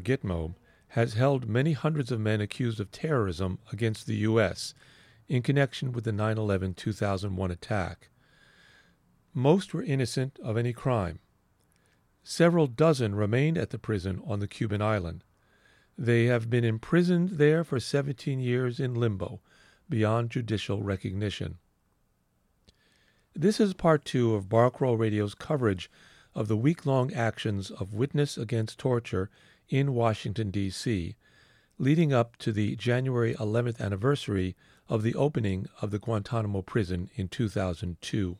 Gitmo 0.00 0.54
has 0.88 1.14
held 1.14 1.48
many 1.48 1.72
hundreds 1.72 2.10
of 2.10 2.18
men 2.20 2.40
accused 2.40 2.80
of 2.80 2.90
terrorism 2.90 3.58
against 3.72 4.06
the 4.06 4.16
U.S. 4.16 4.74
in 5.28 5.42
connection 5.42 5.92
with 5.92 6.04
the 6.04 6.12
9 6.12 6.36
11 6.36 6.74
2001 6.74 7.50
attack. 7.50 8.08
Most 9.32 9.72
were 9.72 9.82
innocent 9.82 10.38
of 10.42 10.56
any 10.56 10.72
crime. 10.72 11.20
Several 12.24 12.66
dozen 12.66 13.14
remained 13.14 13.56
at 13.56 13.70
the 13.70 13.78
prison 13.78 14.20
on 14.26 14.40
the 14.40 14.48
Cuban 14.48 14.82
island. 14.82 15.22
They 15.96 16.24
have 16.24 16.50
been 16.50 16.64
imprisoned 16.64 17.30
there 17.30 17.62
for 17.62 17.78
17 17.78 18.40
years 18.40 18.80
in 18.80 18.94
limbo, 18.94 19.40
beyond 19.88 20.30
judicial 20.30 20.82
recognition. 20.82 21.58
This 23.34 23.60
is 23.60 23.74
part 23.74 24.04
two 24.04 24.34
of 24.34 24.48
Barkroll 24.48 24.98
Radio's 24.98 25.34
coverage 25.34 25.90
of 26.34 26.48
the 26.48 26.56
week 26.56 26.86
long 26.86 27.12
actions 27.12 27.70
of 27.70 27.94
Witness 27.94 28.36
Against 28.36 28.78
Torture 28.78 29.30
in 29.70 29.94
Washington, 29.94 30.50
D.C., 30.50 31.14
leading 31.78 32.12
up 32.12 32.36
to 32.36 32.52
the 32.52 32.76
January 32.76 33.34
11th 33.36 33.80
anniversary 33.80 34.56
of 34.88 35.02
the 35.02 35.14
opening 35.14 35.66
of 35.80 35.92
the 35.92 35.98
Guantanamo 35.98 36.60
prison 36.60 37.08
in 37.14 37.28
2002. 37.28 38.36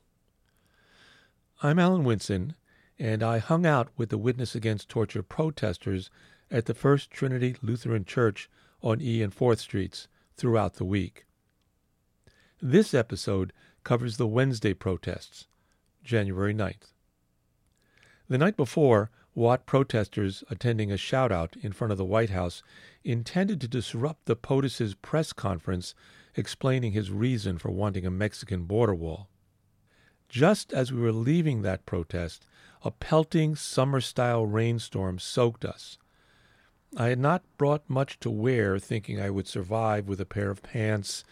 I'm 1.63 1.79
Alan 1.79 2.05
Winson, 2.05 2.55
and 2.99 3.23
I 3.23 3.39
hung 3.39 3.65
out 3.65 3.89
with 3.97 4.11
the 4.11 4.19
Witness 4.19 4.55
Against 4.55 4.89
Torture 4.89 5.23
protesters 5.23 6.11
at 6.51 6.67
the 6.67 6.75
First 6.75 7.11
Trinity 7.11 7.57
Lutheran 7.63 8.05
Church 8.05 8.51
on 8.83 9.01
E 9.01 9.23
and 9.23 9.35
4th 9.35 9.59
Streets 9.59 10.09
throughout 10.37 10.75
the 10.75 10.85
week. 10.85 11.25
This 12.61 12.93
episode 12.93 13.53
covers 13.85 14.17
the 14.17 14.27
Wednesday 14.27 14.75
protests, 14.75 15.47
January 16.03 16.53
9th. 16.53 16.93
The 18.29 18.39
night 18.39 18.57
before, 18.57 19.11
Watt 19.35 19.65
protesters 19.65 20.43
attending 20.51 20.91
a 20.91 20.97
shoutout 20.97 21.57
in 21.63 21.73
front 21.73 21.93
of 21.93 21.99
the 21.99 22.05
White 22.05 22.31
House 22.31 22.63
intended 23.05 23.61
to 23.61 23.69
disrupt 23.69 24.27
the 24.27 24.37
POTUS's 24.37 24.95
press 24.97 25.33
conference 25.33 25.95
explaining 26.35 26.93
his 26.93 27.11
reason 27.11 27.59
for 27.59 27.71
wanting 27.71 28.05
a 28.05 28.11
Mexican 28.11 28.65
border 28.65 28.95
wall. 28.95 29.29
Just 30.29 30.73
as 30.73 30.93
we 30.93 31.01
were 31.01 31.13
leaving 31.13 31.63
that 31.63 31.87
protest, 31.87 32.47
a 32.83 32.91
pelting 32.91 33.55
summer 33.57 34.01
style 34.01 34.47
rainstorm 34.47 35.19
soaked 35.19 35.65
us. 35.65 35.99
I 36.97 37.09
had 37.09 37.19
not 37.19 37.43
brought 37.57 37.89
much 37.89 38.19
to 38.21 38.31
wear, 38.31 38.79
thinking 38.79 39.21
I 39.21 39.31
would 39.31 39.47
survive 39.47 40.09
with 40.09 40.21
a 40.21 40.27
pair 40.27 40.51
of 40.51 40.63
pants, 40.63 41.25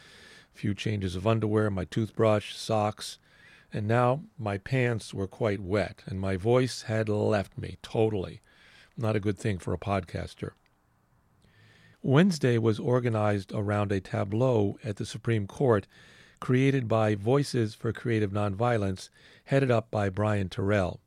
a 0.55 0.59
few 0.59 0.75
changes 0.75 1.17
of 1.17 1.27
underwear, 1.27 1.71
my 1.71 1.85
toothbrush, 1.85 2.55
socks, 2.55 3.19
and 3.73 3.87
now 3.87 4.23
my 4.39 4.59
pants 4.59 5.13
were 5.13 5.27
quite 5.27 5.61
wet, 5.61 6.03
and 6.07 6.21
my 6.21 6.37
voice 6.37 6.83
had 6.83 7.09
left 7.09 7.59
me 7.59 7.79
totally. 7.83 8.41
Not 8.97 9.17
a 9.17 9.21
good 9.21 9.39
thing 9.39 9.59
for 9.59 9.73
a 9.73 9.79
podcaster. 9.79 10.53
Wednesday 12.03 12.59
was 12.59 12.79
organized 12.79 13.53
around 13.53 13.93
a 13.93 14.01
tableau 14.01 14.79
at 14.85 14.97
the 14.97 15.07
Supreme 15.07 15.47
Court 15.47 15.87
created 16.41 16.87
by 16.87 17.15
Voices 17.15 17.75
for 17.75 17.93
Creative 17.93 18.31
Nonviolence, 18.31 19.09
headed 19.45 19.71
up 19.71 19.91
by 19.91 20.09
Brian 20.09 20.49
Terrell. 20.49 21.01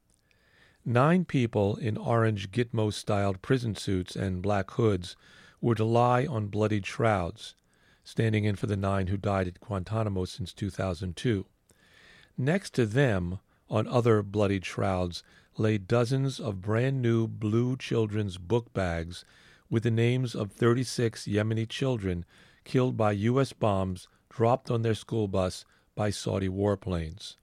Nine 0.84 1.26
people 1.26 1.76
in 1.78 1.96
orange 1.98 2.52
Gitmo 2.52 2.92
styled 2.92 3.42
prison 3.42 3.76
suits 3.76 4.16
and 4.16 4.42
black 4.42 4.72
hoods 4.72 5.16
were 5.62 5.76
to 5.76 5.86
lie 5.86 6.26
on 6.26 6.48
bloodied 6.48 6.86
shrouds, 6.86 7.56
standing 8.04 8.46
in 8.46 8.56
for 8.56 8.68
the 8.68 8.76
nine 8.76 9.08
who 9.08 9.18
died 9.18 9.48
at 9.48 9.60
Guantanamo 9.60 10.26
since 10.26 10.54
2002. 10.54 11.46
Next 12.42 12.74
to 12.74 12.88
them, 12.88 13.38
on 13.70 13.86
other 13.88 14.24
bloodied 14.24 14.66
shrouds, 14.66 15.22
lay 15.60 15.78
dozens 15.78 16.40
of 16.40 16.60
brand 16.60 17.00
new 17.00 17.28
blue 17.28 17.78
children's 17.78 18.40
book 18.40 18.74
bags 18.74 19.24
with 19.70 19.84
the 19.84 19.92
names 19.92 20.34
of 20.34 20.52
36 20.52 21.28
Yemeni 21.28 21.70
children 21.70 22.26
killed 22.64 22.98
by 22.98 23.12
U.S. 23.12 23.54
bombs 23.54 24.08
dropped 24.28 24.72
on 24.72 24.82
their 24.82 24.96
school 24.96 25.28
bus 25.28 25.66
by 25.94 26.10
Saudi 26.10 26.50
warplanes. 26.50 27.36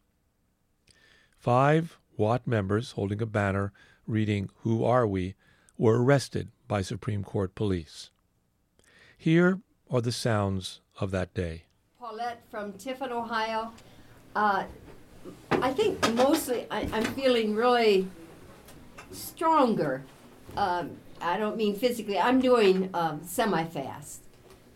Five 1.36 2.00
Watt 2.16 2.44
members 2.44 2.90
holding 2.90 3.22
a 3.22 3.26
banner 3.26 3.72
reading, 4.04 4.50
Who 4.62 4.84
Are 4.84 5.06
We? 5.06 5.36
were 5.76 6.02
arrested 6.02 6.50
by 6.66 6.82
Supreme 6.82 7.22
Court 7.22 7.54
police. 7.54 8.10
Here 9.16 9.60
are 9.92 10.00
the 10.00 10.10
sounds 10.10 10.80
of 10.98 11.12
that 11.12 11.34
day. 11.34 11.66
Paulette 12.00 12.42
from 12.50 12.72
Tiffin, 12.72 13.12
Ohio. 13.12 13.72
Uh, 14.34 14.64
I 15.62 15.72
think 15.72 16.14
mostly 16.14 16.66
I, 16.70 16.82
am 16.82 17.04
feeling 17.14 17.54
really 17.54 18.06
stronger. 19.10 20.04
Um, 20.56 20.92
I 21.20 21.36
don't 21.36 21.56
mean 21.56 21.74
physically. 21.74 22.18
I'm 22.18 22.40
doing 22.40 22.90
um, 22.94 23.22
semi-fast, 23.24 24.22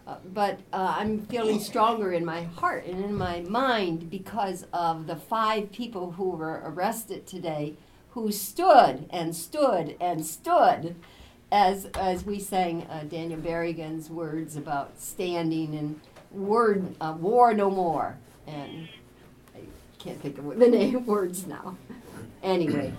uh, 0.06 0.16
but 0.32 0.58
uh, 0.72 0.96
I'm 0.98 1.20
feeling 1.26 1.60
stronger 1.60 2.12
in 2.12 2.24
my 2.24 2.42
heart 2.42 2.84
and 2.86 3.04
in 3.04 3.14
my 3.14 3.40
mind 3.42 4.10
because 4.10 4.66
of 4.72 5.06
the 5.06 5.14
five 5.14 5.70
people 5.70 6.12
who 6.12 6.30
were 6.30 6.62
arrested 6.64 7.26
today, 7.26 7.76
who 8.10 8.32
stood 8.32 9.06
and 9.10 9.36
stood 9.36 9.96
and 10.00 10.26
stood, 10.26 10.96
as 11.52 11.84
as 11.94 12.24
we 12.24 12.40
sang 12.40 12.82
uh, 12.90 13.04
Daniel 13.04 13.38
Berrigan's 13.38 14.10
words 14.10 14.56
about 14.56 14.98
standing 14.98 15.76
and 15.76 16.00
word 16.32 16.96
uh, 17.00 17.14
war 17.18 17.54
no 17.54 17.70
more 17.70 18.16
and 18.46 18.88
can't 20.02 20.20
think 20.20 20.38
of 20.38 20.58
the 20.58 20.68
name 20.68 21.06
words 21.06 21.46
now. 21.46 21.76
Anyway, 22.42 22.92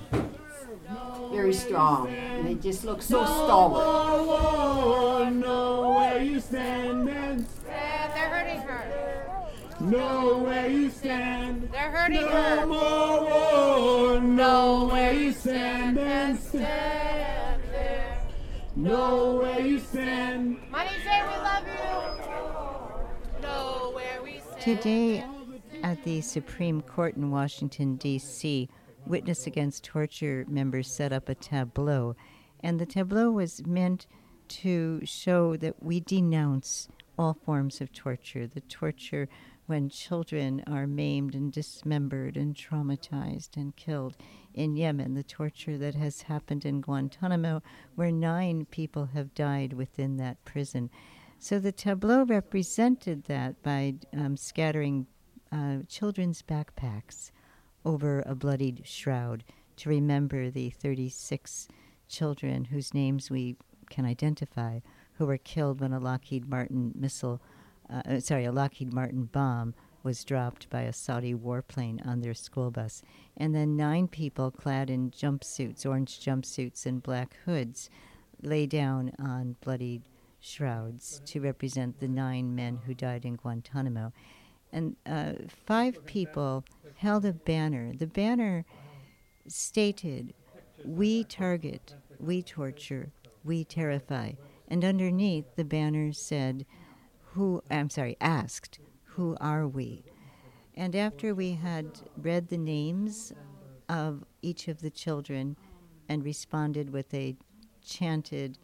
very 1.31 1.53
strong. 1.53 2.08
And 2.08 2.47
they 2.47 2.53
just 2.56 2.86
look 2.86 3.02
so 3.02 3.25
stalwart. 3.25 5.34
Know 5.34 5.90
where 5.97 6.22
you 6.22 6.40
stand 6.40 7.09
and 7.09 7.46
Yeah, 7.68 8.08
they're 8.13 8.30
hurting 8.30 8.62
her. 8.62 8.86
know 9.81 10.38
where 10.38 10.69
you 10.69 10.90
stand. 10.90 11.68
They're 11.72 11.92
hurting 11.92 12.22
No 12.22 12.28
her. 12.30 12.66
more 12.68 13.22
war. 14.13 14.22
Know 14.22 14.86
where 14.92 15.12
you 15.13 15.34
stand 15.34 15.97
and 16.00 16.40
stand. 16.40 16.63
Stand 16.63 17.62
there. 17.72 18.18
Know 18.78 19.36
where 19.42 19.59
you 19.59 19.80
stand. 19.80 20.58
Money 20.72 20.90
say 21.03 21.22
we 21.24 21.36
love 21.44 21.66
you. 21.68 23.42
Know 23.42 23.92
where 23.94 24.22
we 24.24 24.40
stand. 24.40 24.62
Today, 24.62 25.25
at 25.84 26.02
the 26.04 26.22
Supreme 26.22 26.82
Court 26.82 27.18
in 27.18 27.30
Washington, 27.30 27.98
D.C., 27.98 28.70
Witness 29.06 29.46
Against 29.46 29.84
Torture 29.84 30.46
members 30.48 30.90
set 30.90 31.12
up 31.12 31.28
a 31.28 31.36
tableau, 31.36 32.16
and 32.62 32.80
the 32.80 32.86
tableau 32.86 33.30
was 33.30 33.66
meant 33.68 34.08
to 34.48 35.02
show 35.04 35.58
that 35.58 35.84
we 35.84 36.00
denounce 36.00 36.88
all 37.20 37.34
forms 37.46 37.82
of 37.82 37.92
torture 37.92 38.48
the 38.48 38.62
torture 38.62 39.28
when 39.66 39.90
children 39.90 40.64
are 40.68 40.88
maimed 40.88 41.36
and 41.36 41.52
dismembered 41.52 42.38
and 42.38 42.56
traumatized 42.56 43.56
and 43.58 43.76
killed 43.76 44.16
in 44.54 44.76
Yemen, 44.76 45.14
the 45.14 45.24
torture 45.24 45.78
that 45.78 45.96
has 45.96 46.24
happened 46.24 46.66
in 46.66 46.82
Guantanamo, 46.82 47.62
where 47.96 48.12
nine 48.12 48.66
people 48.72 49.10
have 49.14 49.36
died 49.36 49.74
within 49.74 50.18
that 50.18 50.44
prison. 50.46 50.90
So 51.40 51.60
the 51.60 51.72
tableau 51.74 52.24
represented 52.24 53.26
that 53.26 53.62
by 53.64 53.96
um, 54.14 54.38
scattering 54.38 55.08
uh, 55.53 55.78
children's 55.88 56.41
backpacks 56.41 57.31
over 57.86 58.24
a 58.25 58.34
bloodied 58.34 58.81
shroud 58.86 59.44
to 59.78 59.89
remember 59.89 60.50
the 60.50 60.69
36 60.72 61.68
children 62.07 62.66
whose 62.66 62.94
names 62.94 63.30
we 63.30 63.56
can 63.89 64.06
identify 64.06 64.80
who 65.13 65.25
were 65.25 65.38
killed 65.38 65.80
when 65.80 65.94
a 65.94 66.00
Lockheed 66.00 66.50
Martin 66.50 66.92
missile, 66.95 67.42
uh, 67.89 68.01
uh, 68.06 68.19
sorry, 68.19 68.45
a 68.45 68.51
Lockheed 68.51 68.94
Martin 68.94 69.25
bomb 69.25 69.75
was 70.01 70.24
dropped 70.24 70.69
by 70.69 70.81
a 70.81 70.94
Saudi 70.94 71.33
warplane 71.33 72.06
on 72.06 72.22
their 72.22 72.33
school 72.33 72.72
bus. 72.72 73.01
And 73.38 73.56
then 73.56 73.78
nine 73.78 74.07
people 74.07 74.51
clad 74.51 74.89
in 74.89 75.12
jumpsuits, 75.12 75.86
orange 75.86 76.19
jumpsuits, 76.19 76.86
and 76.86 77.01
black 77.01 77.38
hoods 77.45 77.89
lay 78.42 78.66
down 78.66 79.12
on 79.19 79.56
bloodied 79.62 80.04
shrouds 80.42 81.22
to 81.25 81.39
represent 81.39 82.00
the 82.00 82.07
nine 82.07 82.54
men 82.54 82.80
who 82.86 82.94
died 82.94 83.24
in 83.24 83.36
Guantanamo 83.36 84.12
and 84.74 84.96
uh, 85.06 85.34
five 85.66 86.04
people 86.06 86.66
held 86.96 87.24
a 87.25 87.31
banner. 87.31 87.94
The 87.96 88.08
banner 88.08 88.66
stated, 89.48 90.34
We 90.84 91.24
target, 91.24 91.96
we 92.20 92.42
torture, 92.42 93.12
we 93.44 93.64
terrify. 93.64 94.34
And 94.68 94.84
underneath, 94.84 95.56
the 95.56 95.64
banner 95.64 96.12
said, 96.12 96.66
Who, 97.34 97.64
I'm 97.70 97.90
sorry, 97.90 98.18
asked, 98.20 98.80
Who 99.04 99.38
are 99.40 99.68
we? 99.68 100.04
And 100.76 100.96
after 100.96 101.36
we 101.36 101.52
had 101.52 102.00
read 102.18 102.48
the 102.48 102.58
names 102.58 103.31
of 103.88 104.24
each 104.42 104.68
of 104.68 104.81
the 104.81 104.90
children 104.90 105.56
and 106.10 106.24
responded 106.24 106.90
with 106.90 107.14
a 107.14 107.36
chanted, 107.86 108.58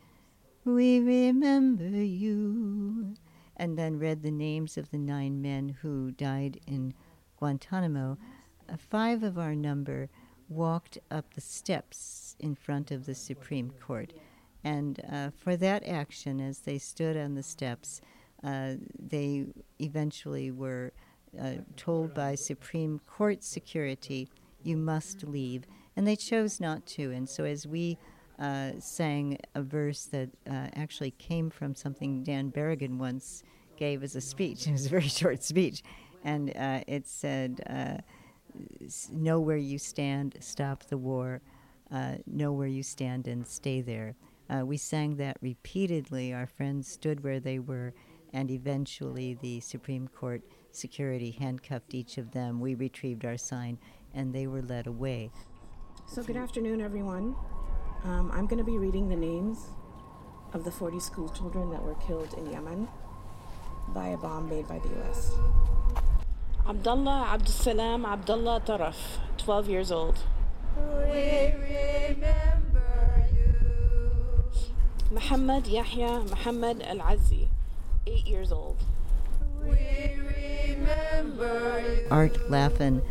We 0.65 0.99
remember 0.99 1.83
you 1.85 3.13
and 3.59 3.77
then 3.77 3.99
read 3.99 4.23
the 4.23 4.31
names 4.31 4.77
of 4.77 4.89
the 4.89 4.97
nine 4.97 5.41
men 5.41 5.75
who 5.81 6.11
died 6.11 6.59
in 6.65 6.93
Guantanamo, 7.37 8.17
uh, 8.69 8.77
five 8.77 9.21
of 9.21 9.37
our 9.37 9.53
number 9.53 10.09
walked 10.47 10.97
up 11.11 11.33
the 11.33 11.41
steps 11.41 12.35
in 12.39 12.55
front 12.55 12.89
of 12.89 13.05
the 13.05 13.13
Supreme 13.13 13.71
Court. 13.85 14.13
And 14.63 15.01
uh, 15.11 15.29
for 15.37 15.55
that 15.57 15.85
action, 15.85 16.39
as 16.39 16.59
they 16.59 16.77
stood 16.77 17.17
on 17.17 17.35
the 17.35 17.43
steps, 17.43 18.01
uh, 18.43 18.75
they 18.97 19.45
eventually 19.79 20.51
were 20.51 20.93
uh, 21.39 21.55
told 21.75 22.13
by 22.13 22.35
Supreme 22.35 22.99
Court 23.05 23.43
security, 23.43 24.29
you 24.63 24.77
must 24.77 25.23
leave. 25.23 25.65
And 25.95 26.07
they 26.07 26.15
chose 26.15 26.59
not 26.59 26.85
to. 26.87 27.11
And 27.11 27.29
so 27.29 27.43
as 27.43 27.67
we 27.67 27.97
uh, 28.39 28.71
sang 28.79 29.37
a 29.55 29.61
verse 29.61 30.05
that 30.05 30.29
uh, 30.49 30.67
actually 30.73 31.11
came 31.11 31.49
from 31.49 31.75
something 31.75 32.23
Dan 32.23 32.51
Berrigan 32.51 32.97
once 32.97 33.43
gave 33.77 34.03
as 34.03 34.15
a 34.15 34.21
speech, 34.21 34.67
it 34.67 34.71
was 34.71 34.85
a 34.85 34.89
very 34.89 35.07
short 35.07 35.43
speech, 35.43 35.83
and 36.23 36.55
uh, 36.57 36.81
it 36.87 37.07
said, 37.07 37.61
uh, 37.69 38.01
Know 39.11 39.39
where 39.39 39.57
you 39.57 39.77
stand, 39.77 40.35
stop 40.39 40.83
the 40.85 40.97
war, 40.97 41.41
uh, 41.91 42.15
know 42.25 42.51
where 42.51 42.67
you 42.67 42.81
stand, 42.81 43.27
and 43.27 43.45
stay 43.45 43.79
there. 43.79 44.15
we 44.63 44.75
sang 44.75 45.17
that 45.17 45.37
repeatedly. 45.41 46.33
Our 46.33 46.47
friends 46.47 46.87
stood 46.87 47.23
where 47.23 47.39
they 47.39 47.59
were 47.59 47.93
and 48.33 48.51
eventually 48.51 49.35
the 49.41 49.59
Supreme 49.59 50.07
Court 50.07 50.41
security 50.71 51.31
handcuffed 51.31 51.93
each 51.93 52.17
of 52.17 52.31
them. 52.31 52.59
We 52.59 52.75
retrieved 52.75 53.25
our 53.25 53.37
sign, 53.37 53.77
and 54.13 54.33
they 54.33 54.47
were 54.47 54.61
led 54.61 54.87
away. 54.87 55.31
So, 56.05 56.23
good 56.23 56.37
afternoon, 56.37 56.81
everyone. 56.81 57.35
Um, 58.05 58.31
I'm 58.33 58.47
going 58.47 58.59
to 58.59 58.63
be 58.63 58.77
reading 58.77 59.09
the 59.09 59.15
names 59.15 59.67
of 60.53 60.63
the 60.63 60.71
40 60.71 60.99
school 60.99 61.29
children 61.29 61.69
that 61.71 61.83
were 61.83 61.95
killed 61.95 62.33
in 62.37 62.49
Yemen 62.49 62.87
by 63.89 64.07
a 64.09 64.17
bomb 64.17 64.49
made 64.49 64.67
by 64.67 64.79
the 64.79 64.87
U.S. 64.89 65.31
Abdullah 66.67 67.37
Abdussalam 67.37 68.05
Abdullah 68.07 68.61
Taraf, 68.65 68.95
12 69.37 69.69
years 69.69 69.91
old. 69.91 70.19
We 70.77 71.53
remember 71.59 73.25
you. 73.35 74.43
Muhammad 75.11 75.67
Yahya 75.67 76.23
Muhammad 76.29 76.81
Al 76.83 76.99
Azzi, 76.99 77.47
eight 78.07 78.25
years 78.25 78.51
old. 78.51 78.77
We 79.61 80.15
remember 80.15 81.83
you. 81.85 82.07
Art 82.11 82.35
Laffin, 82.49 83.01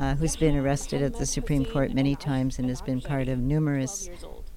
uh, 0.00 0.14
who's 0.14 0.36
been 0.36 0.56
arrested 0.56 1.02
at 1.02 1.18
the 1.18 1.26
Supreme 1.26 1.64
Court 1.66 1.92
many 1.92 2.16
times 2.16 2.58
and 2.58 2.68
has 2.68 2.80
been 2.80 3.00
part 3.00 3.28
of 3.28 3.38
numerous 3.38 4.08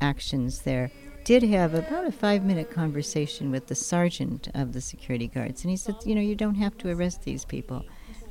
actions 0.01 0.61
there, 0.61 0.91
did 1.23 1.43
have 1.43 1.73
about 1.73 2.05
a 2.05 2.11
five 2.11 2.43
minute 2.43 2.71
conversation 2.71 3.51
with 3.51 3.67
the 3.67 3.75
sergeant 3.75 4.49
of 4.53 4.73
the 4.73 4.81
security 4.81 5.27
guards. 5.27 5.63
And 5.63 5.69
he 5.69 5.77
said, 5.77 5.95
You 6.03 6.15
know, 6.15 6.21
you 6.21 6.35
don't 6.35 6.55
have 6.55 6.77
to 6.79 6.89
arrest 6.89 7.23
these 7.23 7.45
people. 7.45 7.85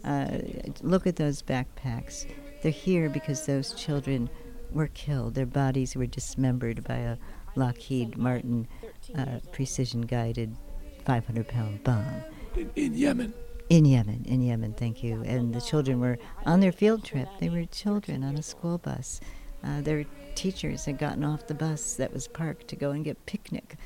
Uh, 0.05 0.39
look 0.83 1.07
at 1.07 1.17
those 1.17 1.43
backpacks. 1.43 2.27
They're 2.63 2.73
here 2.73 3.09
because 3.09 3.47
those 3.47 3.73
children 3.75 4.29
were 4.73 4.89
killed. 4.89 5.35
Their 5.35 5.47
bodies 5.47 5.97
were 5.97 6.07
dismembered 6.07 6.85
by 6.85 6.97
a 6.97 7.17
Lockheed 7.57 8.17
Martin 8.17 8.69
uh, 9.17 9.41
precision 9.53 10.03
guided 10.03 10.57
500 11.05 11.49
pound 11.49 11.83
bomb. 11.85 12.23
In, 12.57 12.71
in, 12.77 12.95
Yemen? 12.95 13.35
In 13.69 13.85
Yemen, 13.85 14.25
in 14.27 14.43
Yemen, 14.43 14.75
thank 14.75 15.03
you. 15.03 15.23
And 15.23 15.55
the 15.55 15.61
children 15.61 16.01
were 16.01 16.19
on 16.45 16.61
their 16.61 16.73
field 16.73 17.05
trip. 17.05 17.29
They 17.39 17.49
were 17.49 17.65
children 17.65 18.25
on 18.25 18.37
a 18.37 18.43
school 18.43 18.79
bus. 18.79 19.21
Uh, 19.63 19.81
their 19.81 20.05
teachers 20.35 20.85
had 20.85 20.99
gotten 20.99 21.25
off 21.25 21.47
the 21.47 21.55
bus 21.55 21.95
that 21.95 22.13
was 22.13 22.29
parked 22.29 22.69
to 22.69 22.77
go 22.77 22.91
and 22.91 23.05
get 23.05 23.27
picnic 23.27 23.77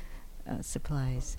uh, 0.49 0.61
supplies. 0.61 1.37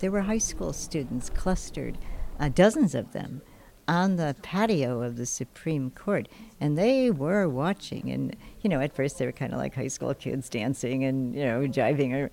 There 0.00 0.10
were 0.10 0.22
high 0.22 0.38
school 0.38 0.72
students 0.72 1.30
clustered, 1.30 1.96
uh, 2.40 2.48
dozens 2.48 2.94
of 2.94 3.12
them, 3.12 3.42
on 3.88 4.16
the 4.16 4.36
patio 4.42 5.02
of 5.02 5.16
the 5.16 5.26
Supreme 5.26 5.90
Court, 5.90 6.28
and 6.60 6.78
they 6.78 7.10
were 7.10 7.48
watching. 7.48 8.10
And 8.10 8.36
you 8.60 8.70
know, 8.70 8.80
at 8.80 8.94
first 8.94 9.18
they 9.18 9.26
were 9.26 9.32
kind 9.32 9.52
of 9.52 9.58
like 9.58 9.74
high 9.74 9.88
school 9.88 10.14
kids 10.14 10.48
dancing 10.48 11.04
and 11.04 11.34
you 11.34 11.44
know 11.44 11.60
jiving. 11.62 12.12
or, 12.14 12.30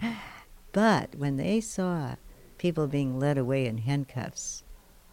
But 0.72 1.16
when 1.16 1.38
they 1.38 1.62
saw 1.62 2.16
people 2.58 2.88
being 2.88 3.20
led 3.20 3.38
away 3.38 3.66
in 3.66 3.80
handcuffs, 3.80 4.64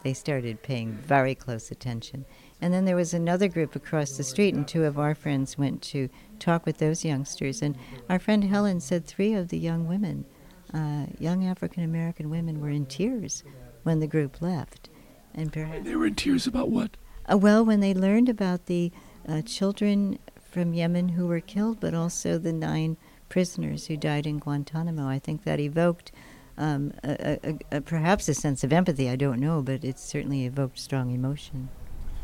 they 0.02 0.12
started 0.12 0.62
paying 0.62 0.92
very 0.92 1.34
close 1.34 1.70
attention. 1.70 2.26
And 2.60 2.72
then 2.72 2.84
there 2.84 2.96
was 2.96 3.12
another 3.12 3.48
group 3.48 3.76
across 3.76 4.16
the 4.16 4.24
street, 4.24 4.54
and 4.54 4.66
two 4.66 4.84
of 4.84 4.98
our 4.98 5.14
friends 5.14 5.58
went 5.58 5.82
to 5.82 6.08
talk 6.38 6.64
with 6.64 6.78
those 6.78 7.04
youngsters. 7.04 7.60
And 7.60 7.76
our 8.08 8.18
friend 8.18 8.44
Helen 8.44 8.80
said 8.80 9.04
three 9.04 9.34
of 9.34 9.48
the 9.48 9.58
young 9.58 9.86
women, 9.86 10.24
uh, 10.72 11.06
young 11.18 11.46
African 11.46 11.84
American 11.84 12.30
women, 12.30 12.60
were 12.60 12.70
in 12.70 12.86
tears 12.86 13.44
when 13.82 14.00
the 14.00 14.06
group 14.06 14.40
left. 14.40 14.88
And 15.34 15.52
perhaps 15.52 15.84
they 15.84 15.96
were 15.96 16.06
in 16.06 16.14
tears 16.14 16.46
about 16.46 16.70
what? 16.70 16.96
Uh, 17.30 17.36
well, 17.36 17.64
when 17.64 17.80
they 17.80 17.92
learned 17.92 18.28
about 18.28 18.66
the 18.66 18.90
uh, 19.28 19.42
children 19.42 20.18
from 20.40 20.72
Yemen 20.72 21.10
who 21.10 21.26
were 21.26 21.40
killed, 21.40 21.80
but 21.80 21.92
also 21.92 22.38
the 22.38 22.52
nine 22.52 22.96
prisoners 23.28 23.86
who 23.86 23.96
died 23.96 24.26
in 24.26 24.38
Guantanamo. 24.38 25.06
I 25.06 25.18
think 25.18 25.44
that 25.44 25.60
evoked 25.60 26.12
um, 26.56 26.92
a, 27.04 27.38
a, 27.44 27.58
a, 27.76 27.80
perhaps 27.80 28.28
a 28.28 28.34
sense 28.34 28.64
of 28.64 28.72
empathy. 28.72 29.10
I 29.10 29.16
don't 29.16 29.40
know, 29.40 29.60
but 29.62 29.84
it 29.84 29.98
certainly 29.98 30.46
evoked 30.46 30.78
strong 30.78 31.10
emotion. 31.10 31.68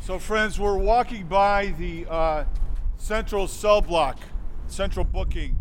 So, 0.05 0.19
friends, 0.19 0.59
we're 0.59 0.77
walking 0.77 1.27
by 1.27 1.67
the 1.79 2.05
uh, 2.09 2.43
central 2.97 3.47
cell 3.47 3.79
block, 3.79 4.19
central 4.67 5.05
booking 5.05 5.57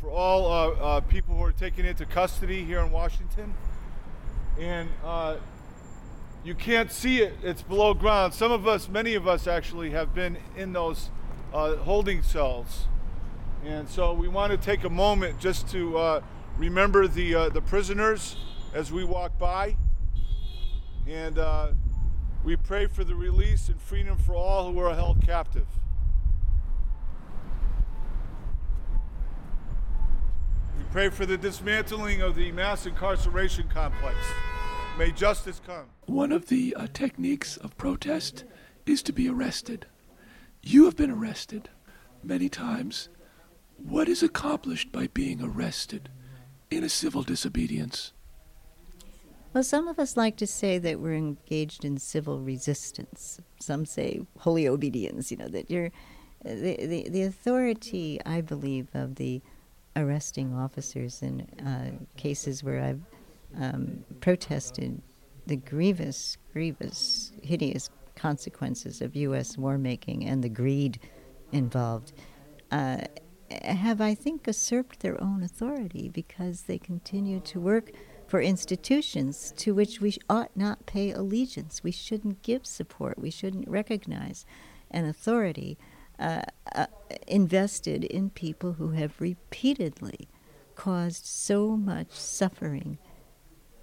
for 0.00 0.08
all 0.08 0.50
uh, 0.50 0.68
uh, 0.70 1.00
people 1.02 1.36
who 1.36 1.42
are 1.42 1.52
taken 1.52 1.84
into 1.84 2.06
custody 2.06 2.64
here 2.64 2.80
in 2.80 2.90
Washington. 2.90 3.52
And 4.58 4.88
uh, 5.04 5.36
you 6.42 6.54
can't 6.54 6.90
see 6.90 7.20
it, 7.20 7.34
it's 7.42 7.60
below 7.60 7.92
ground. 7.92 8.32
Some 8.32 8.50
of 8.50 8.66
us, 8.66 8.88
many 8.88 9.12
of 9.12 9.28
us 9.28 9.46
actually, 9.46 9.90
have 9.90 10.14
been 10.14 10.38
in 10.56 10.72
those 10.72 11.10
uh, 11.52 11.76
holding 11.76 12.22
cells. 12.22 12.86
And 13.62 13.86
so 13.90 14.14
we 14.14 14.26
want 14.26 14.52
to 14.52 14.56
take 14.56 14.84
a 14.84 14.90
moment 14.90 15.38
just 15.38 15.68
to 15.72 15.98
uh, 15.98 16.20
remember 16.56 17.06
the, 17.06 17.50
the 17.52 17.60
prisoners 17.60 18.36
as 18.72 18.90
we 18.90 19.04
walk 19.04 19.38
by. 19.38 19.76
And 21.06 21.38
we 22.44 22.56
pray 22.56 22.86
for 22.86 23.04
the 23.04 23.14
release 23.14 23.68
and 23.68 23.80
freedom 23.80 24.16
for 24.16 24.34
all 24.34 24.72
who 24.72 24.78
are 24.78 24.94
held 24.94 25.20
captive. 25.20 25.66
We 30.78 30.84
pray 30.92 31.08
for 31.08 31.26
the 31.26 31.36
dismantling 31.36 32.22
of 32.22 32.34
the 32.34 32.52
mass 32.52 32.86
incarceration 32.86 33.68
complex. 33.68 34.16
May 34.98 35.12
justice 35.12 35.60
come. 35.66 35.86
One 36.06 36.32
of 36.32 36.46
the 36.46 36.74
uh, 36.74 36.86
techniques 36.92 37.56
of 37.56 37.76
protest 37.76 38.44
is 38.86 39.02
to 39.02 39.12
be 39.12 39.28
arrested. 39.28 39.86
You 40.62 40.84
have 40.86 40.96
been 40.96 41.10
arrested 41.10 41.68
many 42.22 42.48
times. 42.48 43.08
What 43.76 44.08
is 44.08 44.22
accomplished 44.22 44.90
by 44.92 45.08
being 45.08 45.42
arrested 45.42 46.08
in 46.70 46.82
a 46.82 46.88
civil 46.88 47.22
disobedience? 47.22 48.12
Well, 49.56 49.62
some 49.62 49.88
of 49.88 49.98
us 49.98 50.18
like 50.18 50.36
to 50.36 50.46
say 50.46 50.76
that 50.76 51.00
we're 51.00 51.14
engaged 51.14 51.86
in 51.86 51.96
civil 51.96 52.40
resistance. 52.40 53.40
Some 53.58 53.86
say 53.86 54.20
holy 54.40 54.68
obedience, 54.68 55.30
you 55.30 55.38
know, 55.38 55.48
that 55.48 55.70
you're 55.70 55.90
the, 56.44 56.76
the, 56.76 57.08
the 57.08 57.22
authority, 57.22 58.20
I 58.26 58.42
believe, 58.42 58.88
of 58.92 59.14
the 59.14 59.40
arresting 59.96 60.52
officers 60.52 61.22
in 61.22 61.40
uh, 61.66 61.92
cases 62.18 62.62
where 62.62 62.82
I've 62.82 63.00
um, 63.58 64.04
protested 64.20 65.00
the 65.46 65.56
grievous, 65.56 66.36
grievous, 66.52 67.32
hideous 67.42 67.88
consequences 68.14 69.00
of 69.00 69.16
U.S. 69.16 69.56
war 69.56 69.78
making 69.78 70.26
and 70.26 70.44
the 70.44 70.50
greed 70.50 70.98
involved. 71.50 72.12
Uh, 72.70 72.98
have, 73.62 74.02
I 74.02 74.14
think, 74.14 74.46
usurped 74.46 75.00
their 75.00 75.18
own 75.18 75.42
authority 75.42 76.10
because 76.10 76.64
they 76.64 76.76
continue 76.76 77.40
to 77.40 77.58
work 77.58 77.90
for 78.26 78.40
institutions 78.40 79.52
to 79.56 79.74
which 79.74 80.00
we 80.00 80.16
ought 80.28 80.50
not 80.56 80.86
pay 80.86 81.12
allegiance. 81.12 81.82
We 81.82 81.92
shouldn't 81.92 82.42
give 82.42 82.66
support. 82.66 83.18
We 83.18 83.30
shouldn't 83.30 83.68
recognize 83.68 84.44
an 84.90 85.04
authority 85.04 85.78
uh, 86.18 86.42
uh, 86.74 86.86
invested 87.26 88.04
in 88.04 88.30
people 88.30 88.74
who 88.74 88.90
have 88.90 89.20
repeatedly 89.20 90.28
caused 90.74 91.24
so 91.24 91.76
much 91.76 92.12
suffering 92.12 92.98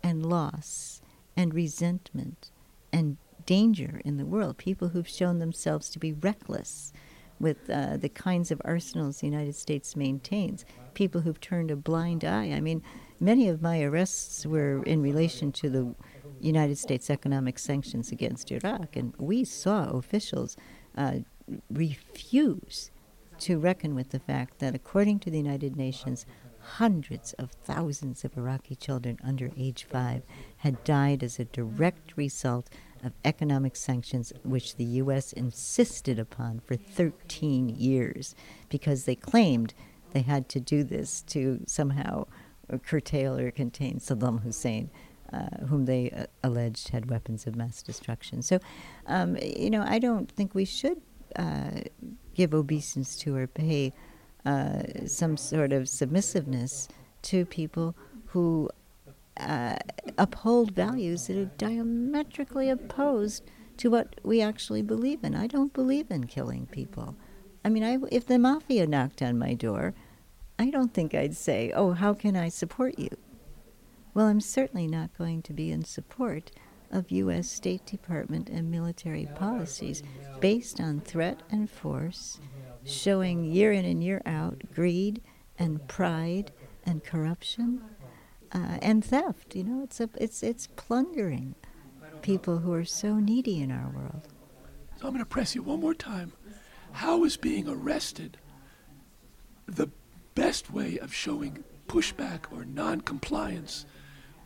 and 0.02 0.26
loss 0.26 1.02
and 1.38 1.54
resentment 1.54 2.52
and 2.92 3.18
danger 3.46 4.02
in 4.04 4.18
the 4.18 4.26
world. 4.26 4.58
People 4.58 4.90
who've 4.90 5.08
shown 5.08 5.40
themselves 5.40 5.90
to 5.90 6.00
be 6.00 6.14
reckless 6.14 6.94
with 7.40 7.70
uh, 7.70 7.98
the 7.98 8.10
kinds 8.10 8.52
of 8.52 8.62
arsenals 8.64 9.20
the 9.20 9.28
United 9.28 9.56
States 9.56 9.96
maintains. 9.96 10.66
People 10.94 11.22
who've 11.22 11.42
turned 11.42 11.72
a 11.72 11.76
blind 11.76 12.24
eye. 12.24 12.52
I 12.52 12.62
mean, 12.62 12.82
many 13.24 13.48
of 13.48 13.62
my 13.62 13.82
arrests 13.82 14.46
were 14.46 14.84
in 14.84 15.02
relation 15.02 15.52
to 15.54 15.70
the 15.70 15.96
United 16.42 16.78
States 16.78 17.10
economic 17.10 17.58
sanctions 17.58 18.12
against 18.12 18.52
Iraq, 18.52 18.96
and 18.96 19.14
we 19.18 19.46
saw 19.46 19.90
officials 19.92 20.58
uh, 20.98 21.20
refuse 21.70 22.92
to 23.40 23.58
reckon 23.58 23.96
with 23.96 24.10
the 24.10 24.20
fact 24.20 24.60
that, 24.60 24.76
according 24.76 25.20
to 25.20 25.32
the 25.32 25.38
United 25.38 25.76
Nations, 25.76 26.26
hundreds 26.60 27.34
of 27.34 27.52
thousands 27.52 28.24
of 28.24 28.38
Iraqi 28.38 28.76
children 28.76 29.18
under 29.24 29.52
age 29.58 29.86
five 29.90 30.24
had 30.58 30.84
died 30.84 31.24
as 31.24 31.40
a 31.40 31.46
direct 31.46 32.16
result 32.16 32.70
of 33.04 33.14
economic 33.26 33.76
sanctions, 33.76 34.32
which 34.44 34.76
the 34.76 34.86
U.S. 35.02 35.34
insisted 35.34 36.20
upon 36.20 36.60
for 36.60 36.76
13 36.76 37.70
years 37.70 38.36
because 38.70 39.04
they 39.04 39.16
claimed 39.16 39.74
they 40.12 40.22
had 40.22 40.48
to 40.50 40.60
do 40.60 40.84
this 40.84 41.22
to 41.24 41.62
somehow 41.68 42.26
curtail 42.84 43.38
or 43.38 43.52
contain 43.52 44.00
Saddam 44.00 44.42
Hussein. 44.44 44.90
Uh, 45.32 45.66
whom 45.66 45.86
they 45.86 46.12
uh, 46.12 46.28
alleged 46.44 46.90
had 46.90 47.10
weapons 47.10 47.48
of 47.48 47.56
mass 47.56 47.82
destruction. 47.82 48.44
So, 48.44 48.60
um, 49.08 49.36
you 49.42 49.72
know, 49.72 49.82
I 49.82 49.98
don't 49.98 50.30
think 50.30 50.54
we 50.54 50.64
should 50.64 51.02
uh, 51.36 51.72
give 52.36 52.54
obeisance 52.54 53.16
to 53.22 53.36
or 53.36 53.48
pay 53.48 53.94
uh, 54.46 54.84
some 55.08 55.38
sort 55.38 55.74
of 55.74 55.90
submissiveness 55.90 56.88
to 57.24 57.46
people 57.46 57.96
who 58.28 58.70
uh, 59.38 59.78
uphold 60.18 60.72
values 60.72 61.28
that 61.28 61.38
are 61.38 61.46
diametrically 61.58 62.70
opposed 62.70 63.44
to 63.78 63.90
what 63.90 64.20
we 64.24 64.42
actually 64.42 64.82
believe 64.82 65.24
in. 65.24 65.34
I 65.34 65.48
don't 65.48 65.74
believe 65.74 66.12
in 66.12 66.26
killing 66.26 66.68
people. 66.68 67.16
I 67.66 67.70
mean, 67.70 67.84
I, 67.84 67.98
if 68.12 68.28
the 68.28 68.38
mafia 68.38 68.86
knocked 68.86 69.22
on 69.22 69.40
my 69.40 69.54
door, 69.54 69.94
I 70.60 70.70
don't 70.70 70.94
think 70.94 71.14
I'd 71.14 71.36
say, 71.36 71.72
"Oh, 71.74 71.92
how 71.94 72.14
can 72.14 72.36
I 72.36 72.50
support 72.50 72.98
you?" 73.00 73.10
Well, 74.14 74.28
I'm 74.28 74.42
certainly 74.42 74.88
not 74.88 75.18
going 75.18 75.42
to 75.44 75.54
be 75.54 75.72
in 75.72 75.84
support 75.84 76.52
of 76.92 77.10
U.S. 77.10 77.50
State 77.50 77.86
Department 77.86 78.50
and 78.50 78.70
military 78.70 79.28
policies 79.36 80.04
based 80.40 80.80
on 80.80 81.02
threat 81.02 81.42
and 81.50 81.70
force, 81.70 82.40
showing 82.86 83.44
year 83.44 83.72
in 83.72 83.84
and 83.86 84.04
year 84.04 84.22
out 84.26 84.62
greed 84.74 85.22
and 85.58 85.88
pride 85.88 86.52
and 86.86 87.04
corruption 87.04 87.82
uh, 88.52 88.78
and 88.82 89.04
theft. 89.04 89.56
You 89.56 89.64
know, 89.64 89.84
it's 89.84 90.00
a, 90.00 90.10
it's 90.18 90.44
it's 90.44 90.68
plundering 90.68 91.56
people 92.22 92.60
who 92.60 92.72
are 92.74 92.86
so 92.86 93.16
needy 93.16 93.62
in 93.62 93.72
our 93.72 93.90
world. 93.90 94.28
So 95.00 95.08
I'm 95.08 95.14
going 95.14 95.20
to 95.20 95.26
press 95.26 95.56
you 95.56 95.64
one 95.64 95.80
more 95.80 95.96
time. 95.96 96.32
How 96.94 97.24
is 97.24 97.38
being 97.38 97.68
arrested 97.68 98.38
the 99.66 99.88
best 100.36 100.72
way 100.72 100.98
of 100.98 101.14
showing 101.14 101.64
pushback 101.88 102.52
or 102.52 102.66
non-compliance 102.66 103.86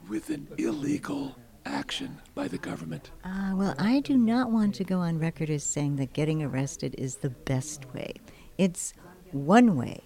with 0.09 0.29
an 0.29 0.47
illegal 0.57 1.35
action 1.65 2.19
by 2.33 2.47
the 2.47 2.57
government? 2.57 3.11
Uh, 3.23 3.51
well, 3.53 3.75
I 3.77 3.99
do 3.99 4.17
not 4.17 4.51
want 4.51 4.75
to 4.75 4.83
go 4.83 4.99
on 4.99 5.19
record 5.19 5.49
as 5.49 5.63
saying 5.63 5.97
that 5.97 6.13
getting 6.13 6.41
arrested 6.43 6.95
is 6.97 7.17
the 7.17 7.29
best 7.29 7.93
way. 7.93 8.13
It's 8.57 8.93
one 9.31 9.75
way 9.75 10.01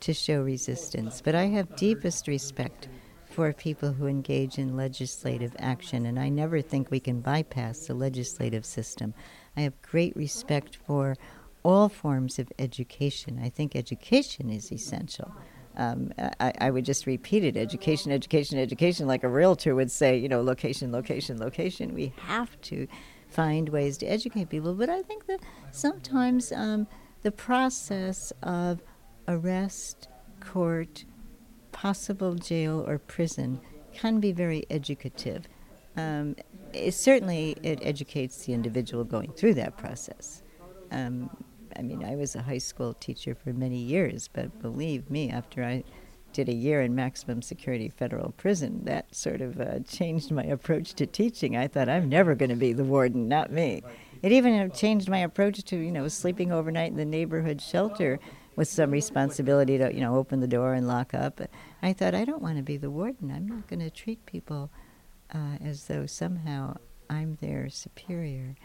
to 0.00 0.12
show 0.12 0.42
resistance, 0.42 1.20
but 1.22 1.34
I 1.34 1.46
have 1.46 1.76
deepest 1.76 2.26
respect 2.28 2.88
for 3.30 3.52
people 3.52 3.92
who 3.92 4.06
engage 4.06 4.58
in 4.58 4.76
legislative 4.76 5.56
action, 5.58 6.06
and 6.06 6.18
I 6.18 6.28
never 6.28 6.60
think 6.60 6.90
we 6.90 7.00
can 7.00 7.20
bypass 7.20 7.86
the 7.86 7.94
legislative 7.94 8.64
system. 8.64 9.12
I 9.56 9.62
have 9.62 9.80
great 9.82 10.14
respect 10.16 10.76
for 10.86 11.16
all 11.64 11.88
forms 11.88 12.38
of 12.38 12.52
education. 12.58 13.40
I 13.42 13.48
think 13.48 13.74
education 13.74 14.50
is 14.50 14.70
essential 14.70 15.34
um, 15.76 16.12
I, 16.18 16.52
I, 16.60 16.70
would 16.70 16.84
just 16.84 17.06
repeat 17.06 17.44
it 17.44 17.56
education, 17.56 18.12
education, 18.12 18.58
education, 18.58 19.06
like 19.06 19.24
a 19.24 19.28
realtor 19.28 19.74
would 19.74 19.90
say, 19.90 20.16
you 20.16 20.28
know, 20.28 20.40
location, 20.40 20.92
location, 20.92 21.38
location. 21.38 21.94
We 21.94 22.12
have 22.26 22.60
to 22.62 22.86
find 23.28 23.68
ways 23.68 23.98
to 23.98 24.06
educate 24.06 24.50
people. 24.50 24.74
But 24.74 24.88
I 24.88 25.02
think 25.02 25.26
that 25.26 25.40
sometimes 25.72 26.52
um, 26.52 26.86
the 27.22 27.32
process 27.32 28.32
of 28.42 28.82
arrest, 29.26 30.08
court, 30.40 31.04
possible 31.72 32.34
jail 32.34 32.84
or 32.86 32.98
prison 32.98 33.60
can 33.92 34.20
be 34.20 34.30
very 34.30 34.64
educative. 34.70 35.48
Um, 35.96 36.36
it, 36.72 36.94
certainly, 36.94 37.56
it 37.62 37.80
educates 37.82 38.46
the 38.46 38.52
individual 38.52 39.04
going 39.04 39.32
through 39.32 39.54
that 39.54 39.76
process. 39.76 40.42
Um, 40.92 41.30
I 41.76 41.82
mean, 41.82 42.04
I 42.04 42.16
was 42.16 42.34
a 42.34 42.42
high 42.42 42.58
school 42.58 42.94
teacher 42.94 43.34
for 43.34 43.52
many 43.52 43.78
years, 43.78 44.28
but 44.32 44.60
believe 44.60 45.10
me, 45.10 45.30
after 45.30 45.64
I 45.64 45.84
did 46.32 46.48
a 46.48 46.54
year 46.54 46.82
in 46.82 46.94
maximum 46.94 47.40
security 47.40 47.88
federal 47.88 48.32
prison, 48.32 48.84
that 48.84 49.14
sort 49.14 49.40
of 49.40 49.60
uh, 49.60 49.78
changed 49.80 50.30
my 50.32 50.42
approach 50.42 50.94
to 50.94 51.06
teaching. 51.06 51.56
I 51.56 51.68
thought, 51.68 51.88
I'm 51.88 52.08
never 52.08 52.34
going 52.34 52.50
to 52.50 52.56
be 52.56 52.72
the 52.72 52.84
warden, 52.84 53.28
not 53.28 53.52
me. 53.52 53.82
It 54.22 54.32
even 54.32 54.70
changed 54.72 55.08
my 55.08 55.18
approach 55.18 55.62
to, 55.64 55.76
you 55.76 55.92
know, 55.92 56.08
sleeping 56.08 56.50
overnight 56.50 56.90
in 56.90 56.96
the 56.96 57.04
neighborhood 57.04 57.60
shelter 57.60 58.18
with 58.56 58.68
some 58.68 58.90
responsibility 58.90 59.78
to, 59.78 59.94
you 59.94 60.00
know, 60.00 60.16
open 60.16 60.40
the 60.40 60.48
door 60.48 60.74
and 60.74 60.88
lock 60.88 61.14
up. 61.14 61.40
I 61.82 61.92
thought, 61.92 62.14
I 62.14 62.24
don't 62.24 62.42
want 62.42 62.56
to 62.56 62.62
be 62.62 62.76
the 62.76 62.90
warden. 62.90 63.30
I'm 63.30 63.46
not 63.46 63.68
going 63.68 63.80
to 63.80 63.90
treat 63.90 64.26
people 64.26 64.70
uh, 65.32 65.58
as 65.64 65.84
though 65.84 66.06
somehow 66.06 66.76
I'm 67.10 67.36
their 67.40 67.68
superior. 67.68 68.56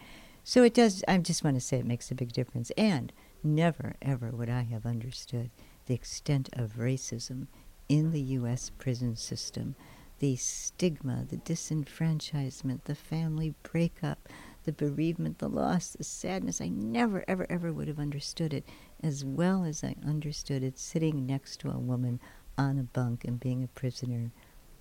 So 0.44 0.62
it 0.62 0.74
does, 0.74 1.04
I 1.06 1.18
just 1.18 1.44
want 1.44 1.56
to 1.56 1.60
say 1.60 1.78
it 1.78 1.86
makes 1.86 2.10
a 2.10 2.14
big 2.14 2.32
difference. 2.32 2.70
And 2.76 3.12
never, 3.42 3.94
ever 4.02 4.30
would 4.30 4.48
I 4.48 4.62
have 4.62 4.86
understood 4.86 5.50
the 5.86 5.94
extent 5.94 6.48
of 6.52 6.78
racism 6.78 7.46
in 7.88 8.12
the 8.12 8.20
U.S. 8.20 8.70
prison 8.78 9.16
system 9.16 9.74
the 10.20 10.36
stigma, 10.36 11.24
the 11.28 11.38
disenfranchisement, 11.38 12.84
the 12.84 12.94
family 12.94 13.54
breakup, 13.62 14.28
the 14.64 14.72
bereavement, 14.72 15.38
the 15.38 15.48
loss, 15.48 15.90
the 15.90 16.04
sadness. 16.04 16.60
I 16.60 16.68
never, 16.68 17.24
ever, 17.26 17.46
ever 17.48 17.72
would 17.72 17.88
have 17.88 17.98
understood 17.98 18.52
it 18.52 18.64
as 19.02 19.24
well 19.24 19.64
as 19.64 19.82
I 19.82 19.96
understood 20.06 20.62
it 20.62 20.78
sitting 20.78 21.26
next 21.26 21.60
to 21.60 21.70
a 21.70 21.78
woman 21.78 22.20
on 22.58 22.78
a 22.78 22.82
bunk 22.82 23.24
and 23.24 23.40
being 23.40 23.64
a 23.64 23.68
prisoner 23.68 24.30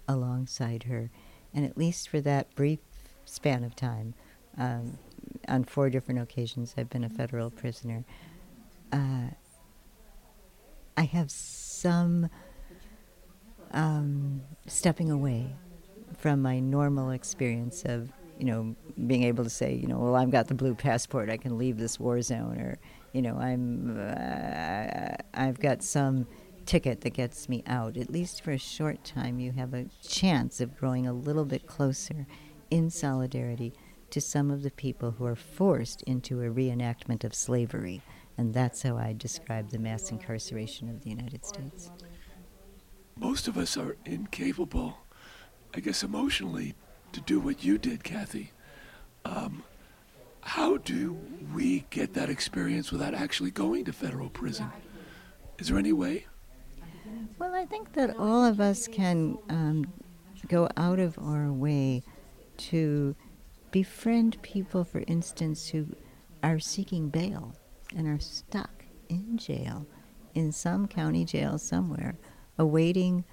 alongside 0.09 0.83
her. 0.83 1.09
And 1.53 1.65
at 1.65 1.77
least 1.77 2.09
for 2.09 2.19
that 2.21 2.53
brief 2.53 2.79
span 3.23 3.63
of 3.63 3.77
time, 3.77 4.15
um, 4.57 4.97
on 5.49 5.63
four 5.63 5.89
different 5.89 6.21
occasions 6.21 6.75
I've 6.77 6.89
been 6.89 7.03
a 7.03 7.09
federal 7.09 7.49
prisoner. 7.49 8.05
Uh, 8.91 9.29
I 10.95 11.03
have 11.03 11.31
some 11.31 12.29
um, 13.71 14.41
stepping 14.67 15.11
away 15.11 15.55
from 16.17 16.41
my 16.41 16.59
normal 16.59 17.11
experience 17.11 17.83
of, 17.85 18.11
you 18.37 18.45
know, 18.45 18.75
being 19.07 19.23
able 19.23 19.43
to 19.43 19.49
say, 19.49 19.73
you 19.73 19.87
know, 19.87 19.97
well, 19.99 20.15
I've 20.15 20.31
got 20.31 20.47
the 20.47 20.55
blue 20.55 20.75
passport, 20.75 21.29
I 21.29 21.37
can 21.37 21.57
leave 21.57 21.77
this 21.77 21.99
war 21.99 22.21
zone, 22.21 22.59
or, 22.59 22.77
you 23.13 23.21
know, 23.21 23.37
I'm, 23.37 23.97
uh, 23.99 25.15
I've 25.33 25.59
got 25.59 25.83
some 25.83 26.27
ticket 26.65 27.01
that 27.01 27.11
gets 27.11 27.47
me 27.47 27.63
out. 27.65 27.97
At 27.97 28.09
least 28.09 28.43
for 28.43 28.51
a 28.51 28.57
short 28.57 29.03
time, 29.03 29.39
you 29.39 29.51
have 29.53 29.73
a 29.73 29.85
chance 30.07 30.61
of 30.61 30.77
growing 30.77 31.07
a 31.07 31.13
little 31.13 31.45
bit 31.45 31.65
closer 31.65 32.27
in 32.69 32.89
solidarity 32.89 33.73
to 34.11 34.21
some 34.21 34.51
of 34.51 34.63
the 34.63 34.71
people 34.71 35.11
who 35.11 35.25
are 35.25 35.35
forced 35.35 36.01
into 36.03 36.41
a 36.41 36.49
reenactment 36.49 37.23
of 37.23 37.33
slavery. 37.33 38.01
And 38.37 38.53
that's 38.53 38.83
how 38.83 38.97
I 38.97 39.13
describe 39.13 39.69
the 39.69 39.79
mass 39.79 40.11
incarceration 40.11 40.89
of 40.89 41.01
the 41.03 41.09
United 41.09 41.45
States. 41.45 41.91
Most 43.17 43.47
of 43.47 43.57
us 43.57 43.75
are 43.75 43.97
incapable, 44.05 44.97
I 45.75 45.81
guess, 45.81 46.03
emotionally, 46.03 46.75
to 47.11 47.21
do 47.21 47.39
what 47.39 47.63
you 47.63 47.77
did, 47.77 48.03
Kathy. 48.03 48.51
Um, 49.25 49.63
how 50.41 50.77
do 50.77 51.19
we 51.53 51.85
get 51.89 52.13
that 52.13 52.29
experience 52.29 52.91
without 52.91 53.13
actually 53.13 53.51
going 53.51 53.85
to 53.85 53.93
federal 53.93 54.29
prison? 54.29 54.71
Is 55.57 55.67
there 55.67 55.77
any 55.77 55.91
way? 55.91 56.25
Well, 57.37 57.53
I 57.53 57.65
think 57.65 57.93
that 57.93 58.17
all 58.17 58.45
of 58.45 58.59
us 58.61 58.87
can 58.87 59.37
um, 59.49 59.91
go 60.47 60.69
out 60.77 60.99
of 60.99 61.17
our 61.19 61.51
way 61.51 62.03
to 62.57 63.15
befriend 63.71 64.41
people, 64.41 64.83
for 64.83 65.03
instance, 65.07 65.69
who 65.69 65.95
are 66.43 66.59
seeking 66.59 67.09
bail 67.09 67.55
and 67.95 68.07
are 68.07 68.19
stuck 68.19 68.85
in 69.09 69.37
jail, 69.37 69.85
in 70.33 70.51
some 70.51 70.87
county 70.87 71.25
jail 71.25 71.57
somewhere, 71.57 72.15
awaiting 72.57 73.23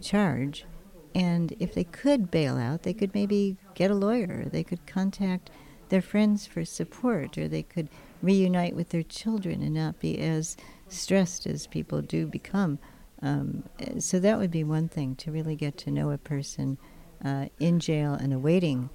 charge. 0.00 0.66
And 1.14 1.54
if 1.58 1.74
they 1.74 1.84
could 1.84 2.30
bail 2.30 2.56
out, 2.56 2.82
they 2.82 2.92
could 2.92 3.14
maybe 3.14 3.56
get 3.74 3.90
a 3.90 3.94
lawyer, 3.94 4.46
they 4.50 4.64
could 4.64 4.86
contact 4.86 5.50
their 5.88 6.02
friends 6.02 6.46
for 6.46 6.64
support, 6.64 7.38
or 7.38 7.48
they 7.48 7.62
could 7.62 7.88
reunite 8.22 8.74
with 8.74 8.90
their 8.90 9.02
children 9.02 9.62
and 9.62 9.74
not 9.74 10.00
be 10.00 10.18
as 10.18 10.56
stressed 10.88 11.46
as 11.46 11.66
people 11.66 12.02
do 12.02 12.26
become. 12.26 12.78
Um, 13.22 13.64
so 13.98 14.18
that 14.18 14.38
would 14.38 14.50
be 14.50 14.64
one 14.64 14.88
thing 14.88 15.14
to 15.16 15.30
really 15.30 15.56
get 15.56 15.76
to 15.78 15.90
know 15.90 16.10
a 16.10 16.18
person 16.18 16.76
uh, 17.24 17.46
in 17.58 17.80
jail 17.80 18.12
and 18.12 18.32
awaiting 18.32 18.90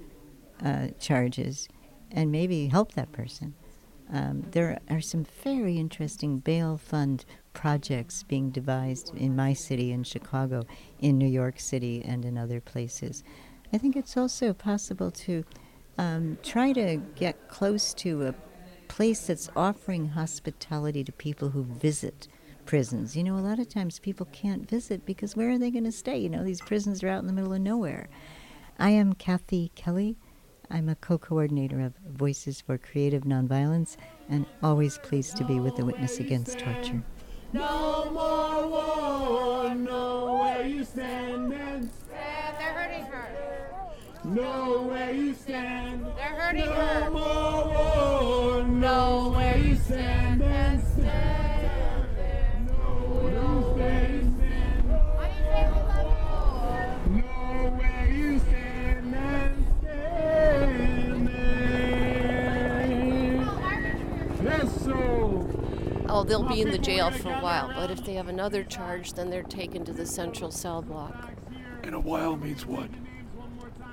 uh, 0.63 0.87
charges 0.99 1.67
and 2.11 2.31
maybe 2.31 2.67
help 2.67 2.93
that 2.93 3.11
person. 3.11 3.53
Um, 4.11 4.45
there 4.51 4.79
are 4.89 4.99
some 4.99 5.25
very 5.43 5.77
interesting 5.77 6.39
bail 6.39 6.77
fund 6.77 7.23
projects 7.53 8.23
being 8.23 8.49
devised 8.49 9.15
in 9.15 9.35
my 9.35 9.53
city, 9.53 9.91
in 9.91 10.03
Chicago, 10.03 10.65
in 10.99 11.17
New 11.17 11.27
York 11.27 11.59
City, 11.59 12.03
and 12.03 12.25
in 12.25 12.37
other 12.37 12.59
places. 12.59 13.23
I 13.71 13.77
think 13.77 13.95
it's 13.95 14.17
also 14.17 14.51
possible 14.53 15.11
to 15.11 15.45
um, 15.97 16.37
try 16.43 16.73
to 16.73 16.97
get 17.15 17.47
close 17.47 17.93
to 17.95 18.27
a 18.27 18.35
place 18.89 19.27
that's 19.27 19.49
offering 19.55 20.09
hospitality 20.09 21.03
to 21.05 21.11
people 21.13 21.49
who 21.49 21.63
visit 21.63 22.27
prisons. 22.65 23.15
You 23.15 23.23
know, 23.23 23.35
a 23.35 23.39
lot 23.39 23.59
of 23.59 23.69
times 23.69 23.99
people 23.99 24.27
can't 24.33 24.69
visit 24.69 25.05
because 25.05 25.35
where 25.35 25.51
are 25.51 25.57
they 25.57 25.71
going 25.71 25.85
to 25.85 25.91
stay? 25.91 26.17
You 26.17 26.29
know, 26.29 26.43
these 26.43 26.61
prisons 26.61 27.01
are 27.01 27.07
out 27.07 27.21
in 27.21 27.27
the 27.27 27.33
middle 27.33 27.53
of 27.53 27.61
nowhere. 27.61 28.09
I 28.77 28.89
am 28.89 29.13
Kathy 29.13 29.71
Kelly. 29.75 30.17
I'm 30.71 30.87
a 30.89 30.95
co 30.95 31.17
coordinator 31.17 31.81
of 31.81 31.93
Voices 32.07 32.61
for 32.61 32.77
Creative 32.77 33.23
Nonviolence 33.23 33.97
and 34.29 34.45
always 34.63 34.97
pleased 34.99 35.35
to 35.37 35.43
be 35.43 35.59
with 35.59 35.75
the 35.75 35.85
Witness 35.85 36.19
Against 36.19 36.59
Torture. 36.59 37.03
No 37.53 38.09
more 38.11 38.67
war. 38.67 39.75
Know 39.75 40.39
where 40.41 40.65
you 40.65 40.83
stand 40.85 41.51
and 41.53 41.89
Stand. 41.91 42.55
They're 42.57 42.73
hurting 42.73 43.05
her. 43.05 43.27
know 44.25 44.81
where 44.83 45.11
you 45.13 45.33
stand. 45.33 46.05
They're 46.15 46.39
hurting 46.39 46.65
No 46.65 46.71
her. 46.73 47.09
more 47.09 47.65
war. 47.67 48.63
Know 48.63 49.33
where 49.35 49.57
you 49.57 49.75
stand 49.75 50.20
Oh, 66.13 66.25
they'll 66.25 66.43
be 66.43 66.59
in 66.59 66.71
the 66.71 66.77
jail 66.77 67.09
for 67.09 67.31
a 67.31 67.39
while, 67.39 67.71
but 67.73 67.89
if 67.89 68.03
they 68.03 68.15
have 68.15 68.27
another 68.27 68.65
charge, 68.65 69.13
then 69.13 69.29
they're 69.29 69.43
taken 69.43 69.85
to 69.85 69.93
the 69.93 70.05
central 70.05 70.51
cell 70.51 70.81
block. 70.81 71.31
And 71.83 71.95
a 71.95 71.99
while 72.01 72.35
means 72.35 72.65
what? 72.65 72.89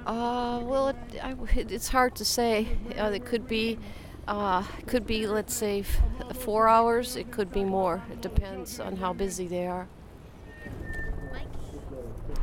Uh, 0.04 0.58
well, 0.64 0.88
it, 0.88 0.96
I, 1.22 1.36
it's 1.54 1.86
hard 1.86 2.16
to 2.16 2.24
say. 2.24 2.76
Uh, 2.98 3.12
it 3.14 3.24
could 3.24 3.46
be, 3.46 3.78
uh, 4.26 4.64
could 4.86 5.06
be, 5.06 5.28
let's 5.28 5.54
say, 5.54 5.80
f- 5.80 6.36
four 6.36 6.66
hours. 6.66 7.14
It 7.14 7.30
could 7.30 7.52
be 7.52 7.62
more. 7.62 8.02
It 8.10 8.20
depends 8.20 8.80
on 8.80 8.96
how 8.96 9.12
busy 9.12 9.46
they 9.46 9.68
are. 9.68 9.86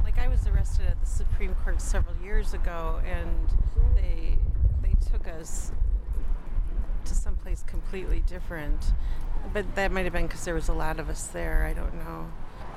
Like 0.05 0.17
I 0.17 0.29
was 0.29 0.47
arrested 0.47 0.85
at 0.85 1.01
the 1.01 1.05
Supreme 1.05 1.53
Court 1.65 1.81
several 1.81 2.15
years 2.23 2.53
ago, 2.53 3.01
and 3.05 3.49
they 3.93 4.37
they 4.81 4.95
took 5.11 5.27
us 5.27 5.73
to 7.03 7.13
someplace 7.13 7.63
completely 7.63 8.23
different. 8.25 8.93
But 9.53 9.75
that 9.75 9.91
might 9.91 10.03
have 10.03 10.13
been 10.13 10.27
because 10.27 10.45
there 10.45 10.53
was 10.53 10.67
a 10.67 10.73
lot 10.73 10.99
of 10.99 11.09
us 11.09 11.27
there. 11.27 11.65
I 11.65 11.73
don't 11.73 11.95
know. 11.95 12.31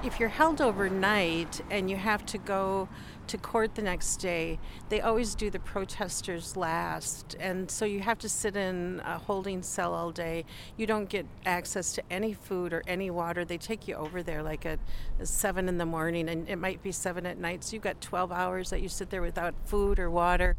If 0.05 0.21
you're 0.21 0.29
held 0.29 0.61
overnight 0.61 1.61
and 1.71 1.91
you 1.91 1.97
have 1.97 2.25
to 2.27 2.39
go 2.39 2.89
to 3.27 3.37
court 3.37 3.75
the 3.75 3.83
next 3.83 4.19
day, 4.19 4.61
they 4.91 5.01
always 5.01 5.35
do 5.35 5.51
the 5.51 5.59
protesters 5.59 6.57
last. 6.57 7.37
And 7.41 7.69
so 7.69 7.85
you 7.85 8.01
have 8.01 8.19
to 8.21 8.29
sit 8.29 8.57
in 8.57 9.03
a 9.05 9.19
holding 9.19 9.61
cell 9.63 9.95
all 9.95 10.13
day. 10.13 10.45
You 10.77 10.87
don't 10.87 11.09
get 11.09 11.27
access 11.45 11.93
to 11.95 12.03
any 12.11 12.33
food 12.33 12.73
or 12.73 12.85
any 12.87 13.11
water. 13.11 13.45
They 13.45 13.59
take 13.59 13.89
you 13.89 13.97
over 13.97 14.23
there 14.23 14.41
like 14.41 14.65
at 14.65 14.79
7 15.21 15.69
in 15.69 15.79
the 15.79 15.87
morning, 15.87 16.29
and 16.29 16.49
it 16.49 16.57
might 16.57 16.81
be 16.81 16.93
7 16.93 17.27
at 17.27 17.39
night. 17.39 17.65
So 17.65 17.75
you've 17.75 17.83
got 17.83 18.01
12 18.01 18.31
hours 18.31 18.71
that 18.71 18.81
you 18.81 18.89
sit 18.89 19.11
there 19.11 19.23
without 19.23 19.55
food 19.65 19.99
or 19.99 20.11
water 20.11 20.57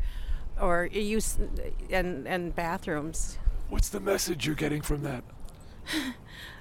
or 0.61 0.89
use 0.91 1.37
and, 1.89 2.27
and 2.27 2.53
bathrooms. 2.53 3.39
What's 3.69 3.89
the 3.89 3.99
message 3.99 4.45
you're 4.45 4.55
getting 4.55 4.81
from 4.81 5.03
that? 5.03 5.23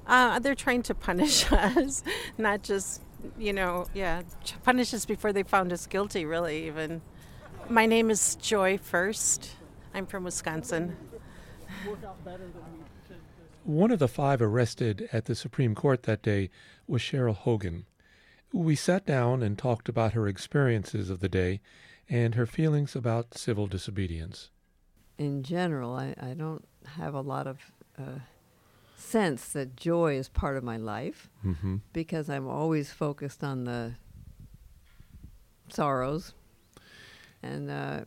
Uh, 0.07 0.39
they're 0.39 0.55
trying 0.55 0.83
to 0.83 0.95
punish 0.95 1.53
us, 1.53 2.03
not 2.39 2.63
just, 2.63 3.03
you 3.39 3.53
know, 3.53 3.87
yeah, 3.93 4.23
ch- 4.43 4.55
punish 4.63 4.95
us 4.95 5.05
before 5.05 5.35
they 5.35 5.43
found 5.43 5.71
us 5.71 5.87
guilty, 5.87 6.25
really, 6.25 6.67
even. 6.67 7.03
My 7.69 7.85
name 7.85 8.11
is 8.11 8.35
Joy 8.37 8.79
First. 8.79 9.51
I'm 9.93 10.07
from 10.07 10.25
Wisconsin. 10.25 10.97
One 13.65 13.91
of 13.91 13.99
the 13.99 14.09
five 14.09 14.41
arrested 14.41 15.11
at 15.13 15.27
the 15.27 15.35
Supreme 15.35 15.75
Court 15.75 16.05
that 16.05 16.23
day 16.23 16.49
was 16.87 17.03
Cheryl 17.03 17.35
Hogan. 17.37 17.85
We 18.51 18.77
sat 18.77 19.05
down 19.05 19.43
and 19.43 19.59
talked 19.59 19.91
about 19.91 20.15
her 20.15 20.27
experiences 20.27 21.11
of 21.11 21.21
the 21.21 21.29
day 21.29 21.61
and 22.09 22.35
her 22.35 22.47
feelings 22.47 22.97
about 22.97 23.37
civil 23.37 23.67
disobedience. 23.67 24.49
in 25.19 25.43
general, 25.43 25.95
I, 25.95 26.15
I 26.19 26.33
don't 26.33 26.67
have 26.97 27.13
a 27.13 27.21
lot 27.21 27.47
of 27.47 27.59
uh, 27.99 28.21
sense 28.99 29.49
that 29.51 29.77
joy 29.77 30.17
is 30.17 30.29
part 30.29 30.57
of 30.57 30.65
my 30.65 30.77
life 30.77 31.31
Mm-hmm. 31.45 31.77
because 31.93 32.29
I'm 32.29 32.47
always 32.49 32.91
focused 32.93 33.43
on 33.45 33.65
the 33.65 33.95
sorrows. 35.69 36.35
And 37.43 37.71
uh, 37.71 38.01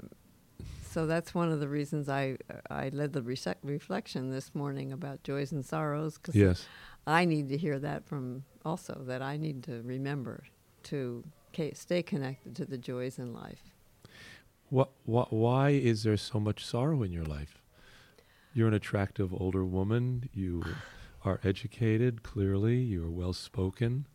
so 0.89 1.05
that's 1.07 1.33
one 1.33 1.49
of 1.51 1.59
the 1.59 1.67
reasons 1.67 2.09
I, 2.09 2.37
I 2.69 2.89
led 2.89 3.13
the 3.13 3.21
rese- 3.21 3.55
reflection 3.63 4.29
this 4.31 4.53
morning 4.53 4.91
about 4.91 5.23
joys 5.23 5.51
and 5.51 5.63
sorrows 5.65 6.17
because 6.17 6.35
Yes. 6.35 6.65
I 7.07 7.25
need 7.25 7.49
to 7.49 7.57
hear 7.57 7.79
that 7.79 8.05
from 8.05 8.43
also, 8.65 9.01
that 9.07 9.21
I 9.21 9.37
need 9.37 9.63
to 9.63 9.81
remember 9.83 10.43
to 10.83 11.23
ca- 11.55 11.73
stay 11.73 12.03
connected 12.03 12.55
to 12.57 12.65
the 12.65 12.77
joys 12.77 13.17
in 13.17 13.33
life. 13.33 13.63
What, 14.69 14.91
what, 15.05 15.31
why 15.33 15.69
is 15.71 16.03
there 16.03 16.17
so 16.17 16.39
much 16.39 16.63
sorrow 16.65 17.01
in 17.03 17.11
your 17.11 17.25
life? 17.25 17.60
You're 18.53 18.67
an 18.67 18.73
attractive 18.73 19.33
older 19.33 19.63
woman. 19.65 20.29
You 20.33 20.63
are 21.23 21.39
educated, 21.43 22.23
clearly. 22.23 22.77
You're 22.77 23.09
well 23.09 23.33
spoken, 23.33 24.07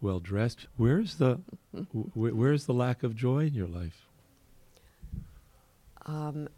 well 0.00 0.18
dressed. 0.20 0.66
Where's 0.76 1.16
the, 1.16 1.40
wh- 1.92 2.16
where's 2.36 2.66
the 2.66 2.74
lack 2.74 3.02
of 3.02 3.14
joy 3.14 3.46
in 3.46 3.54
your 3.54 3.68
life? 3.68 4.06
Um, 6.06 6.48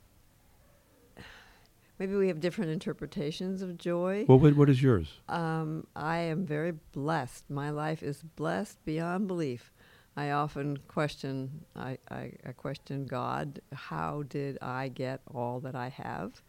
maybe 1.99 2.17
we 2.17 2.29
have 2.29 2.41
different 2.41 2.71
interpretations 2.71 3.63
of 3.63 3.79
joy. 3.79 4.25
Well, 4.29 4.39
what, 4.39 4.57
what 4.57 4.71
is 4.71 4.83
yours? 4.83 5.13
Um, 5.29 5.87
I 5.95 6.19
am 6.19 6.47
very 6.47 6.73
blessed. 6.93 7.51
My 7.51 7.71
life 7.71 8.03
is 8.03 8.23
blessed 8.23 8.85
beyond 8.85 9.29
belief. 9.29 9.73
I 10.17 10.31
often 10.31 10.79
question. 10.89 11.67
I, 11.77 11.99
I, 12.11 12.33
I 12.47 12.53
question 12.53 13.05
God. 13.05 13.61
How 13.75 14.23
did 14.29 14.57
I 14.63 14.89
get 14.89 15.21
all 15.33 15.61
that 15.61 15.75
I 15.75 15.91
have, 15.91 16.41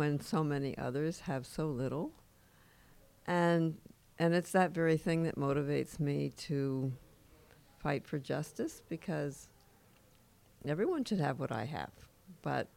when 0.00 0.18
so 0.18 0.42
many 0.42 0.76
others 0.78 1.20
have 1.20 1.44
so 1.46 1.66
little? 1.66 2.10
And 3.26 3.76
and 4.18 4.34
it's 4.34 4.52
that 4.52 4.70
very 4.72 4.96
thing 4.96 5.24
that 5.24 5.36
motivates 5.36 6.00
me 6.00 6.32
to 6.48 6.90
fight 7.82 8.06
for 8.06 8.18
justice 8.18 8.80
because 8.88 9.50
everyone 10.66 11.04
should 11.04 11.20
have 11.20 11.38
what 11.38 11.52
I 11.52 11.64
have, 11.64 11.92
but 12.40 12.68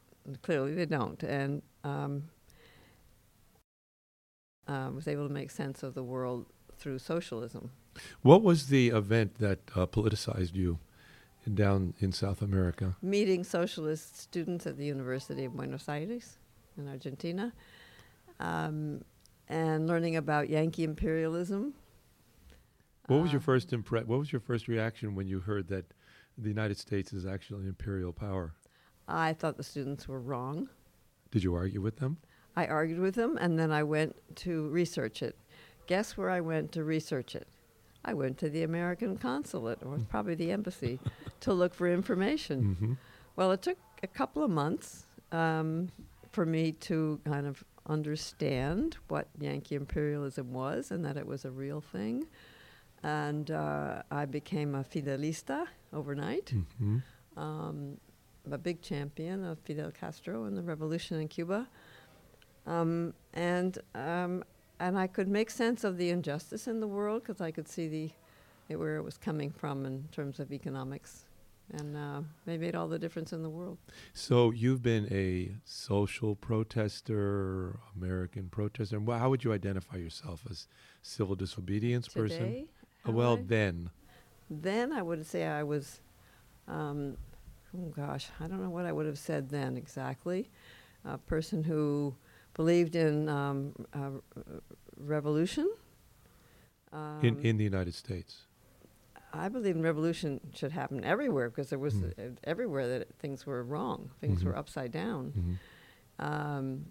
clearly 0.41 0.73
they 0.73 0.85
don't. 0.85 1.21
And 1.23 1.61
um, 1.85 2.23
uh, 4.67 4.89
was 4.93 5.07
able 5.07 5.25
to 5.29 5.33
make 5.33 5.49
sense 5.49 5.81
of 5.81 5.93
the 5.93 6.03
world 6.03 6.45
through 6.77 6.99
socialism. 6.99 7.71
What 8.21 8.43
was 8.43 8.67
the 8.67 8.89
event 8.89 9.35
that 9.39 9.59
uh, 9.75 9.85
politicized 9.85 10.55
you 10.55 10.79
down 11.53 11.93
in 11.99 12.11
South 12.11 12.41
America? 12.41 12.97
Meeting 13.01 13.45
socialist 13.45 14.17
students 14.19 14.67
at 14.67 14.75
the 14.77 14.85
University 14.85 15.45
of 15.45 15.55
Buenos 15.55 15.87
Aires 15.87 16.37
in 16.77 16.87
Argentina, 16.87 17.53
um, 18.39 19.03
and 19.49 19.87
learning 19.87 20.15
about 20.15 20.49
Yankee 20.49 20.83
imperialism. 20.83 21.73
What 23.07 23.21
was 23.21 23.31
your 23.31 23.41
first 23.41 23.71
impre- 23.71 24.05
What 24.05 24.19
was 24.19 24.31
your 24.31 24.39
first 24.39 24.67
reaction 24.67 25.13
when 25.15 25.27
you 25.27 25.39
heard 25.41 25.67
that 25.67 25.85
the 26.37 26.47
United 26.49 26.77
States 26.77 27.11
is 27.13 27.25
actually 27.25 27.63
an 27.63 27.67
imperial 27.69 28.13
power? 28.13 28.53
I 29.07 29.33
thought 29.33 29.57
the 29.57 29.63
students 29.63 30.07
were 30.07 30.21
wrong. 30.21 30.69
Did 31.31 31.43
you 31.43 31.53
argue 31.53 31.81
with 31.81 31.97
them? 31.97 32.17
I 32.55 32.67
argued 32.67 32.99
with 32.99 33.15
them, 33.15 33.37
and 33.41 33.59
then 33.59 33.71
I 33.71 33.83
went 33.83 34.15
to 34.37 34.69
research 34.69 35.21
it. 35.21 35.35
Guess 35.87 36.15
where 36.15 36.29
I 36.29 36.39
went 36.39 36.71
to 36.73 36.83
research 36.83 37.35
it? 37.35 37.47
I 38.05 38.13
went 38.13 38.37
to 38.39 38.49
the 38.49 38.63
American 38.63 39.17
consulate, 39.17 39.79
or 39.83 39.97
probably 40.09 40.35
the 40.35 40.51
embassy, 40.51 40.99
to 41.41 41.53
look 41.53 41.73
for 41.73 41.87
information. 41.87 42.77
Mhm. 42.79 42.97
Well, 43.35 43.51
it 43.51 43.61
took 43.61 43.77
a 44.01 44.07
couple 44.07 44.43
of 44.43 44.51
months 44.51 45.05
um, 45.31 45.89
for 46.33 46.45
me 46.45 46.71
to 46.73 47.19
kind 47.25 47.47
of 47.47 47.63
understand 47.87 48.97
what 49.07 49.27
Yankee 49.39 49.75
imperialism 49.75 50.51
was 50.53 50.91
and 50.91 51.05
that 51.05 51.15
it 51.17 51.25
was 51.25 51.45
a 51.45 51.51
real 51.51 51.79
thing. 51.79 52.25
And 53.03 53.51
uh, 53.51 54.01
I 54.11 54.25
became 54.25 54.75
a 54.75 54.83
Fidelista 54.83 55.67
overnight 55.91 56.53
Mhm. 56.81 57.01
um, 57.37 57.97
a 58.51 58.57
big 58.57 58.81
champion 58.81 59.43
of 59.45 59.59
Fidel 59.59 59.91
Castro 59.91 60.45
and 60.45 60.57
the 60.57 60.61
revolution 60.63 61.19
in 61.19 61.27
Cuba. 61.27 61.67
Um, 62.65 63.13
and 63.33 63.77
um, 63.95 64.43
and 64.79 64.97
I 64.97 65.07
could 65.07 65.27
make 65.27 65.49
sense 65.49 65.83
of 65.83 65.97
the 65.97 66.09
injustice 66.09 66.67
in 66.67 66.79
the 66.79 66.87
world 66.87 67.23
because 67.23 67.39
I 67.41 67.51
could 67.51 67.67
see 67.67 67.87
the 67.87 68.11
it, 68.69 68.77
where 68.77 68.95
it 68.97 69.03
was 69.03 69.17
coming 69.17 69.51
from 69.51 69.85
in 69.85 70.07
terms 70.11 70.39
of 70.39 70.51
economics, 70.51 71.25
and 71.71 71.95
uh, 71.97 72.21
they 72.45 72.57
made 72.57 72.75
all 72.75 72.87
the 72.87 72.99
difference 72.99 73.33
in 73.33 73.41
the 73.41 73.49
world. 73.49 73.77
So 74.13 74.51
you've 74.51 74.81
been 74.83 75.07
a 75.11 75.55
social 75.65 76.35
protester, 76.35 77.79
American 77.95 78.49
protester. 78.49 78.97
And 78.97 79.07
how 79.09 79.29
would 79.29 79.43
you 79.43 79.53
identify 79.53 79.97
yourself 79.97 80.43
as 80.49 80.67
civil 81.01 81.35
disobedience 81.35 82.07
person? 82.07 82.37
Today, 82.37 82.65
Uh, 83.05 83.07
how 83.07 83.11
well, 83.13 83.37
I- 83.37 83.43
then. 83.43 83.89
Then 84.49 84.91
I 84.91 85.01
would 85.01 85.25
say 85.25 85.45
I 85.47 85.63
was, 85.63 86.01
um, 86.67 87.17
oh 87.75 87.89
gosh, 87.89 88.29
I 88.39 88.47
don't 88.47 88.61
know 88.61 88.69
what 88.69 88.85
I 88.85 88.91
would 88.91 89.05
have 89.07 89.17
said 89.17 89.49
then 89.49 89.77
exactly. 89.77 90.49
A 91.05 91.17
person 91.17 91.63
who 91.63 92.15
believed 92.53 92.95
in 92.95 93.27
um, 93.29 93.73
uh, 93.93 94.11
revolution. 94.97 95.67
in 96.91 96.99
Um, 96.99 97.39
in 97.41 97.57
the 97.57 97.63
United 97.63 97.95
States. 97.95 98.45
I 99.35 99.49
believe 99.49 99.75
in 99.75 99.81
revolution 99.81 100.39
should 100.53 100.71
happen 100.71 101.03
everywhere 101.03 101.49
because 101.49 101.69
there 101.69 101.79
was 101.79 101.95
Mm. 101.95 102.13
uh, 102.33 102.35
everywhere 102.43 102.87
that 102.99 103.15
things 103.17 103.45
were 103.45 103.63
wrong, 103.63 104.11
things 104.21 104.41
Mhm. 104.43 104.45
were 104.45 104.55
upside 104.57 104.91
down. 104.91 105.59
Mhm. 106.19 106.23
Um, 106.25 106.85